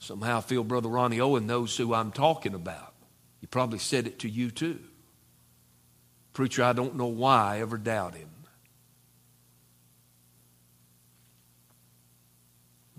Somehow 0.00 0.38
I 0.38 0.40
feel 0.42 0.64
Brother 0.64 0.90
Ronnie 0.90 1.20
Owen 1.20 1.46
knows 1.46 1.74
who 1.74 1.94
I'm 1.94 2.12
talking 2.12 2.54
about. 2.54 2.92
He 3.40 3.46
probably 3.46 3.78
said 3.78 4.06
it 4.06 4.18
to 4.20 4.28
you 4.28 4.50
too. 4.50 4.80
Preacher, 6.34 6.62
I 6.62 6.74
don't 6.74 6.96
know 6.96 7.06
why 7.06 7.54
I 7.54 7.60
ever 7.60 7.78
doubt 7.78 8.16
him. 8.16 8.28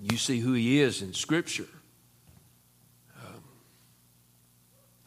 You 0.02 0.18
see 0.18 0.40
who 0.40 0.54
he 0.54 0.80
is 0.80 1.02
in 1.02 1.14
Scripture. 1.14 1.68
Um, 3.18 3.44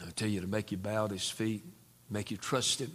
I 0.01 0.11
tell 0.11 0.27
you 0.27 0.41
to 0.41 0.47
make 0.47 0.71
you 0.71 0.77
bow 0.77 1.05
at 1.05 1.11
his 1.11 1.29
feet, 1.29 1.63
make 2.09 2.29
you 2.29 2.37
trust 2.37 2.79
him, 2.79 2.91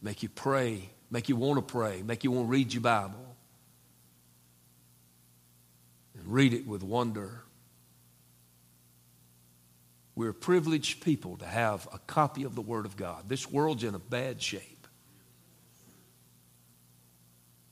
make 0.00 0.22
you 0.22 0.28
pray, 0.28 0.88
make 1.10 1.28
you 1.28 1.34
want 1.36 1.56
to 1.56 1.72
pray, 1.72 2.02
make 2.02 2.22
you 2.22 2.30
want 2.30 2.46
to 2.46 2.50
read 2.50 2.72
your 2.72 2.82
Bible, 2.82 3.36
and 6.16 6.32
read 6.32 6.54
it 6.54 6.66
with 6.66 6.84
wonder. 6.84 7.42
We're 10.14 10.32
privileged 10.32 11.02
people 11.02 11.36
to 11.38 11.46
have 11.46 11.88
a 11.92 11.98
copy 11.98 12.44
of 12.44 12.54
the 12.54 12.60
Word 12.62 12.86
of 12.86 12.96
God. 12.96 13.28
This 13.28 13.50
world's 13.50 13.84
in 13.84 13.94
a 13.94 14.00
bad 14.00 14.40
shape. 14.40 14.77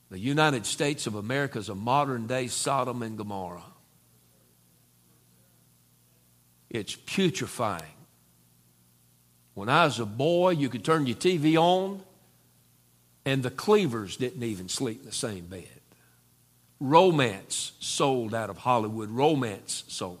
The 0.09 0.19
United 0.19 0.65
States 0.65 1.05
of 1.05 1.15
America 1.15 1.59
is 1.59 1.69
a 1.69 1.75
modern 1.75 2.27
day 2.27 2.47
Sodom 2.47 3.01
and 3.01 3.17
Gomorrah. 3.17 3.63
It's 6.69 6.95
putrefying. 6.95 7.83
When 9.53 9.69
I 9.69 9.85
was 9.85 9.99
a 9.99 10.05
boy, 10.05 10.51
you 10.51 10.69
could 10.69 10.85
turn 10.85 11.07
your 11.07 11.17
TV 11.17 11.57
on, 11.57 12.01
and 13.25 13.41
the 13.41 13.49
Cleavers 13.49 14.15
didn't 14.15 14.43
even 14.43 14.69
sleep 14.69 14.99
in 14.99 15.05
the 15.05 15.11
same 15.11 15.45
bed. 15.47 15.67
Romance 16.79 17.73
sold 17.79 18.35
out 18.35 18.49
of 18.49 18.59
Hollywood. 18.59 19.09
Romance 19.09 19.83
sold. 19.87 20.19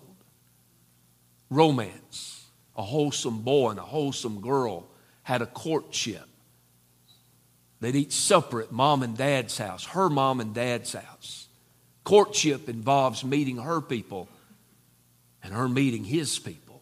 Romance. 1.49 2.45
A 2.75 2.81
wholesome 2.81 3.41
boy 3.41 3.71
and 3.71 3.79
a 3.79 3.83
wholesome 3.83 4.41
girl 4.41 4.87
had 5.23 5.41
a 5.41 5.45
courtship. 5.45 6.27
They'd 7.79 7.95
eat 7.95 8.13
supper 8.13 8.61
at 8.61 8.71
mom 8.71 9.03
and 9.03 9.15
dad's 9.15 9.57
house, 9.57 9.85
her 9.85 10.09
mom 10.09 10.39
and 10.39 10.53
dad's 10.53 10.93
house. 10.93 11.47
Courtship 12.03 12.69
involves 12.69 13.23
meeting 13.23 13.57
her 13.57 13.81
people 13.81 14.29
and 15.43 15.53
her 15.53 15.67
meeting 15.67 16.03
his 16.03 16.39
people. 16.39 16.81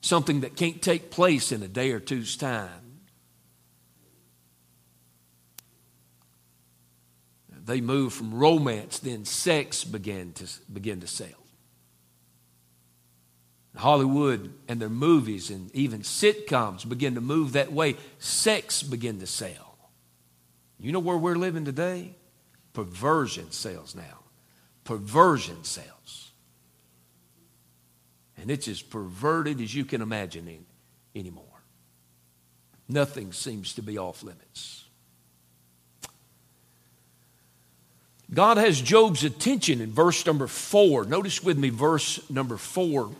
Something 0.00 0.40
that 0.40 0.56
can't 0.56 0.80
take 0.80 1.10
place 1.10 1.52
in 1.52 1.62
a 1.62 1.68
day 1.68 1.92
or 1.92 2.00
two's 2.00 2.36
time. 2.36 3.00
They 7.64 7.80
moved 7.80 8.16
from 8.16 8.34
romance, 8.34 8.98
then 8.98 9.24
sex 9.24 9.84
began 9.84 10.32
to, 10.32 10.48
begin 10.72 11.00
to 11.00 11.06
sell. 11.06 11.41
Hollywood 13.76 14.52
and 14.68 14.80
their 14.80 14.90
movies 14.90 15.50
and 15.50 15.74
even 15.74 16.00
sitcoms 16.00 16.86
begin 16.88 17.14
to 17.14 17.20
move 17.20 17.52
that 17.52 17.72
way. 17.72 17.96
Sex 18.18 18.82
begin 18.82 19.20
to 19.20 19.26
sell. 19.26 19.76
You 20.78 20.92
know 20.92 21.00
where 21.00 21.16
we're 21.16 21.36
living 21.36 21.64
today? 21.64 22.14
Perversion 22.72 23.50
sells 23.52 23.94
now. 23.94 24.24
Perversion 24.84 25.64
sells. 25.64 26.32
And 28.36 28.50
it's 28.50 28.66
as 28.66 28.82
perverted 28.82 29.60
as 29.60 29.74
you 29.74 29.84
can 29.84 30.02
imagine 30.02 30.48
in, 30.48 30.66
anymore. 31.14 31.44
Nothing 32.88 33.32
seems 33.32 33.74
to 33.74 33.82
be 33.82 33.96
off 33.96 34.22
limits. 34.22 34.84
God 38.34 38.56
has 38.56 38.80
Job's 38.80 39.24
attention 39.24 39.80
in 39.80 39.92
verse 39.92 40.24
number 40.26 40.46
four. 40.46 41.04
Notice 41.04 41.42
with 41.42 41.58
me 41.58 41.68
verse 41.68 42.28
number 42.30 42.56
four. 42.56 43.12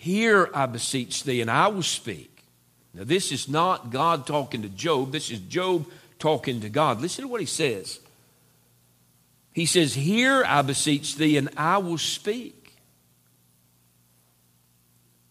Hear, 0.00 0.48
I 0.54 0.64
beseech 0.64 1.24
thee, 1.24 1.42
and 1.42 1.50
I 1.50 1.68
will 1.68 1.82
speak. 1.82 2.42
Now, 2.94 3.04
this 3.04 3.30
is 3.30 3.50
not 3.50 3.90
God 3.90 4.26
talking 4.26 4.62
to 4.62 4.70
Job. 4.70 5.12
This 5.12 5.30
is 5.30 5.40
Job 5.40 5.84
talking 6.18 6.62
to 6.62 6.70
God. 6.70 7.02
Listen 7.02 7.24
to 7.24 7.28
what 7.28 7.42
he 7.42 7.46
says. 7.46 8.00
He 9.52 9.66
says, 9.66 9.92
Hear, 9.92 10.42
I 10.46 10.62
beseech 10.62 11.16
thee, 11.16 11.36
and 11.36 11.50
I 11.54 11.76
will 11.76 11.98
speak. 11.98 12.72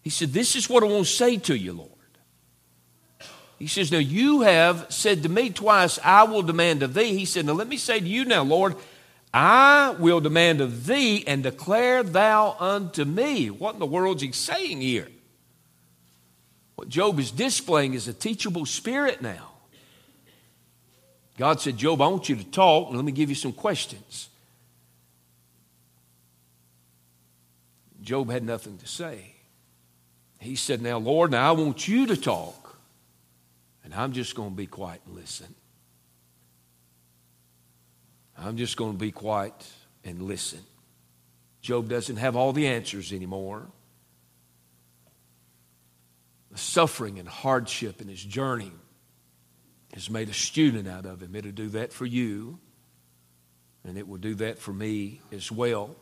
He 0.03 0.11
said, 0.11 0.33
This 0.33 0.55
is 0.55 0.69
what 0.69 0.83
I 0.83 0.85
want 0.85 1.07
to 1.07 1.11
say 1.13 1.37
to 1.37 1.57
you, 1.57 1.73
Lord. 1.73 1.89
He 3.57 3.65
says, 3.65 3.91
Now 3.91 3.97
you 3.97 4.41
have 4.41 4.85
said 4.89 5.23
to 5.23 5.29
me 5.29 5.49
twice, 5.49 5.97
I 6.03 6.25
will 6.25 6.43
demand 6.43 6.83
of 6.83 6.93
thee. 6.93 7.17
He 7.17 7.25
said, 7.25 7.47
Now 7.47 7.53
let 7.53 7.67
me 7.67 7.77
say 7.77 7.99
to 7.99 8.07
you 8.07 8.23
now, 8.23 8.43
Lord, 8.43 8.75
I 9.33 9.95
will 9.99 10.19
demand 10.21 10.59
of 10.59 10.87
thee 10.87 11.23
and 11.27 11.43
declare 11.43 12.01
thou 12.01 12.55
unto 12.59 13.05
me. 13.05 13.49
What 13.49 13.75
in 13.75 13.79
the 13.79 13.85
world 13.85 14.17
is 14.17 14.21
he 14.23 14.31
saying 14.31 14.81
here? 14.81 15.07
What 16.75 16.89
Job 16.89 17.19
is 17.19 17.29
displaying 17.29 17.93
is 17.93 18.07
a 18.07 18.13
teachable 18.13 18.65
spirit 18.65 19.21
now. 19.21 19.51
God 21.37 21.61
said, 21.61 21.77
Job, 21.77 22.01
I 22.01 22.07
want 22.07 22.27
you 22.27 22.35
to 22.37 22.43
talk, 22.43 22.87
and 22.87 22.97
let 22.97 23.05
me 23.05 23.11
give 23.11 23.29
you 23.29 23.35
some 23.35 23.53
questions. 23.53 24.29
Job 28.01 28.29
had 28.29 28.43
nothing 28.43 28.77
to 28.77 28.87
say. 28.87 29.35
He 30.39 30.55
said, 30.55 30.81
Now, 30.81 30.97
Lord, 30.97 31.31
now 31.31 31.49
I 31.49 31.51
want 31.51 31.87
you 31.87 32.07
to 32.07 32.17
talk, 32.17 32.77
and 33.83 33.93
I'm 33.93 34.13
just 34.13 34.35
going 34.35 34.49
to 34.49 34.55
be 34.55 34.65
quiet 34.65 35.01
and 35.05 35.15
listen. 35.15 35.53
I'm 38.41 38.55
just 38.55 38.77
going 38.77 38.93
to 38.93 38.97
be 38.97 39.11
quiet 39.11 39.53
and 40.03 40.21
listen. 40.21 40.59
Job 41.61 41.89
doesn't 41.89 42.15
have 42.15 42.35
all 42.35 42.53
the 42.53 42.67
answers 42.67 43.11
anymore. 43.11 43.67
The 46.51 46.57
suffering 46.57 47.19
and 47.19 47.27
hardship 47.27 48.01
in 48.01 48.07
his 48.07 48.23
journey 48.23 48.71
has 49.93 50.09
made 50.09 50.29
a 50.29 50.33
student 50.33 50.87
out 50.87 51.05
of 51.05 51.21
him. 51.21 51.35
It'll 51.35 51.51
do 51.51 51.67
that 51.69 51.91
for 51.91 52.05
you, 52.05 52.59
and 53.83 53.97
it 53.97 54.07
will 54.07 54.17
do 54.17 54.35
that 54.35 54.57
for 54.57 54.71
me 54.71 55.19
as 55.33 55.51
well. 55.51 55.95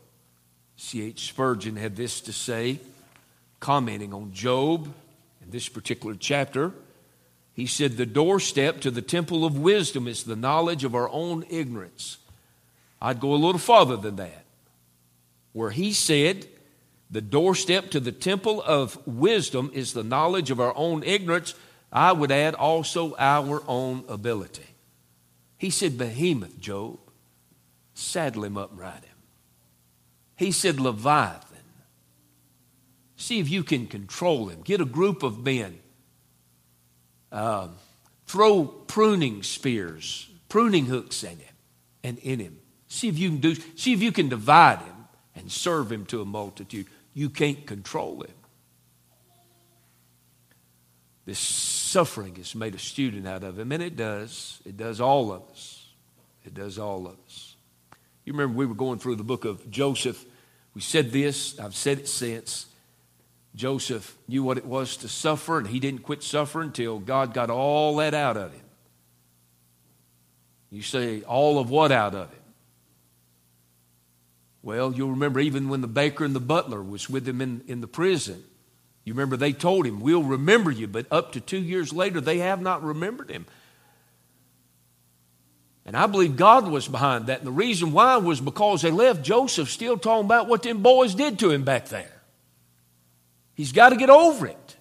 C.H. 0.76 1.28
Spurgeon 1.30 1.76
had 1.76 1.96
this 1.96 2.22
to 2.22 2.34
say, 2.34 2.80
commenting 3.60 4.14
on 4.14 4.32
Job 4.32 4.94
in 5.42 5.50
this 5.50 5.70
particular 5.70 6.16
chapter. 6.16 6.72
He 7.54 7.66
said, 7.66 7.98
The 7.98 8.06
doorstep 8.06 8.82
to 8.82 8.92
the 8.92 9.02
temple 9.02 9.44
of 9.44 9.58
wisdom 9.58 10.08
is 10.08 10.24
the 10.24 10.36
knowledge 10.36 10.84
of 10.84 10.94
our 10.94 11.10
own 11.10 11.44
ignorance 11.50 12.20
I'd 13.02 13.20
go 13.20 13.34
a 13.34 13.36
little 13.36 13.60
farther 13.60 13.98
than 13.98 14.16
that, 14.18 14.46
where 15.54 15.70
he 15.70 15.94
said, 15.94 16.48
the 17.10 17.22
doorstep 17.22 17.92
to 17.92 18.00
the 18.00 18.12
temple 18.12 18.62
of 18.62 19.06
wisdom 19.08 19.72
is 19.74 19.94
the 19.94 20.04
knowledge 20.04 20.52
of 20.52 20.60
our 20.60 20.76
own 20.76 21.04
ignorance. 21.04 21.54
I 21.92 22.12
would 22.12 22.32
add 22.32 22.54
also 22.54 23.16
our 23.18 23.64
own 23.68 24.04
ability. 24.10 24.66
He 25.58 25.70
said, 25.70 25.98
Behemoth, 25.98 26.60
Job, 26.60 27.00
saddle 27.94 28.44
him 28.44 28.58
up 28.58 28.72
and 28.72 28.80
ride 28.80 29.06
him. 29.06 29.16
He 30.36 30.52
said, 30.52 30.80
Leviathan, 30.80 31.58
see 33.16 33.40
if 33.40 33.50
you 33.50 33.64
can 33.64 33.88
control 33.88 34.50
him. 34.50 34.62
Get 34.62 34.82
a 34.82 34.86
group 34.86 35.24
of 35.24 35.44
men, 35.44 35.80
um, 37.32 37.76
throw 38.26 38.66
pruning 38.66 39.44
spears, 39.44 40.30
pruning 40.50 40.86
hooks 40.86 41.24
in 41.24 41.38
him 41.38 41.56
and 42.04 42.18
in 42.20 42.40
him. 42.40 42.60
See 42.88 43.08
if 43.08 43.18
you 43.18 43.30
can 43.30 43.40
do, 43.40 43.56
see 43.76 43.94
if 43.94 44.02
you 44.02 44.12
can 44.12 44.30
divide 44.30 44.80
him 44.80 44.96
and 45.36 45.52
serve 45.52 45.92
him 45.92 46.06
to 46.08 46.22
a 46.22 46.26
multitude. 46.26 46.88
You 47.14 47.30
can't 47.30 47.66
control 47.66 48.22
him. 48.22 48.32
This 51.26 51.40
suffering 51.40 52.36
has 52.36 52.56
made 52.56 52.74
a 52.74 52.80
student 52.80 53.28
out 53.28 53.44
of 53.44 53.60
him, 53.60 53.72
and 53.74 53.84
it 53.84 53.98
does. 53.98 54.62
It 54.66 54.78
does 54.78 55.02
all 55.02 55.34
of 55.34 55.44
us. 55.52 55.86
It 56.46 56.54
does 56.54 56.80
all 56.80 57.06
of 57.06 57.18
us. 57.26 57.56
You 58.24 58.34
remember 58.34 58.58
we 58.58 58.66
were 58.66 58.76
going 58.76 59.00
through 59.00 59.18
the 59.18 59.24
book 59.24 59.44
of 59.44 59.70
Joseph. 59.70 60.24
We 60.74 60.82
said 60.82 61.12
this, 61.12 61.60
I've 61.60 61.76
said 61.76 62.00
it 62.00 62.08
since. 62.08 62.68
Joseph 63.56 64.16
knew 64.28 64.44
what 64.44 64.58
it 64.58 64.66
was 64.66 64.96
to 64.98 65.10
suffer, 65.10 65.58
and 65.58 65.68
he 65.68 65.80
didn't 65.80 66.04
quit 66.04 66.24
suffering 66.24 66.68
until 66.68 67.00
God 67.00 67.34
got 67.34 67.50
all 67.50 67.98
that 67.98 68.14
out 68.14 68.38
of 68.38 68.54
him. 68.54 68.62
You 70.70 70.82
say, 70.82 71.24
all 71.24 71.60
of 71.60 71.70
what 71.70 71.92
out 71.92 72.16
of 72.16 72.30
him? 72.30 72.40
Well, 74.68 74.92
you'll 74.92 75.12
remember 75.12 75.40
even 75.40 75.70
when 75.70 75.80
the 75.80 75.88
baker 75.88 76.26
and 76.26 76.36
the 76.36 76.42
butler 76.42 76.84
was 76.84 77.10
with 77.10 77.26
him 77.26 77.40
in, 77.40 77.62
in 77.68 77.80
the 77.80 77.88
prison, 77.88 78.44
You 79.06 79.14
remember 79.14 79.38
they 79.38 79.54
told 79.54 79.88
him, 79.88 80.02
We'll 80.02 80.24
remember 80.24 80.72
you, 80.72 80.88
but 80.88 81.06
up 81.10 81.32
to 81.32 81.40
two 81.40 81.62
years 81.62 81.94
later, 81.94 82.20
they 82.20 82.40
have 82.40 82.60
not 82.60 82.84
remembered 82.84 83.32
him. 83.32 83.46
And 85.86 85.96
I 85.96 86.06
believe 86.06 86.36
God 86.36 86.68
was 86.68 86.86
behind 86.86 87.28
that. 87.28 87.38
And 87.38 87.48
the 87.48 87.52
reason 87.52 87.94
why 87.94 88.18
was 88.18 88.42
because 88.42 88.82
they 88.82 88.92
left 88.92 89.24
Joseph 89.24 89.70
still 89.70 89.98
talking 89.98 90.26
about 90.26 90.50
what 90.50 90.64
them 90.64 90.84
boys 90.84 91.16
did 91.16 91.40
to 91.40 91.50
him 91.50 91.64
back 91.64 91.88
there. 91.88 92.22
He's 93.54 93.72
got 93.72 93.92
to 93.92 93.96
get 93.96 94.10
over 94.10 94.48
it. 94.48 94.76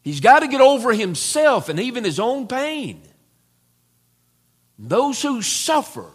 He's 0.00 0.20
got 0.20 0.38
to 0.38 0.48
get 0.48 0.62
over 0.62 0.94
himself 0.94 1.68
and 1.68 1.78
even 1.78 2.04
his 2.04 2.18
own 2.18 2.48
pain. 2.48 3.02
Those 4.78 5.20
who 5.20 5.42
suffer, 5.42 6.10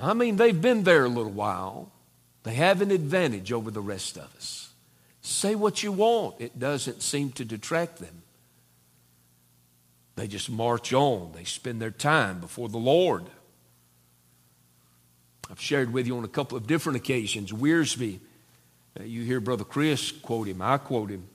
I 0.00 0.14
mean, 0.14 0.36
they've 0.36 0.60
been 0.60 0.84
there 0.84 1.04
a 1.04 1.08
little 1.08 1.32
while, 1.32 1.92
they 2.42 2.54
have 2.54 2.80
an 2.80 2.90
advantage 2.90 3.52
over 3.52 3.70
the 3.70 3.82
rest 3.82 4.16
of 4.16 4.34
us. 4.36 4.70
Say 5.20 5.54
what 5.54 5.82
you 5.82 5.92
want, 5.92 6.40
it 6.40 6.58
doesn't 6.58 7.02
seem 7.02 7.32
to 7.32 7.44
detract 7.44 7.98
them. 7.98 8.22
They 10.16 10.26
just 10.26 10.50
march 10.50 10.92
on, 10.92 11.32
they 11.32 11.44
spend 11.44 11.80
their 11.80 11.90
time 11.90 12.40
before 12.40 12.68
the 12.68 12.78
Lord. 12.78 13.24
I've 15.50 15.60
shared 15.60 15.92
with 15.92 16.06
you 16.06 16.16
on 16.16 16.24
a 16.24 16.28
couple 16.28 16.56
of 16.56 16.66
different 16.66 16.96
occasions. 16.96 17.52
Wiersbe, 17.52 18.20
uh, 18.98 19.02
you 19.02 19.24
hear 19.24 19.40
Brother 19.40 19.64
Chris 19.64 20.12
quote 20.12 20.48
him, 20.48 20.62
I 20.62 20.78
quote 20.78 21.10
him. 21.10 21.26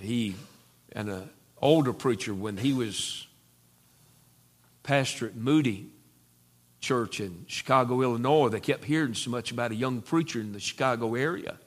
He 0.00 0.34
and 0.92 1.08
an 1.08 1.30
older 1.60 1.92
preacher, 1.92 2.34
when 2.34 2.56
he 2.56 2.72
was 2.72 3.26
pastor 4.84 5.26
at 5.26 5.34
Moody 5.34 5.88
Church 6.80 7.18
in 7.18 7.46
Chicago, 7.48 8.02
Illinois, 8.02 8.50
they 8.50 8.60
kept 8.60 8.84
hearing 8.84 9.14
so 9.14 9.30
much 9.30 9.50
about 9.50 9.72
a 9.72 9.74
young 9.74 10.02
preacher 10.02 10.38
in 10.38 10.52
the 10.52 10.60
Chicago 10.60 11.14
area. 11.14 11.58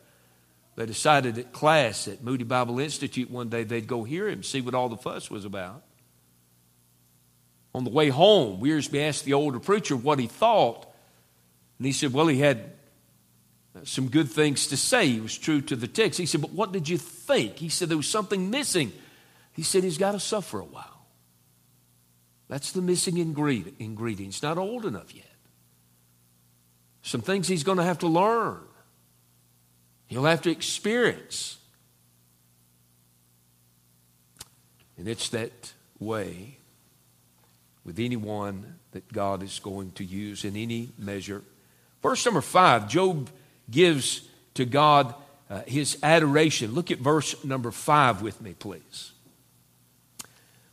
They 0.75 0.85
decided 0.85 1.39
at 1.39 1.51
class 1.51 2.07
at 2.07 2.23
Moody 2.23 2.43
Bible 2.43 2.79
Institute 2.79 3.31
one 3.31 3.49
day 3.49 3.63
they'd 3.63 3.87
go 3.87 4.03
hear 4.03 4.29
him, 4.29 4.43
see 4.43 4.61
what 4.61 4.75
all 4.75 4.89
the 4.89 4.95
fuss 4.95 5.31
was 5.31 5.43
about. 5.43 5.83
On 7.73 7.83
the 7.83 7.89
way 7.89 8.09
home, 8.09 8.61
Wiersbe 8.61 9.07
asked 9.07 9.25
the 9.25 9.33
older 9.33 9.59
preacher 9.59 9.95
what 9.95 10.19
he 10.19 10.27
thought. 10.27 10.85
And 11.79 11.85
he 11.85 11.91
said, 11.91 12.13
Well, 12.13 12.27
he 12.27 12.39
had 12.39 12.73
some 13.83 14.09
good 14.09 14.29
things 14.29 14.67
to 14.67 14.77
say. 14.77 15.07
He 15.07 15.19
was 15.19 15.37
true 15.37 15.61
to 15.61 15.75
the 15.75 15.87
text. 15.87 16.19
He 16.19 16.25
said, 16.25 16.41
But 16.41 16.53
what 16.53 16.71
did 16.71 16.87
you 16.89 16.97
think? 16.97 17.57
He 17.57 17.69
said, 17.69 17.89
There 17.89 17.97
was 17.97 18.09
something 18.09 18.49
missing. 18.49 18.91
He 19.53 19.63
said, 19.63 19.83
He's 19.83 19.97
got 19.97 20.13
to 20.13 20.19
suffer 20.19 20.59
a 20.59 20.65
while. 20.65 20.96
That's 22.47 22.71
the 22.71 22.81
missing 22.81 23.17
ingredient. 23.17 23.75
He's 24.33 24.43
not 24.43 24.57
old 24.57 24.85
enough 24.85 25.13
yet. 25.13 25.25
Some 27.01 27.21
things 27.21 27.47
he's 27.47 27.63
going 27.63 27.77
to 27.77 27.83
have 27.83 27.99
to 27.99 28.07
learn, 28.07 28.59
he'll 30.07 30.25
have 30.25 30.41
to 30.43 30.51
experience. 30.51 31.57
And 34.97 35.07
it's 35.07 35.29
that 35.29 35.73
way 35.99 36.57
with 37.85 37.99
anyone 37.99 38.79
that 38.91 39.11
God 39.13 39.43
is 39.43 39.59
going 39.59 39.91
to 39.91 40.03
use 40.03 40.43
in 40.43 40.55
any 40.55 40.89
measure. 40.97 41.43
Verse 42.01 42.25
number 42.25 42.41
five, 42.41 42.89
Job 42.89 43.29
gives 43.69 44.27
to 44.55 44.65
God 44.65 45.13
uh, 45.49 45.61
his 45.67 45.97
adoration. 46.01 46.73
Look 46.73 46.89
at 46.89 46.97
verse 46.97 47.43
number 47.45 47.71
five 47.71 48.21
with 48.21 48.41
me, 48.41 48.53
please. 48.53 49.11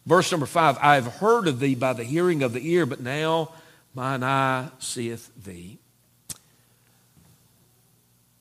Verse 0.06 0.30
number 0.30 0.46
five 0.46 0.76
I 0.80 0.96
have 0.96 1.06
heard 1.06 1.48
of 1.48 1.60
thee 1.60 1.74
by 1.74 1.92
the 1.92 2.04
hearing 2.04 2.42
of 2.42 2.52
the 2.52 2.70
ear, 2.70 2.86
but 2.86 3.00
now 3.00 3.52
mine 3.94 4.22
eye 4.22 4.68
seeth 4.78 5.30
thee. 5.42 5.78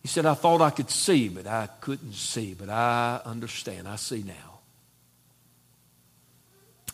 He 0.02 0.10
said, 0.10 0.26
I 0.26 0.34
thought 0.34 0.62
I 0.62 0.70
could 0.70 0.90
see, 0.90 1.30
but 1.30 1.48
I 1.48 1.68
couldn't 1.80 2.14
see. 2.14 2.54
But 2.54 2.70
I 2.70 3.22
understand. 3.24 3.88
I 3.88 3.96
see 3.96 4.22
now. 4.22 4.60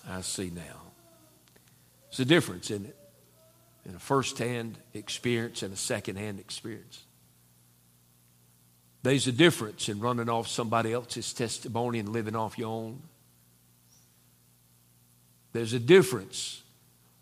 I 0.07 0.21
see 0.21 0.51
now. 0.53 0.91
It's 2.09 2.19
a 2.19 2.25
difference, 2.25 2.69
isn't 2.69 2.85
it? 2.85 2.95
In 3.87 3.95
a 3.95 3.99
first 3.99 4.37
hand 4.37 4.77
experience 4.93 5.63
and 5.63 5.73
a 5.73 5.77
second 5.77 6.17
hand 6.17 6.39
experience. 6.39 7.03
There's 9.01 9.25
a 9.25 9.31
difference 9.31 9.89
in 9.89 9.99
running 9.99 10.29
off 10.29 10.47
somebody 10.47 10.93
else's 10.93 11.33
testimony 11.33 11.97
and 11.97 12.09
living 12.09 12.35
off 12.35 12.59
your 12.59 12.69
own. 12.69 13.01
There's 15.51 15.73
a 15.73 15.79
difference 15.79 16.61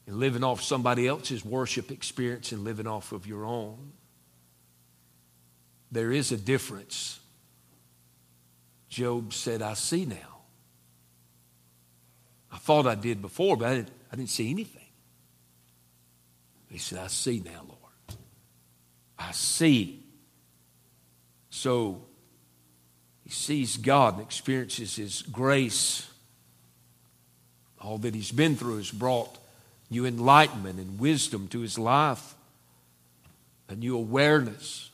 in 0.06 0.20
living 0.20 0.44
off 0.44 0.62
somebody 0.62 1.08
else's 1.08 1.44
worship 1.44 1.92
experience 1.92 2.52
and 2.52 2.64
living 2.64 2.88
off 2.88 3.12
of 3.12 3.28
your 3.28 3.46
own. 3.46 3.92
There 5.92 6.12
is 6.12 6.32
a 6.32 6.38
difference. 6.38 7.20
Job 8.90 9.34
said, 9.34 9.62
I 9.62 9.74
see 9.74 10.06
now. 10.06 10.38
I 12.52 12.58
thought 12.58 12.88
I 12.88 12.96
did 12.96 13.22
before, 13.22 13.58
but 13.58 13.68
I 13.68 13.76
didn't, 13.76 13.92
I 14.12 14.16
didn't 14.16 14.30
see 14.30 14.50
anything. 14.50 14.82
He 16.70 16.78
said, 16.78 17.00
I 17.00 17.08
see 17.08 17.42
now, 17.44 17.64
Lord. 17.68 18.20
I 19.18 19.32
see. 19.32 20.04
So 21.50 22.02
he 23.24 23.30
sees 23.30 23.78
God 23.78 24.16
and 24.16 24.24
experiences 24.24 24.96
his 24.96 25.22
grace. 25.22 26.07
All 27.82 27.98
that 28.00 28.16
he's 28.16 28.32
been 28.32 28.56
through 28.56 28.78
has 28.78 28.92
brought 28.92 29.38
new 29.90 30.06
enlightenment 30.06 30.80
and 30.80 31.00
wisdom 31.00 31.48
to 31.50 31.60
his 31.60 31.78
life, 31.78 32.36
a 33.70 33.76
new 33.76 33.96
awareness. 33.96 34.90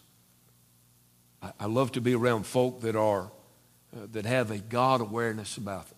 I, 1.42 1.52
I 1.62 1.66
love 1.66 1.92
to 1.94 2.02
be 2.02 2.14
around 2.14 2.46
folk 2.46 2.82
that 2.82 2.96
are 2.96 3.32
uh, 3.96 4.08
that 4.12 4.26
have 4.26 4.50
a 4.50 4.58
God 4.58 5.02
awareness 5.02 5.58
about 5.58 5.88
them. 5.88 5.98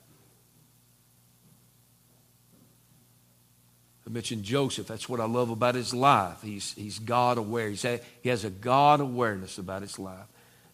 I 4.05 4.11
mentioned 4.11 4.43
Joseph. 4.43 4.87
That's 4.87 5.09
what 5.09 5.19
I 5.19 5.25
love 5.25 5.49
about 5.49 5.75
his 5.75 5.93
life. 5.93 6.41
He's, 6.43 6.73
he's 6.73 6.99
God 6.99 7.37
aware. 7.37 7.69
He's 7.69 7.85
a, 7.85 7.99
he 8.21 8.29
has 8.29 8.43
a 8.43 8.49
God 8.49 8.99
awareness 8.99 9.57
about 9.57 9.81
his 9.81 9.97
life. 9.97 10.27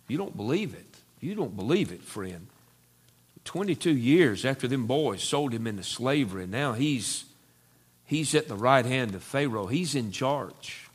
If 0.04 0.12
you 0.12 0.18
don't 0.18 0.36
believe 0.36 0.74
it, 0.74 0.98
you 1.22 1.36
don't 1.36 1.56
believe 1.56 1.92
it, 1.92 2.02
friend. 2.02 2.48
22 3.46 3.96
years 3.96 4.46
after 4.46 4.68
them 4.68 4.86
boys 4.86 5.24
sold 5.24 5.54
him 5.54 5.68
into 5.68 5.84
slavery, 5.84 6.46
now 6.46 6.74
he's, 6.74 7.26
he's 8.06 8.36
at 8.36 8.48
the 8.48 8.56
right 8.56 8.86
hand 8.86 9.16
of 9.16 9.24
Pharaoh. 9.24 9.68
He's 9.68 9.96
in 9.96 10.12
charge. 10.12 10.90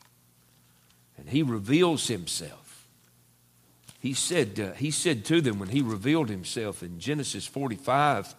And 1.18 1.28
he 1.28 1.42
reveals 1.42 2.08
himself. 2.08 2.86
He 3.98 4.12
said, 4.12 4.60
uh, 4.60 4.72
he 4.74 4.90
said 4.90 5.24
to 5.26 5.40
them 5.40 5.58
when 5.58 5.70
he 5.70 5.82
revealed 5.82 6.28
himself 6.28 6.82
in 6.82 7.00
Genesis 7.00 7.46
45, 7.46 8.34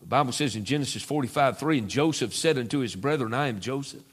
the 0.00 0.06
Bible 0.06 0.32
says 0.32 0.56
in 0.56 0.64
Genesis 0.64 1.02
45 1.02 1.58
3, 1.58 1.78
and 1.78 1.88
Joseph 1.88 2.32
said 2.32 2.58
unto 2.58 2.78
his 2.78 2.94
brethren, 2.94 3.34
I 3.34 3.48
am 3.48 3.60
Joseph. 3.60 4.04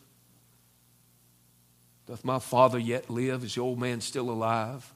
Doth 2.08 2.26
my 2.26 2.40
father 2.40 2.80
yet 2.80 3.10
live? 3.10 3.44
Is 3.44 3.56
the 3.56 3.62
old 3.62 3.80
man 3.80 4.02
still 4.02 4.30
alive? 4.30 4.92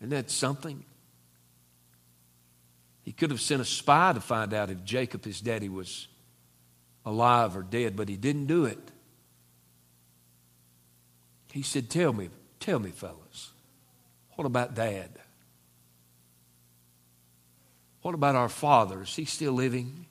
Isn't 0.00 0.10
that 0.10 0.30
something? 0.30 0.84
He 3.08 3.12
could 3.12 3.30
have 3.30 3.40
sent 3.40 3.62
a 3.62 3.64
spy 3.64 4.12
to 4.12 4.20
find 4.20 4.52
out 4.52 4.68
if 4.68 4.84
Jacob, 4.84 5.24
his 5.24 5.40
daddy, 5.40 5.70
was 5.70 6.08
alive 7.06 7.56
or 7.56 7.62
dead, 7.62 7.96
but 7.96 8.06
he 8.06 8.18
didn't 8.18 8.44
do 8.44 8.66
it. 8.66 8.78
He 11.50 11.62
said, 11.62 11.88
Tell 11.88 12.12
me, 12.12 12.28
tell 12.60 12.78
me, 12.78 12.90
fellas, 12.90 13.52
what 14.36 14.44
about 14.44 14.74
dad? 14.74 15.08
What 18.02 18.14
about 18.14 18.34
our 18.34 18.50
father? 18.50 19.00
Is 19.00 19.16
he 19.16 19.24
still 19.24 19.54
living? 19.54 20.04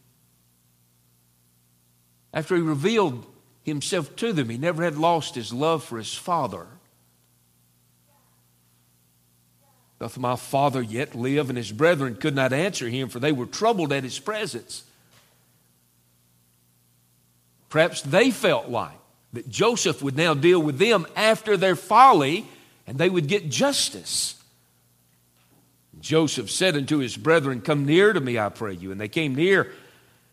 After 2.33 2.55
he 2.55 2.63
revealed 2.63 3.27
himself 3.61 4.15
to 4.15 4.33
them, 4.33 4.49
he 4.49 4.57
never 4.57 4.83
had 4.83 4.97
lost 4.97 5.35
his 5.35 5.53
love 5.53 5.83
for 5.83 5.99
his 5.99 6.15
father. 6.15 6.65
Doth 9.99 10.17
my 10.17 10.35
father 10.35 10.81
yet 10.81 11.15
live? 11.15 11.49
And 11.49 11.57
his 11.57 11.71
brethren 11.71 12.15
could 12.15 12.35
not 12.35 12.53
answer 12.53 12.87
him, 12.87 13.09
for 13.09 13.19
they 13.19 13.31
were 13.31 13.45
troubled 13.45 13.91
at 13.91 14.03
his 14.03 14.19
presence. 14.19 14.83
Perhaps 17.69 18.01
they 18.03 18.31
felt 18.31 18.69
like 18.69 18.97
that 19.33 19.49
Joseph 19.49 20.01
would 20.01 20.15
now 20.15 20.33
deal 20.33 20.61
with 20.61 20.77
them 20.77 21.05
after 21.15 21.57
their 21.57 21.75
folly 21.75 22.45
and 22.85 22.97
they 22.97 23.09
would 23.09 23.27
get 23.27 23.49
justice. 23.49 24.41
Joseph 25.99 26.49
said 26.49 26.77
unto 26.77 26.99
his 26.99 27.17
brethren, 27.17 27.59
Come 27.61 27.85
near 27.85 28.13
to 28.13 28.21
me, 28.21 28.39
I 28.39 28.49
pray 28.49 28.73
you. 28.73 28.91
And 28.91 29.01
they 29.01 29.09
came 29.09 29.35
near, 29.35 29.73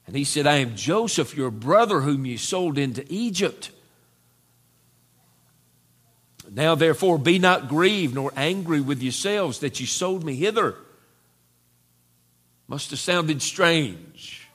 and 0.07 0.15
he 0.15 0.25
said, 0.25 0.47
I 0.47 0.57
am 0.57 0.77
Joseph, 0.77 1.37
your 1.37 1.51
brother, 1.51 2.03
whom 2.03 2.25
you 2.25 2.39
sold 2.39 2.79
into 2.79 3.05
Egypt. 3.09 3.71
Now, 6.55 6.77
therefore, 6.77 7.19
be 7.19 7.41
not 7.41 7.69
grieved 7.69 8.15
nor 8.15 8.33
angry 8.37 8.81
with 8.81 9.03
yourselves 9.03 9.59
that 9.59 9.81
you 9.81 9.87
sold 9.87 10.25
me 10.25 10.37
hither. 10.37 10.77
Must 12.69 12.91
have 12.91 13.01
sounded 13.01 13.43
strange. 13.43 14.49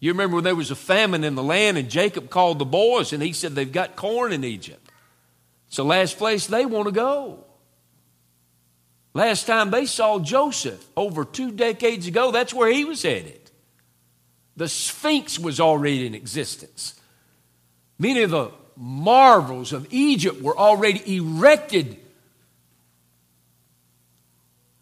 You 0.00 0.12
remember 0.12 0.36
when 0.36 0.44
there 0.44 0.54
was 0.54 0.70
a 0.70 0.76
famine 0.76 1.22
in 1.22 1.34
the 1.34 1.42
land, 1.42 1.76
and 1.76 1.90
Jacob 1.90 2.30
called 2.30 2.58
the 2.58 2.64
boys, 2.64 3.12
and 3.12 3.22
he 3.22 3.34
said, 3.34 3.54
They've 3.54 3.70
got 3.70 3.94
corn 3.94 4.32
in 4.32 4.42
Egypt. 4.42 4.90
It's 5.68 5.76
the 5.76 5.84
last 5.84 6.16
place 6.16 6.46
they 6.46 6.64
want 6.64 6.86
to 6.86 6.92
go. 6.92 7.44
Last 9.12 9.46
time 9.46 9.70
they 9.70 9.84
saw 9.84 10.18
Joseph 10.20 10.84
over 10.96 11.26
two 11.26 11.52
decades 11.52 12.06
ago, 12.06 12.32
that's 12.32 12.54
where 12.54 12.72
he 12.72 12.86
was 12.86 13.02
headed. 13.02 13.50
The 14.56 14.68
Sphinx 14.68 15.38
was 15.38 15.60
already 15.60 16.06
in 16.06 16.14
existence. 16.14 16.98
Many 17.98 18.22
of 18.22 18.30
the 18.30 18.50
marvels 18.76 19.72
of 19.72 19.86
Egypt 19.92 20.42
were 20.42 20.56
already 20.56 21.16
erected. 21.16 21.96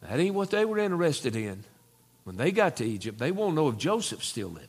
That 0.03 0.19
ain't 0.19 0.35
what 0.35 0.51
they 0.51 0.65
were 0.65 0.79
interested 0.79 1.37
in. 1.37 1.65
When 2.25 2.37
they 2.37 2.53
got 2.53 2.77
to 2.77 2.85
Egypt, 2.85 3.19
they 3.19 3.33
won't 3.33 3.55
know 3.55 3.69
if 3.69 3.79
Joseph's 3.79 4.27
still 4.27 4.49
living. 4.49 4.69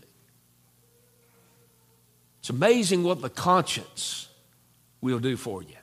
It's 2.39 2.49
amazing 2.49 3.03
what 3.03 3.21
the 3.21 3.29
conscience 3.29 4.27
will 5.01 5.19
do 5.19 5.37
for 5.37 5.61
you. 5.61 5.75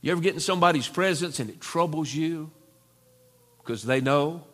You 0.00 0.12
ever 0.12 0.20
get 0.20 0.34
in 0.34 0.40
somebody's 0.40 0.88
presence 0.88 1.40
and 1.40 1.50
it 1.50 1.60
troubles 1.60 2.14
you 2.14 2.50
because 3.58 3.82
they 3.82 4.00
know? 4.00 4.44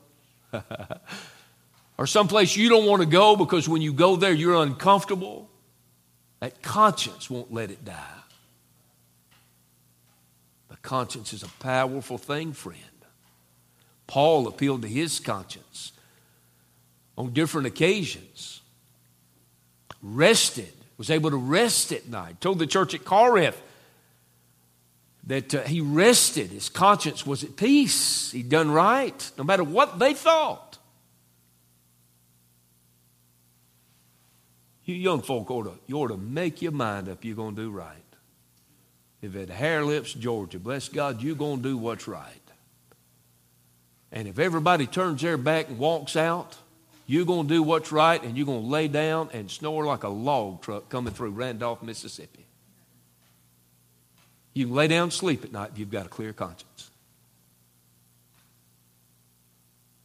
or 1.99 2.07
someplace 2.07 2.57
you 2.57 2.69
don't 2.69 2.87
want 2.87 3.03
to 3.03 3.07
go 3.07 3.37
because 3.37 3.69
when 3.69 3.83
you 3.83 3.93
go 3.93 4.17
there 4.17 4.33
you're 4.33 4.61
uncomfortable? 4.63 5.49
That 6.45 6.61
conscience 6.61 7.31
won't 7.31 7.55
let 7.55 7.71
it 7.71 7.87
die. 7.87 8.21
The 10.69 10.77
conscience 10.77 11.33
is 11.33 11.43
a 11.43 11.49
powerful 11.59 12.19
thing, 12.19 12.53
friend. 12.53 12.79
Paul 14.07 14.47
appealed 14.47 14.83
to 14.83 14.89
his 14.89 15.21
conscience 15.21 15.93
on 17.17 17.33
different 17.33 17.67
occasions. 17.67 18.61
Rested, 20.03 20.75
was 20.99 21.09
able 21.09 21.31
to 21.31 21.39
rest 21.39 21.93
at 21.93 22.11
night. 22.11 22.43
Told 22.43 22.59
the 22.59 22.67
church 22.67 22.93
at 22.93 23.07
Corinth 23.07 23.59
that 25.27 25.55
uh, 25.55 25.63
he 25.63 25.81
rested. 25.81 26.51
His 26.51 26.69
conscience 26.69 27.25
was 27.25 27.43
at 27.43 27.57
peace. 27.57 28.33
He'd 28.33 28.51
done 28.51 28.71
right, 28.71 29.31
no 29.39 29.45
matter 29.45 29.65
what 29.65 29.99
they 29.99 30.13
thought. 30.13 30.64
You 34.85 34.95
young 34.95 35.23
folk 35.23 35.51
ought 35.51 35.65
to, 35.65 35.73
you 35.87 35.97
ought 35.97 36.09
to 36.09 36.17
make 36.17 36.61
your 36.61 36.73
mind 36.73 37.09
up 37.09 37.25
you're 37.25 37.37
going 37.37 37.57
to 37.57 37.63
do 37.63 37.71
right. 37.71 37.97
If 39.23 39.35
at 39.37 39.49
Harlips, 39.49 40.13
Georgia, 40.13 40.59
bless 40.59 40.89
God, 40.89 41.23
you're 41.23 41.35
going 41.35 41.63
to 41.63 41.63
do 41.63 41.77
what's 41.79 42.07
right. 42.07 42.29
And 44.13 44.29
if 44.29 44.39
everybody 44.39 44.87
turns 44.87 45.23
their 45.23 45.39
back 45.39 45.69
and 45.69 45.79
walks 45.79 46.15
out, 46.15 46.57
you're 47.07 47.25
going 47.25 47.49
to 47.49 47.55
do 47.55 47.63
what's 47.63 47.91
right 47.91 48.23
and 48.23 48.37
you're 48.37 48.47
going 48.47 48.63
to 48.63 48.69
lay 48.69 48.89
down 48.89 49.31
and 49.33 49.51
snore 49.51 49.85
like 49.85 50.05
a 50.05 50.09
log 50.09 50.63
truck 50.63 50.89
coming 50.89 51.13
through 51.13 51.31
Randolph, 51.31 51.83
Mississippi. 51.83 52.47
You 54.53 54.67
can 54.67 54.75
lay 54.75 54.89
down 54.89 55.05
and 55.05 55.13
sleep 55.13 55.45
at 55.45 55.53
night 55.53 55.71
if 55.73 55.79
you've 55.79 55.91
got 55.91 56.07
a 56.07 56.09
clear 56.09 56.33
conscience. 56.33 56.91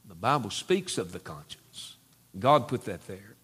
The 0.08 0.16
Bible 0.16 0.50
speaks 0.50 0.98
of 0.98 1.12
the 1.12 1.20
conscience. 1.20 1.98
God 2.38 2.68
put 2.68 2.86
that 2.86 3.06
there. 3.08 3.36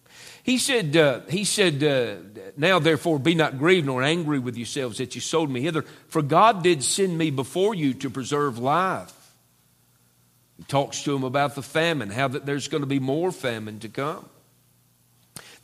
He 0.46 0.58
said, 0.58 0.96
uh, 0.96 1.22
he 1.28 1.42
said 1.42 1.82
uh, 1.82 2.50
Now 2.56 2.78
therefore 2.78 3.18
be 3.18 3.34
not 3.34 3.58
grieved 3.58 3.86
nor 3.86 4.04
angry 4.04 4.38
with 4.38 4.56
yourselves 4.56 4.98
that 4.98 5.16
you 5.16 5.20
sold 5.20 5.50
me 5.50 5.60
hither, 5.60 5.82
for 6.06 6.22
God 6.22 6.62
did 6.62 6.84
send 6.84 7.18
me 7.18 7.32
before 7.32 7.74
you 7.74 7.94
to 7.94 8.08
preserve 8.08 8.56
life. 8.56 9.12
He 10.56 10.62
talks 10.62 11.02
to 11.02 11.16
him 11.16 11.24
about 11.24 11.56
the 11.56 11.62
famine, 11.62 12.10
how 12.10 12.28
that 12.28 12.46
there's 12.46 12.68
going 12.68 12.82
to 12.82 12.86
be 12.86 13.00
more 13.00 13.32
famine 13.32 13.80
to 13.80 13.88
come. 13.88 14.24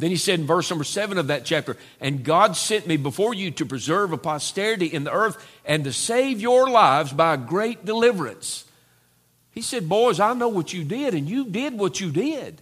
Then 0.01 0.11
he 0.11 0.17
said 0.17 0.41
in 0.41 0.47
verse 0.49 0.69
number 0.69 0.83
seven 0.83 1.17
of 1.17 1.29
that 1.29 1.45
chapter, 1.45 1.77
And 2.01 2.25
God 2.25 2.57
sent 2.57 2.89
me 2.89 2.97
before 2.97 3.35
you 3.35 3.53
to 3.53 3.65
preserve 3.65 4.11
a 4.11 4.19
posterity 4.19 4.87
in 4.87 5.05
the 5.05 5.13
earth 5.13 5.37
and 5.65 5.85
to 5.85 5.93
save 5.93 6.41
your 6.41 6.69
lives 6.69 7.13
by 7.13 7.35
a 7.35 7.39
great 7.39 7.85
deliverance. 7.85 8.65
He 9.53 9.63
said, 9.63 9.89
Boys, 9.89 10.19
I 10.19 10.35
know 10.35 10.49
what 10.49 10.73
you 10.73 10.83
did, 10.83 11.15
and 11.15 11.29
you 11.29 11.45
did 11.45 11.79
what 11.79 12.01
you 12.01 12.11
did. 12.11 12.61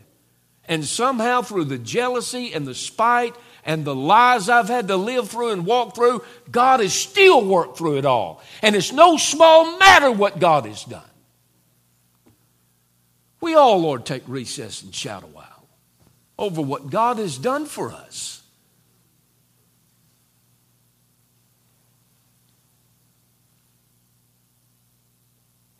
And 0.70 0.84
somehow, 0.84 1.42
through 1.42 1.64
the 1.64 1.78
jealousy 1.78 2.54
and 2.54 2.64
the 2.64 2.76
spite 2.76 3.34
and 3.64 3.84
the 3.84 3.94
lies 3.94 4.48
I've 4.48 4.68
had 4.68 4.86
to 4.86 4.96
live 4.96 5.28
through 5.28 5.50
and 5.50 5.66
walk 5.66 5.96
through, 5.96 6.22
God 6.48 6.78
has 6.78 6.94
still 6.94 7.44
worked 7.44 7.76
through 7.76 7.98
it 7.98 8.06
all. 8.06 8.40
And 8.62 8.76
it's 8.76 8.92
no 8.92 9.16
small 9.16 9.78
matter 9.78 10.12
what 10.12 10.38
God 10.38 10.66
has 10.66 10.84
done. 10.84 11.02
We 13.40 13.56
all, 13.56 13.80
Lord, 13.80 14.06
take 14.06 14.22
recess 14.28 14.80
and 14.82 14.94
shout 14.94 15.24
a 15.24 15.26
while 15.26 15.66
over 16.38 16.62
what 16.62 16.88
God 16.88 17.18
has 17.18 17.36
done 17.36 17.66
for 17.66 17.90
us. 17.90 18.40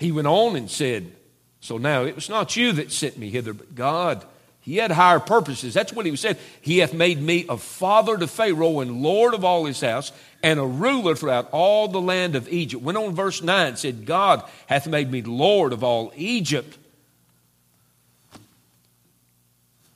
He 0.01 0.11
went 0.11 0.27
on 0.27 0.57
and 0.57 0.69
said, 0.69 1.13
So 1.61 1.79
now 1.79 2.03
it 2.07 2.17
was 2.17 2.29
not 2.29 2.57
you 2.57 2.73
that 2.73 2.91
sent 2.91 3.17
me 3.17 3.31
hither, 3.31 3.53
but 3.53 3.77
God. 3.77 4.27
He 4.61 4.77
had 4.77 4.91
higher 4.91 5.21
purposes. 5.21 5.73
That's 5.73 5.93
what 5.93 6.05
he 6.05 6.11
was 6.11 6.21
said. 6.21 6.39
He 6.61 6.79
hath 6.79 6.93
made 6.93 7.21
me 7.21 7.47
a 7.49 7.57
father 7.57 8.19
to 8.19 8.27
Pharaoh 8.27 8.81
and 8.81 9.03
Lord 9.03 9.35
of 9.35 9.45
all 9.45 9.65
his 9.65 9.81
house 9.81 10.13
and 10.43 10.61
a 10.61 10.67
ruler 10.67 11.15
throughout 11.15 11.49
all 11.51 11.89
the 11.89 12.01
land 12.01 12.37
of 12.37 12.49
Egypt. 12.49 12.83
Went 12.83 12.99
on 12.99 13.15
verse 13.15 13.43
9 13.43 13.77
said, 13.77 14.05
God 14.07 14.45
hath 14.67 14.87
made 14.87 15.11
me 15.11 15.23
Lord 15.23 15.73
of 15.73 15.83
all 15.83 16.13
Egypt 16.15 16.77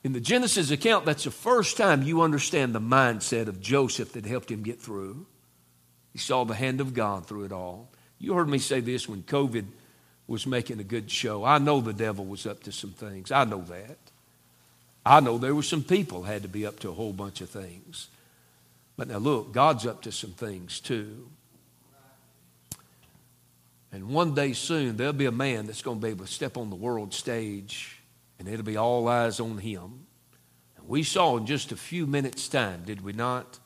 In 0.05 0.13
the 0.13 0.21
Genesis 0.21 0.69
account, 0.69 1.03
that's 1.05 1.23
the 1.23 1.31
first 1.31 1.77
time 1.77 2.03
you 2.03 2.21
understand 2.21 2.75
the 2.75 2.79
mindset 2.79 3.47
of 3.47 3.59
Joseph 3.59 4.13
that 4.13 4.23
helped 4.23 4.51
him 4.51 4.61
get 4.61 4.79
through. 4.79 5.25
He 6.13 6.19
saw 6.19 6.43
the 6.43 6.53
hand 6.53 6.79
of 6.79 6.93
God 6.93 7.25
through 7.25 7.45
it 7.45 7.51
all. 7.51 7.89
You 8.19 8.35
heard 8.35 8.47
me 8.47 8.59
say 8.59 8.81
this 8.81 9.09
when 9.09 9.23
COVID 9.23 9.65
was 10.27 10.45
making 10.45 10.79
a 10.79 10.83
good 10.83 11.09
show. 11.09 11.43
I 11.43 11.57
know 11.57 11.81
the 11.81 11.91
devil 11.91 12.23
was 12.23 12.45
up 12.45 12.61
to 12.65 12.71
some 12.71 12.91
things. 12.91 13.31
I 13.31 13.45
know 13.45 13.61
that. 13.63 13.97
I 15.05 15.19
know 15.19 15.37
there 15.37 15.53
were 15.53 15.63
some 15.63 15.83
people 15.83 16.23
had 16.23 16.41
to 16.41 16.47
be 16.47 16.65
up 16.65 16.79
to 16.79 16.89
a 16.89 16.93
whole 16.93 17.13
bunch 17.13 17.41
of 17.41 17.49
things. 17.49 18.07
But 18.97 19.07
now 19.07 19.17
look, 19.17 19.51
God's 19.51 19.85
up 19.85 20.01
to 20.03 20.11
some 20.11 20.31
things 20.31 20.79
too. 20.79 21.29
And 23.91 24.09
one 24.09 24.33
day 24.33 24.53
soon, 24.53 24.97
there'll 24.97 25.13
be 25.13 25.25
a 25.25 25.31
man 25.31 25.67
that's 25.67 25.81
going 25.81 25.99
to 25.99 26.05
be 26.05 26.11
able 26.11 26.25
to 26.25 26.31
step 26.31 26.57
on 26.57 26.69
the 26.69 26.75
world 26.75 27.13
stage 27.13 28.01
and 28.39 28.47
it'll 28.47 28.65
be 28.65 28.77
all 28.77 29.07
eyes 29.07 29.39
on 29.39 29.57
him. 29.57 30.05
And 30.77 30.87
we 30.87 31.03
saw 31.03 31.37
in 31.37 31.45
just 31.45 31.71
a 31.71 31.77
few 31.77 32.05
minutes' 32.05 32.47
time, 32.47 32.83
did 32.85 33.01
we 33.01 33.13
not? 33.13 33.59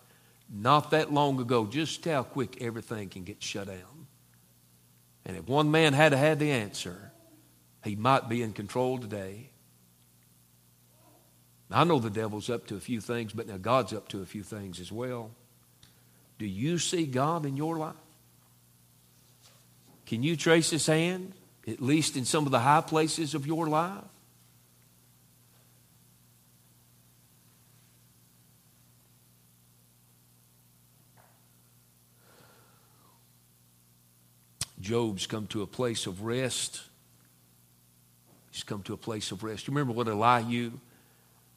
Not 0.52 0.92
that 0.92 1.14
long 1.14 1.40
ago, 1.40 1.66
just 1.66 2.06
how 2.06 2.24
quick 2.24 2.62
everything 2.62 3.10
can 3.10 3.24
get 3.24 3.42
shut 3.42 3.68
down. 3.68 4.08
And 5.26 5.38
if 5.38 5.48
one 5.48 5.72
man 5.72 5.94
had 5.94 6.14
had 6.14 6.40
the 6.40 6.52
answer, 6.52 7.12
he 7.84 7.96
might 7.96 8.30
be 8.30 8.42
in 8.42 8.54
control 8.54 8.98
today. 8.98 9.49
I 11.72 11.84
know 11.84 12.00
the 12.00 12.10
devil's 12.10 12.50
up 12.50 12.66
to 12.68 12.76
a 12.76 12.80
few 12.80 13.00
things, 13.00 13.32
but 13.32 13.48
now 13.48 13.58
God's 13.58 13.94
up 13.94 14.08
to 14.10 14.22
a 14.22 14.26
few 14.26 14.42
things 14.44 14.80
as 14.80 14.92
well. 14.92 15.32
Do 16.40 16.46
you 16.46 16.80
see 16.80 17.06
God 17.06 17.46
in 17.46 17.58
your 17.58 17.78
life? 17.78 17.96
Can 20.08 20.24
you 20.24 20.36
trace 20.36 20.72
his 20.72 20.88
hand, 20.88 21.34
at 21.68 21.82
least 21.82 22.18
in 22.18 22.26
some 22.26 22.46
of 22.46 22.52
the 22.52 22.60
high 22.60 22.82
places 22.82 23.36
of 23.36 23.46
your 23.46 23.68
life? 23.68 24.04
Job's 34.82 35.28
come 35.28 35.46
to 35.48 35.62
a 35.62 35.68
place 35.68 36.08
of 36.08 36.24
rest. 36.24 36.82
He's 38.50 38.64
come 38.64 38.82
to 38.84 38.94
a 38.94 38.98
place 38.98 39.32
of 39.32 39.44
rest. 39.44 39.68
You 39.68 39.74
remember 39.74 39.94
what 39.94 40.08
Elihu 40.08 40.72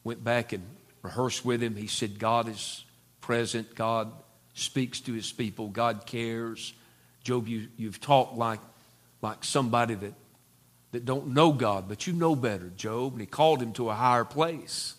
went 0.03 0.23
back 0.23 0.53
and 0.53 0.63
rehearsed 1.01 1.45
with 1.45 1.61
him? 1.61 1.75
He 1.75 1.87
said, 1.87 2.19
God 2.19 2.47
is 2.47 2.83
present. 3.21 3.75
God 3.75 4.11
speaks 4.53 4.99
to 5.01 5.13
his 5.13 5.31
people. 5.31 5.67
God 5.69 6.05
cares. 6.05 6.73
Job, 7.23 7.47
you, 7.47 7.67
you've 7.77 8.01
talked 8.01 8.37
like, 8.37 8.59
like 9.21 9.43
somebody 9.43 9.95
that, 9.95 10.13
that 10.91 11.05
don't 11.05 11.27
know 11.29 11.51
God, 11.51 11.87
but 11.87 12.05
you 12.05 12.13
know 12.13 12.35
better, 12.35 12.69
Job. 12.75 13.13
And 13.13 13.21
he 13.21 13.27
called 13.27 13.61
him 13.61 13.73
to 13.73 13.89
a 13.89 13.93
higher 13.93 14.25
place. 14.25 14.95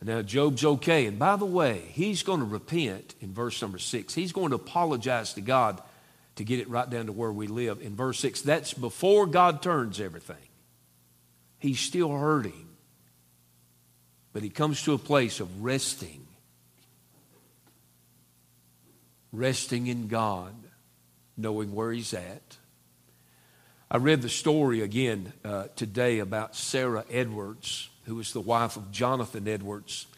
And 0.00 0.08
now 0.08 0.22
Job's 0.22 0.64
okay. 0.64 1.06
And 1.06 1.18
by 1.18 1.36
the 1.36 1.44
way, 1.44 1.82
he's 1.92 2.22
going 2.22 2.40
to 2.40 2.46
repent 2.46 3.14
in 3.20 3.32
verse 3.32 3.60
number 3.62 3.78
six. 3.78 4.14
He's 4.14 4.32
going 4.32 4.50
to 4.50 4.56
apologize 4.56 5.34
to 5.34 5.40
God 5.40 5.80
to 6.36 6.44
get 6.44 6.58
it 6.58 6.68
right 6.68 6.88
down 6.88 7.06
to 7.06 7.12
where 7.12 7.32
we 7.32 7.46
live. 7.46 7.80
In 7.80 7.94
verse 7.94 8.18
6, 8.20 8.42
that's 8.42 8.74
before 8.74 9.26
God 9.26 9.62
turns 9.62 10.00
everything. 10.00 10.36
He's 11.58 11.80
still 11.80 12.10
hurting. 12.10 12.68
But 14.34 14.42
he 14.42 14.50
comes 14.50 14.82
to 14.82 14.92
a 14.92 14.98
place 14.98 15.40
of 15.40 15.62
resting. 15.62 16.26
Resting 19.32 19.86
in 19.86 20.08
God, 20.08 20.54
knowing 21.36 21.72
where 21.74 21.92
he's 21.92 22.12
at. 22.12 22.58
I 23.90 23.98
read 23.98 24.22
the 24.22 24.28
story 24.28 24.80
again 24.80 25.32
uh, 25.44 25.68
today 25.76 26.18
about 26.18 26.56
Sarah 26.56 27.04
Edwards, 27.10 27.88
who 28.06 28.16
was 28.16 28.32
the 28.32 28.40
wife 28.40 28.76
of 28.76 28.90
Jonathan 28.90 29.46
Edwards. 29.46 30.08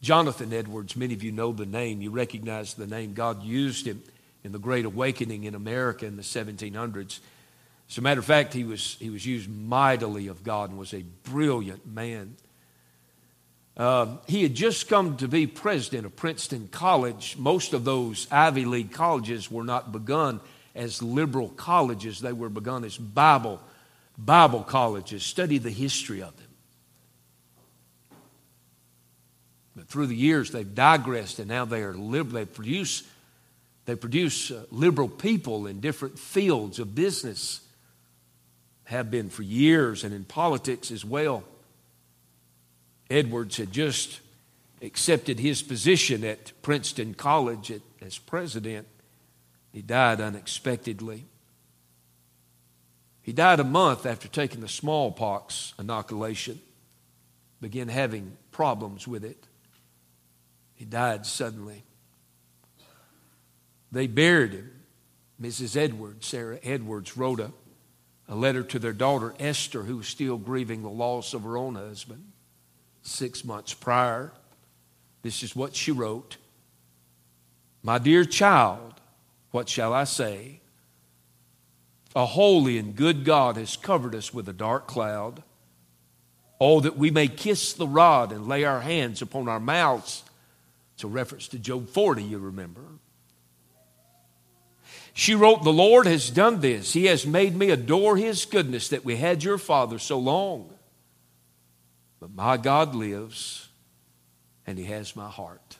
Jonathan 0.00 0.52
Edwards, 0.52 0.96
many 0.96 1.12
of 1.12 1.22
you 1.22 1.30
know 1.30 1.52
the 1.52 1.66
name, 1.66 2.00
you 2.00 2.10
recognize 2.10 2.74
the 2.74 2.86
name. 2.86 3.12
God 3.12 3.42
used 3.42 3.86
him 3.86 4.02
in 4.42 4.52
the 4.52 4.58
Great 4.58 4.86
Awakening 4.86 5.44
in 5.44 5.54
America 5.54 6.06
in 6.06 6.16
the 6.16 6.22
1700s. 6.22 7.20
As 7.90 7.98
a 7.98 8.00
matter 8.00 8.20
of 8.20 8.26
fact, 8.26 8.54
he 8.54 8.64
was, 8.64 8.96
he 9.00 9.10
was 9.10 9.26
used 9.26 9.50
mightily 9.50 10.28
of 10.28 10.42
God 10.42 10.70
and 10.70 10.78
was 10.78 10.94
a 10.94 11.04
brilliant 11.24 11.86
man. 11.86 12.36
Um, 13.76 14.20
he 14.28 14.42
had 14.42 14.54
just 14.54 14.88
come 14.88 15.16
to 15.16 15.26
be 15.26 15.46
president 15.46 16.06
of 16.06 16.14
Princeton 16.14 16.68
College. 16.70 17.36
Most 17.36 17.72
of 17.72 17.84
those 17.84 18.28
Ivy 18.30 18.64
League 18.66 18.92
colleges 18.92 19.50
were 19.50 19.64
not 19.64 19.90
begun 19.90 20.40
as 20.74 21.02
liberal 21.02 21.48
colleges, 21.50 22.20
they 22.20 22.32
were 22.32 22.48
begun 22.48 22.84
as 22.84 22.96
Bible, 22.98 23.60
Bible 24.18 24.62
colleges. 24.62 25.22
Study 25.22 25.58
the 25.58 25.70
history 25.70 26.20
of 26.20 26.36
them. 26.36 26.48
But 29.76 29.86
through 29.88 30.06
the 30.06 30.16
years, 30.16 30.50
they've 30.50 30.74
digressed 30.74 31.38
and 31.38 31.48
now 31.48 31.64
they 31.64 31.82
are 31.82 31.94
liberal. 31.94 32.34
They 32.34 32.44
produce, 32.44 33.04
they 33.86 33.94
produce 33.94 34.50
uh, 34.50 34.66
liberal 34.70 35.08
people 35.08 35.66
in 35.66 35.80
different 35.80 36.18
fields 36.18 36.78
of 36.78 36.94
business, 36.94 37.60
have 38.84 39.10
been 39.10 39.30
for 39.30 39.42
years, 39.42 40.04
and 40.04 40.12
in 40.12 40.24
politics 40.24 40.90
as 40.90 41.04
well. 41.04 41.42
Edwards 43.10 43.56
had 43.56 43.72
just 43.72 44.20
accepted 44.80 45.38
his 45.38 45.62
position 45.62 46.24
at 46.24 46.52
Princeton 46.62 47.14
College 47.14 47.72
as 48.00 48.18
president. 48.18 48.86
He 49.72 49.82
died 49.82 50.20
unexpectedly. 50.20 51.24
He 53.22 53.32
died 53.32 53.60
a 53.60 53.64
month 53.64 54.04
after 54.06 54.28
taking 54.28 54.60
the 54.60 54.68
smallpox 54.68 55.72
inoculation, 55.78 56.60
began 57.60 57.88
having 57.88 58.36
problems 58.52 59.08
with 59.08 59.24
it. 59.24 59.46
He 60.74 60.84
died 60.84 61.24
suddenly. 61.24 61.82
They 63.90 64.06
buried 64.06 64.52
him. 64.52 64.70
Mrs. 65.40 65.76
Edwards, 65.76 66.26
Sarah 66.26 66.58
Edwards, 66.62 67.16
wrote 67.16 67.40
a, 67.40 67.50
a 68.28 68.34
letter 68.34 68.62
to 68.62 68.78
their 68.78 68.92
daughter 68.92 69.34
Esther, 69.40 69.82
who 69.82 69.96
was 69.98 70.06
still 70.06 70.36
grieving 70.36 70.82
the 70.82 70.90
loss 70.90 71.34
of 71.34 71.42
her 71.42 71.56
own 71.56 71.74
husband 71.74 72.33
six 73.04 73.44
months 73.44 73.72
prior. 73.72 74.32
This 75.22 75.42
is 75.42 75.54
what 75.54 75.76
she 75.76 75.92
wrote 75.92 76.36
My 77.82 77.98
dear 77.98 78.24
child, 78.24 79.00
what 79.52 79.68
shall 79.68 79.92
I 79.92 80.04
say? 80.04 80.60
A 82.16 82.26
holy 82.26 82.78
and 82.78 82.94
good 82.94 83.24
God 83.24 83.56
has 83.56 83.76
covered 83.76 84.14
us 84.14 84.34
with 84.34 84.48
a 84.48 84.52
dark 84.52 84.86
cloud. 84.86 85.42
Oh, 86.60 86.80
that 86.80 86.96
we 86.96 87.10
may 87.10 87.28
kiss 87.28 87.72
the 87.72 87.88
rod 87.88 88.32
and 88.32 88.46
lay 88.46 88.64
our 88.64 88.80
hands 88.80 89.20
upon 89.20 89.48
our 89.48 89.60
mouths 89.60 90.22
it's 90.94 91.04
a 91.04 91.08
reference 91.08 91.48
to 91.48 91.58
Job 91.58 91.88
40, 91.88 92.22
you 92.22 92.38
remember. 92.38 92.82
She 95.12 95.34
wrote, 95.34 95.64
The 95.64 95.72
Lord 95.72 96.06
has 96.06 96.30
done 96.30 96.60
this. 96.60 96.92
He 96.92 97.06
has 97.06 97.26
made 97.26 97.56
me 97.56 97.70
adore 97.70 98.16
His 98.16 98.44
goodness 98.44 98.88
that 98.88 99.04
we 99.04 99.16
had 99.16 99.42
your 99.42 99.58
father 99.58 99.98
so 99.98 100.18
long. 100.18 100.70
But 102.24 102.34
my 102.34 102.56
God 102.56 102.94
lives, 102.94 103.68
and 104.66 104.78
He 104.78 104.84
has 104.84 105.14
my 105.14 105.28
heart. 105.28 105.76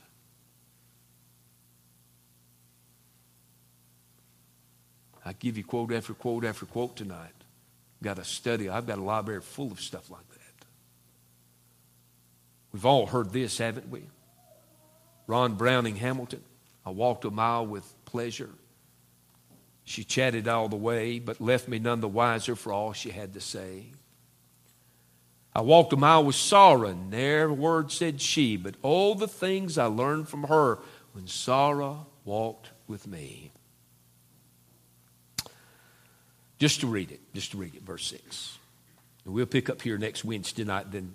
I 5.25 5.33
give 5.33 5.57
you 5.57 5.63
quote 5.63 5.91
after 5.91 6.13
quote 6.13 6.45
after 6.45 6.67
quote 6.67 6.95
tonight. 6.95 7.33
Got 8.03 8.19
a 8.19 8.23
study. 8.23 8.69
I've 8.69 8.85
got 8.85 8.99
a 8.99 9.01
library 9.01 9.41
full 9.41 9.71
of 9.71 9.81
stuff 9.81 10.11
like 10.11 10.29
that. 10.29 10.65
We've 12.71 12.85
all 12.85 13.07
heard 13.07 13.33
this, 13.33 13.57
haven't 13.57 13.89
we? 13.89 14.03
Ron 15.25 15.55
Browning 15.55 15.95
Hamilton. 15.95 16.43
I 16.85 16.91
walked 16.91 17.25
a 17.25 17.31
mile 17.31 17.65
with 17.65 17.91
pleasure. 18.05 18.51
She 19.83 20.03
chatted 20.03 20.47
all 20.47 20.69
the 20.69 20.75
way, 20.75 21.17
but 21.17 21.41
left 21.41 21.67
me 21.67 21.79
none 21.79 22.01
the 22.01 22.07
wiser 22.07 22.55
for 22.55 22.71
all 22.71 22.93
she 22.93 23.09
had 23.09 23.33
to 23.33 23.41
say. 23.41 23.87
I 25.55 25.61
walked 25.61 25.93
a 25.93 25.97
mile 25.97 26.25
with 26.25 26.35
sorrow, 26.35 26.91
ne'er 26.91 27.47
a 27.47 27.53
word 27.53 27.89
said 27.89 28.19
she, 28.19 28.57
but 28.57 28.75
all 28.81 29.15
the 29.15 29.27
things 29.27 29.77
I 29.77 29.85
learned 29.85 30.27
from 30.27 30.43
her 30.43 30.79
when 31.13 31.27
sorrow 31.27 32.07
walked 32.25 32.71
with 32.87 33.07
me. 33.07 33.53
Just 36.59 36.81
to 36.81 36.87
read 36.87 37.11
it, 37.11 37.21
just 37.33 37.51
to 37.51 37.57
read 37.57 37.73
it, 37.73 37.83
verse 37.83 38.05
6. 38.07 38.57
And 39.23 39.33
we'll 39.33 39.45
pick 39.45 39.69
up 39.69 39.81
here 39.81 39.97
next 39.97 40.25
Wednesday 40.25 40.65
night, 40.65 40.91
then 40.91 41.13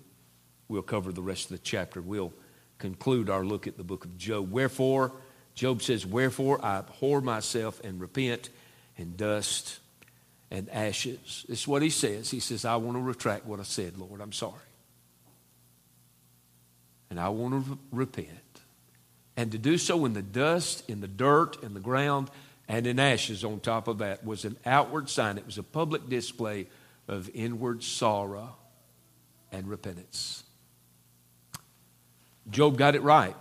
we'll 0.67 0.81
cover 0.81 1.11
the 1.11 1.21
rest 1.21 1.45
of 1.45 1.51
the 1.51 1.59
chapter. 1.59 2.01
We'll 2.01 2.33
conclude 2.79 3.29
our 3.29 3.45
look 3.45 3.67
at 3.67 3.77
the 3.77 3.83
book 3.83 4.05
of 4.05 4.17
Job. 4.17 4.51
Wherefore, 4.51 5.11
Job 5.53 5.83
says, 5.83 6.03
Wherefore 6.03 6.63
I 6.65 6.79
abhor 6.79 7.21
myself 7.21 7.79
and 7.83 8.01
repent 8.01 8.49
in 8.97 9.15
dust 9.15 9.80
and 10.51 10.69
ashes. 10.69 11.45
It's 11.47 11.67
what 11.67 11.81
he 11.81 11.89
says. 11.89 12.29
He 12.29 12.41
says, 12.41 12.65
I 12.65 12.75
want 12.75 12.97
to 12.97 13.01
retract 13.01 13.45
what 13.45 13.59
I 13.59 13.63
said, 13.63 13.97
Lord. 13.97 14.19
I'm 14.21 14.33
sorry. 14.33 14.53
And 17.09 17.19
I 17.19 17.29
want 17.29 17.65
to 17.65 17.71
re- 17.71 17.77
repent. 17.91 18.37
And 19.37 19.51
to 19.53 19.57
do 19.57 19.77
so 19.77 20.05
in 20.05 20.13
the 20.13 20.21
dust, 20.21 20.87
in 20.89 20.99
the 21.01 21.07
dirt, 21.07 21.63
in 21.63 21.73
the 21.73 21.79
ground, 21.79 22.29
and 22.67 22.85
in 22.85 22.99
ashes 22.99 23.43
on 23.43 23.59
top 23.59 23.87
of 23.87 23.99
that 23.99 24.25
was 24.25 24.45
an 24.45 24.57
outward 24.65 25.09
sign. 25.09 25.37
It 25.37 25.45
was 25.45 25.57
a 25.57 25.63
public 25.63 26.09
display 26.09 26.67
of 27.07 27.29
inward 27.33 27.83
sorrow 27.83 28.55
and 29.51 29.67
repentance. 29.67 30.43
Job 32.49 32.77
got 32.77 32.95
it 32.95 33.01
right. 33.01 33.35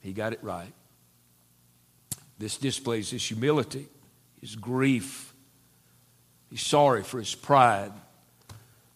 He 0.00 0.12
got 0.12 0.32
it 0.32 0.42
right. 0.42 0.72
This 2.38 2.56
displays 2.56 3.10
his 3.10 3.24
humility, 3.24 3.86
his 4.40 4.56
grief. 4.56 5.23
He's 6.54 6.62
sorry 6.62 7.02
for 7.02 7.18
his 7.18 7.34
pride. 7.34 7.90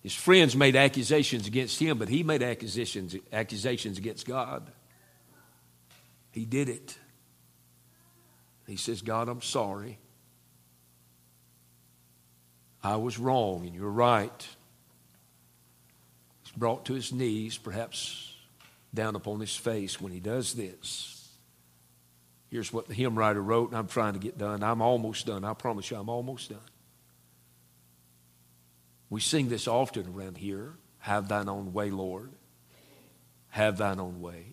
His 0.01 0.15
friends 0.15 0.55
made 0.55 0.77
accusations 0.77 1.49
against 1.49 1.81
him, 1.81 1.99
but 1.99 2.09
he 2.09 2.23
made 2.23 2.41
accusations, 2.41 3.17
accusations 3.33 3.99
against 3.99 4.29
God. 4.29 4.71
He 6.31 6.45
did 6.45 6.69
it. 6.69 6.97
He 8.69 8.77
says, 8.77 9.03
God, 9.03 9.29
I'm 9.29 9.43
sorry. 9.43 9.99
I 12.81 12.95
was 12.95 13.19
wrong, 13.19 13.67
and 13.67 13.75
you're 13.75 13.91
right. 13.91 14.49
He's 16.45 16.53
brought 16.57 16.85
to 16.85 16.95
his 16.95 17.13
knees, 17.13 17.59
perhaps 17.59 18.37
down 18.95 19.17
upon 19.17 19.41
his 19.41 19.57
face 19.57 20.01
when 20.01 20.13
he 20.13 20.21
does 20.21 20.55
this. 20.55 21.29
Here's 22.53 22.73
what 22.73 22.87
the 22.87 22.95
hymn 22.95 23.19
writer 23.19 23.43
wrote, 23.43 23.71
and 23.71 23.77
I'm 23.77 23.89
trying 23.89 24.13
to 24.13 24.21
get 24.21 24.39
done. 24.39 24.63
I'm 24.63 24.81
almost 24.81 25.27
done. 25.27 25.43
I 25.43 25.55
promise 25.55 25.91
you, 25.91 25.97
I'm 25.97 26.09
almost 26.09 26.51
done. 26.51 26.61
We 29.11 29.21
sing 29.21 29.49
this 29.49 29.67
often 29.67 30.15
around 30.15 30.39
here 30.39 30.75
Have 31.01 31.29
thine 31.29 31.49
own 31.49 31.73
way, 31.73 31.91
Lord. 31.91 32.31
Have 33.51 33.79
thine 33.79 33.99
own 33.99 34.21
way. 34.21 34.53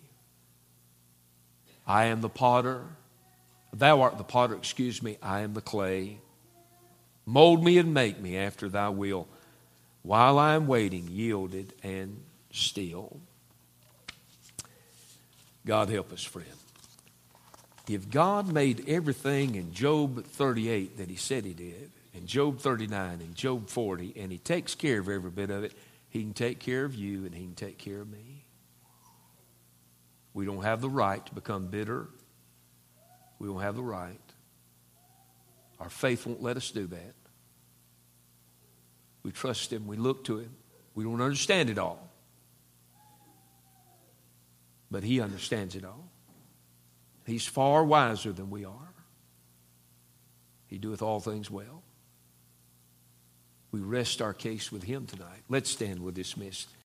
I 1.86 2.06
am 2.06 2.20
the 2.20 2.28
potter. 2.28 2.84
Thou 3.72 4.00
art 4.00 4.18
the 4.18 4.24
potter, 4.24 4.54
excuse 4.54 5.02
me. 5.02 5.18
I 5.22 5.40
am 5.40 5.54
the 5.54 5.60
clay. 5.60 6.20
Mold 7.26 7.62
me 7.62 7.78
and 7.78 7.92
make 7.92 8.20
me 8.20 8.36
after 8.36 8.68
thy 8.68 8.88
will. 8.88 9.28
While 10.02 10.38
I 10.38 10.54
am 10.54 10.66
waiting, 10.66 11.08
yielded 11.10 11.74
and 11.82 12.22
still. 12.52 13.20
God 15.66 15.88
help 15.88 16.12
us, 16.12 16.22
friend. 16.22 16.48
If 17.88 18.10
God 18.10 18.52
made 18.52 18.88
everything 18.88 19.56
in 19.56 19.72
Job 19.72 20.24
38 20.24 20.98
that 20.98 21.10
he 21.10 21.16
said 21.16 21.44
he 21.44 21.54
did, 21.54 21.90
in 22.16 22.26
Job 22.26 22.60
39 22.60 23.20
and 23.20 23.34
Job 23.34 23.68
40, 23.68 24.14
and 24.16 24.32
he 24.32 24.38
takes 24.38 24.74
care 24.74 25.00
of 25.00 25.08
every 25.08 25.30
bit 25.30 25.50
of 25.50 25.64
it, 25.64 25.72
he 26.08 26.22
can 26.22 26.32
take 26.32 26.58
care 26.58 26.84
of 26.84 26.94
you 26.94 27.24
and 27.24 27.34
he 27.34 27.44
can 27.44 27.54
take 27.54 27.78
care 27.78 28.00
of 28.00 28.10
me. 28.10 28.44
We 30.32 30.44
don't 30.44 30.62
have 30.62 30.80
the 30.80 30.90
right 30.90 31.24
to 31.24 31.34
become 31.34 31.66
bitter. 31.66 32.08
We 33.38 33.48
don't 33.48 33.60
have 33.60 33.76
the 33.76 33.82
right. 33.82 34.20
Our 35.78 35.90
faith 35.90 36.26
won't 36.26 36.42
let 36.42 36.56
us 36.56 36.70
do 36.70 36.86
that. 36.86 37.14
We 39.22 39.32
trust 39.32 39.72
him. 39.72 39.86
We 39.86 39.96
look 39.96 40.24
to 40.24 40.38
him. 40.38 40.54
We 40.94 41.04
don't 41.04 41.20
understand 41.20 41.70
it 41.70 41.78
all 41.78 42.06
but 44.90 45.02
He 45.02 45.20
understands 45.20 45.74
it 45.74 45.84
all. 45.84 46.10
He's 47.26 47.46
far 47.46 47.84
wiser 47.84 48.32
than 48.32 48.50
we 48.50 48.64
are. 48.64 48.94
He 50.68 50.78
doeth 50.78 51.02
all 51.02 51.20
things 51.20 51.50
well. 51.50 51.82
We 53.72 53.80
rest 53.80 54.22
our 54.22 54.32
case 54.32 54.70
with 54.70 54.82
Him 54.82 55.06
tonight. 55.06 55.42
Let's 55.48 55.70
stand 55.70 56.00
with 56.00 56.14
dismissed. 56.14 56.68